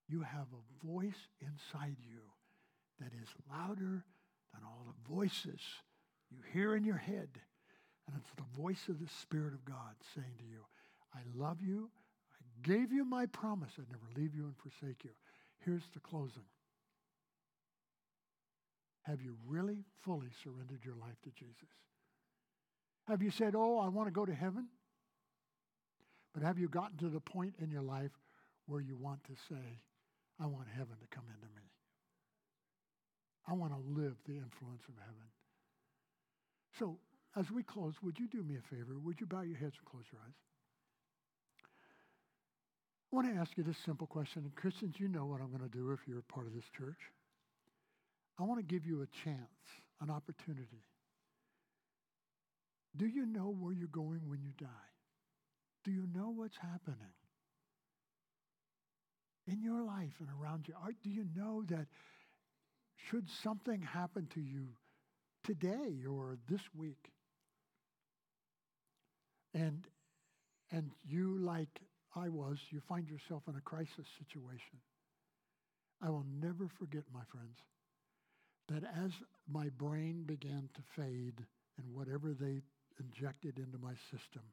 you 0.07 0.21
have 0.21 0.47
a 0.53 0.87
voice 0.87 1.27
inside 1.41 1.97
you 1.99 2.21
that 2.99 3.11
is 3.21 3.27
louder 3.51 4.05
than 4.53 4.63
all 4.63 4.85
the 4.87 5.13
voices 5.13 5.59
you 6.31 6.37
hear 6.53 6.75
in 6.75 6.83
your 6.83 6.97
head. 6.97 7.29
And 8.07 8.17
it's 8.17 8.33
the 8.37 8.59
voice 8.59 8.87
of 8.87 8.99
the 8.99 9.11
Spirit 9.21 9.53
of 9.53 9.65
God 9.65 9.95
saying 10.15 10.33
to 10.39 10.45
you, 10.45 10.65
I 11.13 11.19
love 11.35 11.61
you. 11.61 11.89
I 12.33 12.67
gave 12.67 12.91
you 12.91 13.05
my 13.05 13.25
promise. 13.25 13.71
I'd 13.77 13.89
never 13.89 14.07
leave 14.15 14.35
you 14.35 14.43
and 14.43 14.55
forsake 14.57 15.03
you. 15.03 15.11
Here's 15.65 15.87
the 15.93 15.99
closing. 15.99 16.45
Have 19.03 19.21
you 19.21 19.35
really 19.47 19.83
fully 20.01 20.29
surrendered 20.43 20.85
your 20.85 20.95
life 20.95 21.19
to 21.23 21.31
Jesus? 21.31 21.69
Have 23.07 23.23
you 23.23 23.31
said, 23.31 23.55
Oh, 23.55 23.79
I 23.79 23.87
want 23.87 24.07
to 24.07 24.13
go 24.13 24.25
to 24.25 24.33
heaven? 24.33 24.67
But 26.33 26.43
have 26.43 26.59
you 26.59 26.69
gotten 26.69 26.97
to 26.99 27.09
the 27.09 27.19
point 27.19 27.55
in 27.59 27.71
your 27.71 27.81
life 27.81 28.11
where 28.67 28.81
you 28.81 28.95
want 28.95 29.23
to 29.23 29.33
say, 29.49 29.81
I 30.39 30.45
want 30.45 30.67
heaven 30.71 30.95
to 31.01 31.07
come 31.15 31.25
into 31.33 31.47
me? 31.55 31.63
I 33.47 33.53
want 33.53 33.73
to 33.73 33.99
live 33.99 34.15
the 34.27 34.33
influence 34.33 34.83
of 34.87 34.93
heaven. 34.99 35.25
So, 36.77 36.99
as 37.35 37.49
we 37.49 37.63
close, 37.63 37.95
would 38.03 38.19
you 38.19 38.27
do 38.27 38.43
me 38.43 38.57
a 38.57 38.75
favor? 38.75 38.99
Would 38.99 39.19
you 39.19 39.25
bow 39.25 39.41
your 39.41 39.57
heads 39.57 39.75
and 39.77 39.85
close 39.89 40.05
your 40.11 40.21
eyes? 40.21 40.35
I 43.11 43.15
want 43.15 43.33
to 43.33 43.39
ask 43.39 43.57
you 43.57 43.63
this 43.63 43.77
simple 43.85 44.05
question. 44.05 44.43
And 44.43 44.55
Christians, 44.55 44.95
you 44.99 45.07
know 45.07 45.25
what 45.25 45.41
I'm 45.41 45.49
going 45.49 45.67
to 45.67 45.77
do 45.77 45.91
if 45.91 45.99
you're 46.07 46.19
a 46.19 46.33
part 46.33 46.45
of 46.45 46.53
this 46.53 46.65
church. 46.77 46.99
I 48.39 48.43
want 48.43 48.59
to 48.59 48.65
give 48.65 48.85
you 48.85 49.01
a 49.01 49.07
chance, 49.25 49.39
an 50.01 50.11
opportunity. 50.11 50.83
Do 52.95 53.07
you 53.07 53.25
know 53.25 53.55
where 53.59 53.73
you're 53.73 53.87
going 53.87 54.21
when 54.27 54.41
you 54.41 54.51
die? 54.59 54.67
Do 55.83 55.91
you 55.91 56.07
know 56.13 56.29
what's 56.29 56.57
happening 56.57 56.97
in 59.47 59.61
your 59.63 59.83
life 59.83 60.13
and 60.19 60.29
around 60.41 60.67
you? 60.67 60.75
do 61.03 61.09
you 61.09 61.25
know 61.35 61.63
that 61.69 61.87
should 63.09 63.27
something 63.43 63.81
happen 63.81 64.27
to 64.33 64.41
you 64.41 64.67
today 65.43 66.03
or 66.07 66.37
this 66.49 66.61
week, 66.75 67.11
and 69.53 69.87
and 70.71 70.91
you 71.07 71.37
like 71.39 71.81
I 72.15 72.29
was, 72.29 72.57
you 72.71 72.81
find 72.87 73.07
yourself 73.07 73.43
in 73.47 73.55
a 73.55 73.61
crisis 73.61 74.07
situation. 74.17 74.79
I 76.01 76.09
will 76.09 76.25
never 76.41 76.67
forget, 76.79 77.03
my 77.13 77.21
friends, 77.31 77.57
that 78.69 78.83
as 78.83 79.11
my 79.51 79.69
brain 79.69 80.23
began 80.25 80.69
to 80.73 80.81
fade 80.95 81.45
and 81.77 81.93
whatever 81.93 82.33
they 82.33 82.61
injected 82.99 83.57
into 83.57 83.77
my 83.77 83.93
system, 84.11 84.43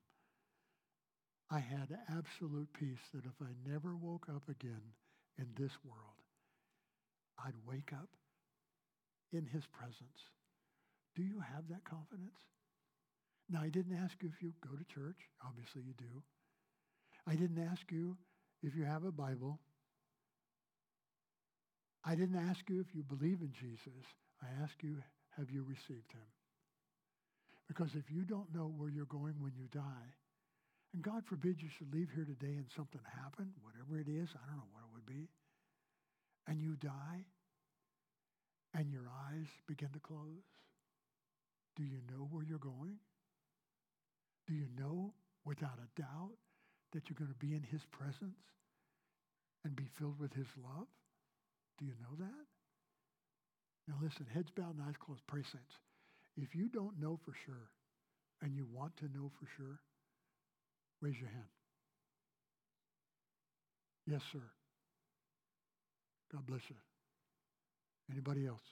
I 1.50 1.60
had 1.60 1.96
absolute 2.08 2.72
peace 2.72 3.02
that 3.14 3.24
if 3.24 3.40
I 3.40 3.54
never 3.70 3.94
woke 3.94 4.26
up 4.34 4.48
again 4.48 4.82
in 5.38 5.46
this 5.56 5.72
world, 5.84 6.18
I'd 7.38 7.54
wake 7.66 7.92
up 7.92 8.08
in 9.32 9.46
his 9.46 9.64
presence. 9.66 10.20
Do 11.14 11.22
you 11.22 11.40
have 11.40 11.68
that 11.68 11.84
confidence? 11.84 12.36
Now, 13.48 13.62
I 13.62 13.68
didn't 13.68 13.96
ask 13.96 14.16
you 14.22 14.30
if 14.34 14.42
you 14.42 14.52
go 14.60 14.74
to 14.76 14.84
church. 14.92 15.16
Obviously, 15.46 15.82
you 15.82 15.94
do. 15.96 16.22
I 17.26 17.34
didn't 17.34 17.66
ask 17.70 17.82
you 17.90 18.16
if 18.62 18.74
you 18.76 18.84
have 18.84 19.04
a 19.04 19.10
Bible. 19.10 19.58
I 22.04 22.14
didn't 22.14 22.48
ask 22.48 22.60
you 22.68 22.80
if 22.80 22.94
you 22.94 23.02
believe 23.02 23.40
in 23.40 23.52
Jesus. 23.60 24.06
I 24.42 24.46
ask 24.62 24.74
you, 24.82 25.02
have 25.36 25.50
you 25.50 25.64
received 25.68 26.12
him? 26.12 26.26
Because 27.66 27.90
if 27.94 28.10
you 28.10 28.22
don't 28.22 28.54
know 28.54 28.72
where 28.76 28.88
you're 28.88 29.06
going 29.06 29.34
when 29.40 29.52
you 29.56 29.66
die, 29.72 30.14
and 30.94 31.02
God 31.02 31.24
forbid 31.26 31.60
you 31.60 31.68
should 31.76 31.92
leave 31.92 32.08
here 32.14 32.24
today 32.24 32.54
and 32.54 32.66
something 32.76 33.00
happened, 33.22 33.50
whatever 33.60 33.98
it 34.00 34.08
is, 34.08 34.30
I 34.34 34.46
don't 34.46 34.56
know 34.56 34.70
what 34.72 34.84
it 34.86 34.94
would 34.94 35.06
be, 35.06 35.28
and 36.46 36.62
you 36.62 36.76
die, 36.76 37.26
and 38.72 38.90
your 38.92 39.10
eyes 39.28 39.46
begin 39.66 39.88
to 39.92 39.98
close, 39.98 40.46
do 41.74 41.82
you 41.82 41.98
know 42.08 42.28
where 42.30 42.44
you're 42.44 42.58
going? 42.58 42.96
Do 44.46 44.54
you 44.54 44.66
know 44.78 45.12
without 45.44 45.78
a 45.78 46.00
doubt 46.00 46.38
that 46.96 47.10
you're 47.10 47.20
going 47.20 47.28
to 47.28 47.46
be 47.46 47.52
in 47.52 47.62
his 47.70 47.84
presence 47.92 48.40
and 49.64 49.76
be 49.76 49.84
filled 49.98 50.18
with 50.18 50.32
his 50.32 50.48
love? 50.64 50.88
Do 51.78 51.84
you 51.84 51.92
know 52.00 52.16
that? 52.24 52.46
Now 53.86 53.96
listen, 54.00 54.24
heads 54.32 54.48
bowed 54.56 54.80
and 54.80 54.88
eyes 54.88 54.96
closed. 54.98 55.20
Pray, 55.28 55.42
saints. 55.42 55.76
If 56.40 56.56
you 56.56 56.68
don't 56.68 56.98
know 56.98 57.20
for 57.22 57.32
sure 57.44 57.68
and 58.40 58.56
you 58.56 58.66
want 58.72 58.96
to 58.96 59.04
know 59.12 59.30
for 59.38 59.46
sure, 59.58 59.78
raise 61.02 61.20
your 61.20 61.28
hand. 61.28 61.52
Yes, 64.06 64.22
sir. 64.32 64.42
God 66.32 66.46
bless 66.46 66.62
you. 66.70 66.76
Anybody 68.10 68.46
else? 68.46 68.64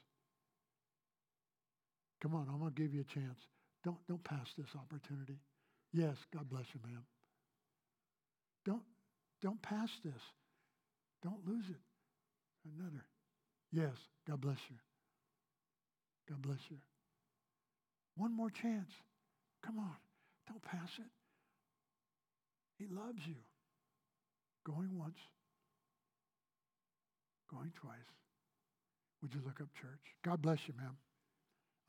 Come 2.22 2.34
on, 2.34 2.48
I'm 2.50 2.58
going 2.58 2.72
to 2.72 2.80
give 2.80 2.94
you 2.94 3.02
a 3.02 3.14
chance. 3.14 3.38
Don't, 3.84 3.98
don't 4.08 4.24
pass 4.24 4.46
this 4.56 4.72
opportunity. 4.74 5.36
Yes, 5.92 6.16
God 6.32 6.48
bless 6.48 6.64
you, 6.72 6.80
ma'am. 6.88 7.04
Don't, 8.64 8.82
don't 9.42 9.60
pass 9.62 9.90
this. 10.04 10.20
Don't 11.22 11.46
lose 11.46 11.64
it. 11.68 11.80
Another. 12.78 13.04
Yes, 13.72 13.94
God 14.28 14.40
bless 14.40 14.58
you. 14.70 14.76
God 16.28 16.42
bless 16.42 16.60
you. 16.70 16.78
One 18.16 18.34
more 18.34 18.50
chance. 18.50 18.90
Come 19.64 19.78
on, 19.78 19.96
don't 20.48 20.62
pass 20.62 20.90
it. 20.98 21.10
He 22.78 22.86
loves 22.94 23.20
you. 23.26 23.34
Going 24.64 24.96
once, 24.98 25.18
going 27.50 27.72
twice. 27.80 27.96
Would 29.20 29.34
you 29.34 29.40
look 29.44 29.60
up, 29.60 29.68
church? 29.80 30.00
God 30.24 30.40
bless 30.40 30.58
you, 30.66 30.74
ma'am. 30.78 30.96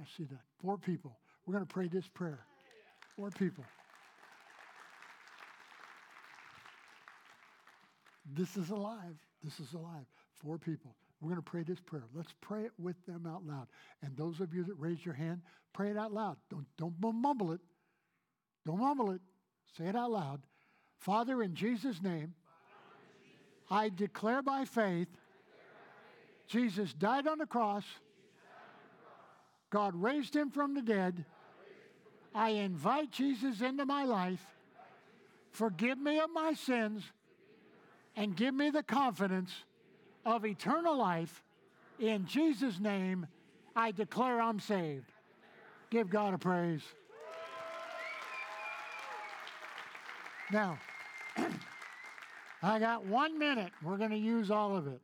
I 0.01 0.05
see 0.17 0.23
that. 0.23 0.41
Four 0.61 0.77
people. 0.77 1.17
We're 1.45 1.53
going 1.53 1.65
to 1.65 1.73
pray 1.73 1.87
this 1.87 2.05
prayer. 2.13 2.39
Four 3.15 3.29
people. 3.29 3.63
This 8.33 8.57
is 8.57 8.69
alive. 8.69 9.15
This 9.43 9.59
is 9.59 9.73
alive. 9.73 10.05
Four 10.33 10.57
people. 10.57 10.95
We're 11.21 11.29
going 11.29 11.41
to 11.41 11.49
pray 11.49 11.63
this 11.63 11.79
prayer. 11.79 12.03
Let's 12.13 12.33
pray 12.41 12.63
it 12.63 12.71
with 12.77 12.95
them 13.05 13.25
out 13.25 13.45
loud. 13.45 13.67
And 14.01 14.15
those 14.17 14.39
of 14.41 14.53
you 14.53 14.63
that 14.63 14.75
raise 14.75 15.05
your 15.05 15.13
hand, 15.13 15.41
pray 15.73 15.89
it 15.89 15.97
out 15.97 16.13
loud. 16.13 16.37
Don't, 16.49 16.65
don't 16.77 16.95
mumble 16.99 17.51
it. 17.51 17.61
Don't 18.65 18.79
mumble 18.79 19.11
it. 19.11 19.21
Say 19.77 19.85
it 19.85 19.95
out 19.95 20.11
loud. 20.11 20.41
Father, 20.97 21.41
in 21.41 21.55
Jesus' 21.55 22.01
name, 22.01 22.33
I 23.69 23.89
declare 23.89 24.41
by 24.41 24.65
faith 24.65 25.07
Jesus 26.47 26.93
died 26.93 27.27
on 27.27 27.39
the 27.39 27.45
cross. 27.45 27.83
God 29.69 29.95
raised 29.95 30.35
him 30.35 30.51
from 30.51 30.73
the 30.73 30.81
dead. 30.81 31.25
I 32.33 32.49
invite 32.49 33.11
Jesus 33.11 33.61
into 33.61 33.85
my 33.85 34.03
life. 34.05 34.45
Forgive 35.51 35.97
me 35.97 36.19
of 36.19 36.29
my 36.33 36.53
sins 36.53 37.03
and 38.15 38.35
give 38.35 38.53
me 38.53 38.69
the 38.69 38.83
confidence 38.83 39.51
of 40.25 40.45
eternal 40.45 40.97
life. 40.97 41.43
In 41.99 42.25
Jesus' 42.25 42.79
name, 42.79 43.27
I 43.75 43.91
declare 43.91 44.41
I'm 44.41 44.59
saved. 44.59 45.11
Give 45.89 46.09
God 46.09 46.33
a 46.33 46.37
praise. 46.37 46.81
Now, 50.51 50.77
I 52.63 52.79
got 52.79 53.05
one 53.05 53.37
minute. 53.37 53.71
We're 53.83 53.97
going 53.97 54.11
to 54.11 54.17
use 54.17 54.51
all 54.51 54.75
of 54.75 54.87
it. 54.87 55.01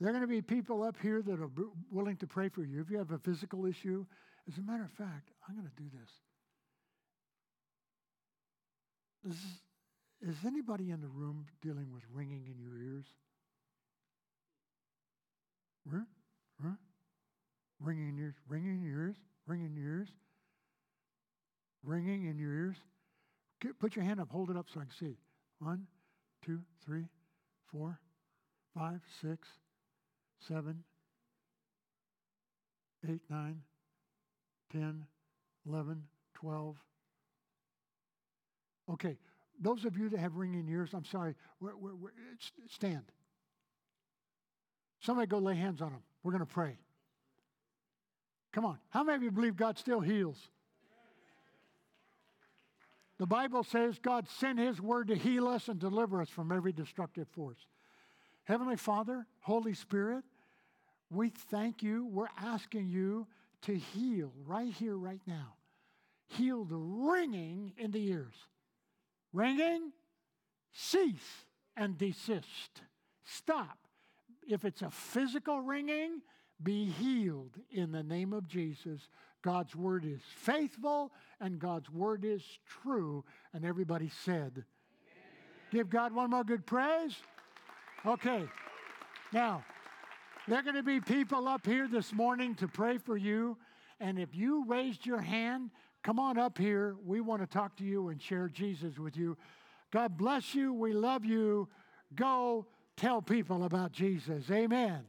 There 0.00 0.08
are 0.10 0.12
going 0.12 0.22
to 0.22 0.28
be 0.28 0.42
people 0.42 0.82
up 0.82 0.96
here 1.02 1.22
that 1.22 1.40
are 1.40 1.50
willing 1.90 2.16
to 2.18 2.26
pray 2.26 2.48
for 2.48 2.62
you. 2.62 2.80
If 2.80 2.90
you 2.90 2.98
have 2.98 3.10
a 3.10 3.18
physical 3.18 3.66
issue, 3.66 4.06
as 4.48 4.56
a 4.58 4.62
matter 4.62 4.84
of 4.84 4.92
fact, 4.92 5.30
I'm 5.48 5.56
going 5.56 5.66
to 5.66 5.82
do 5.82 5.88
this. 5.92 6.10
Is, 9.32 9.44
is 10.20 10.36
anybody 10.46 10.90
in 10.90 11.00
the 11.00 11.08
room 11.08 11.46
dealing 11.62 11.92
with 11.92 12.02
ringing 12.12 12.46
in 12.46 12.58
your 12.58 12.78
ears? 12.78 13.06
Huh? 15.90 16.04
Huh? 16.62 16.74
Ringing 17.80 18.08
in 18.08 18.16
your 18.16 18.26
ears, 18.26 18.34
ringing 18.48 18.70
in 18.76 18.82
your 18.82 19.00
ears, 19.00 19.16
ringing 19.46 19.66
in 19.66 19.76
your 19.76 19.98
ears, 19.98 20.08
ringing 21.84 22.26
in 22.26 22.38
your 22.38 22.52
ears. 22.52 22.76
Put 23.80 23.96
your 23.96 24.04
hand 24.04 24.20
up, 24.20 24.28
hold 24.30 24.50
it 24.50 24.56
up 24.56 24.66
so 24.72 24.80
I 24.80 24.84
can 24.84 24.92
see. 24.98 25.16
One, 25.60 25.86
two, 26.44 26.60
three, 26.84 27.06
four, 27.72 27.98
five, 28.76 29.00
six, 29.20 29.48
seven, 30.46 30.84
eight, 33.08 33.22
nine, 33.30 33.62
ten, 34.72 35.04
eleven, 35.66 36.04
twelve. 36.34 36.76
Okay, 38.90 39.16
those 39.60 39.84
of 39.84 39.96
you 39.96 40.08
that 40.10 40.18
have 40.18 40.36
ringing 40.36 40.68
ears, 40.68 40.90
I'm 40.94 41.04
sorry, 41.04 41.34
we're, 41.60 41.76
we're, 41.76 41.94
we're, 41.94 42.10
stand. 42.68 43.04
Somebody 45.00 45.26
go 45.26 45.38
lay 45.38 45.56
hands 45.56 45.80
on 45.80 45.90
them. 45.90 46.02
We're 46.22 46.32
going 46.32 46.44
to 46.44 46.52
pray. 46.52 46.76
Come 48.52 48.64
on. 48.64 48.78
How 48.90 49.04
many 49.04 49.16
of 49.16 49.22
you 49.22 49.30
believe 49.30 49.56
God 49.56 49.78
still 49.78 50.00
heals? 50.00 50.38
The 53.18 53.26
Bible 53.26 53.64
says 53.64 53.98
God 53.98 54.28
sent 54.28 54.58
His 54.58 54.80
word 54.80 55.08
to 55.08 55.16
heal 55.16 55.48
us 55.48 55.68
and 55.68 55.78
deliver 55.78 56.22
us 56.22 56.28
from 56.28 56.52
every 56.52 56.72
destructive 56.72 57.28
force. 57.28 57.66
Heavenly 58.44 58.76
Father, 58.76 59.26
Holy 59.40 59.74
Spirit, 59.74 60.24
we 61.10 61.30
thank 61.30 61.82
you. 61.82 62.06
We're 62.06 62.28
asking 62.40 62.88
you 62.88 63.26
to 63.62 63.74
heal 63.76 64.32
right 64.46 64.72
here, 64.72 64.96
right 64.96 65.20
now. 65.26 65.54
Heal 66.28 66.64
the 66.64 66.76
ringing 66.76 67.72
in 67.76 67.90
the 67.90 68.06
ears. 68.08 68.34
Ringing, 69.32 69.92
cease 70.72 71.44
and 71.76 71.96
desist. 71.98 72.82
Stop. 73.24 73.78
If 74.48 74.64
it's 74.64 74.82
a 74.82 74.90
physical 74.90 75.60
ringing, 75.60 76.22
be 76.62 76.86
healed 76.86 77.56
in 77.70 77.92
the 77.92 78.02
name 78.02 78.32
of 78.32 78.48
Jesus. 78.48 79.08
God's 79.42 79.76
word 79.76 80.04
is 80.04 80.20
faithful 80.36 81.12
and 81.40 81.58
God's 81.58 81.90
word 81.90 82.24
is 82.24 82.42
true. 82.82 83.24
And 83.52 83.64
everybody 83.64 84.10
said, 84.24 84.52
Amen. 84.52 84.64
Give 85.70 85.88
God 85.88 86.12
one 86.12 86.30
more 86.30 86.44
good 86.44 86.66
praise. 86.66 87.14
Okay. 88.04 88.44
Now, 89.32 89.64
there 90.48 90.58
are 90.58 90.62
going 90.62 90.76
to 90.76 90.82
be 90.82 91.00
people 91.00 91.46
up 91.46 91.66
here 91.66 91.86
this 91.86 92.12
morning 92.12 92.54
to 92.56 92.68
pray 92.68 92.98
for 92.98 93.16
you. 93.16 93.58
And 94.00 94.18
if 94.18 94.34
you 94.34 94.64
raised 94.66 95.04
your 95.04 95.20
hand, 95.20 95.70
come 96.08 96.18
on 96.18 96.38
up 96.38 96.56
here. 96.56 96.96
We 97.04 97.20
want 97.20 97.42
to 97.42 97.46
talk 97.46 97.76
to 97.76 97.84
you 97.84 98.08
and 98.08 98.22
share 98.22 98.48
Jesus 98.48 98.98
with 98.98 99.14
you. 99.14 99.36
God 99.90 100.16
bless 100.16 100.54
you. 100.54 100.72
We 100.72 100.94
love 100.94 101.22
you. 101.22 101.68
Go 102.14 102.64
tell 102.96 103.20
people 103.20 103.64
about 103.64 103.92
Jesus. 103.92 104.50
Amen. 104.50 105.04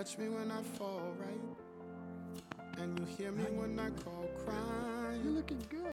Catch 0.00 0.16
me 0.16 0.30
when 0.30 0.50
I 0.50 0.62
fall, 0.78 1.12
right? 1.18 2.78
And 2.78 2.98
you 2.98 3.04
hear 3.18 3.32
me 3.32 3.44
when 3.54 3.78
I 3.78 3.90
call 4.02 4.24
crying. 4.46 5.20
You're 5.22 5.34
looking 5.34 5.62
good. 5.68 5.80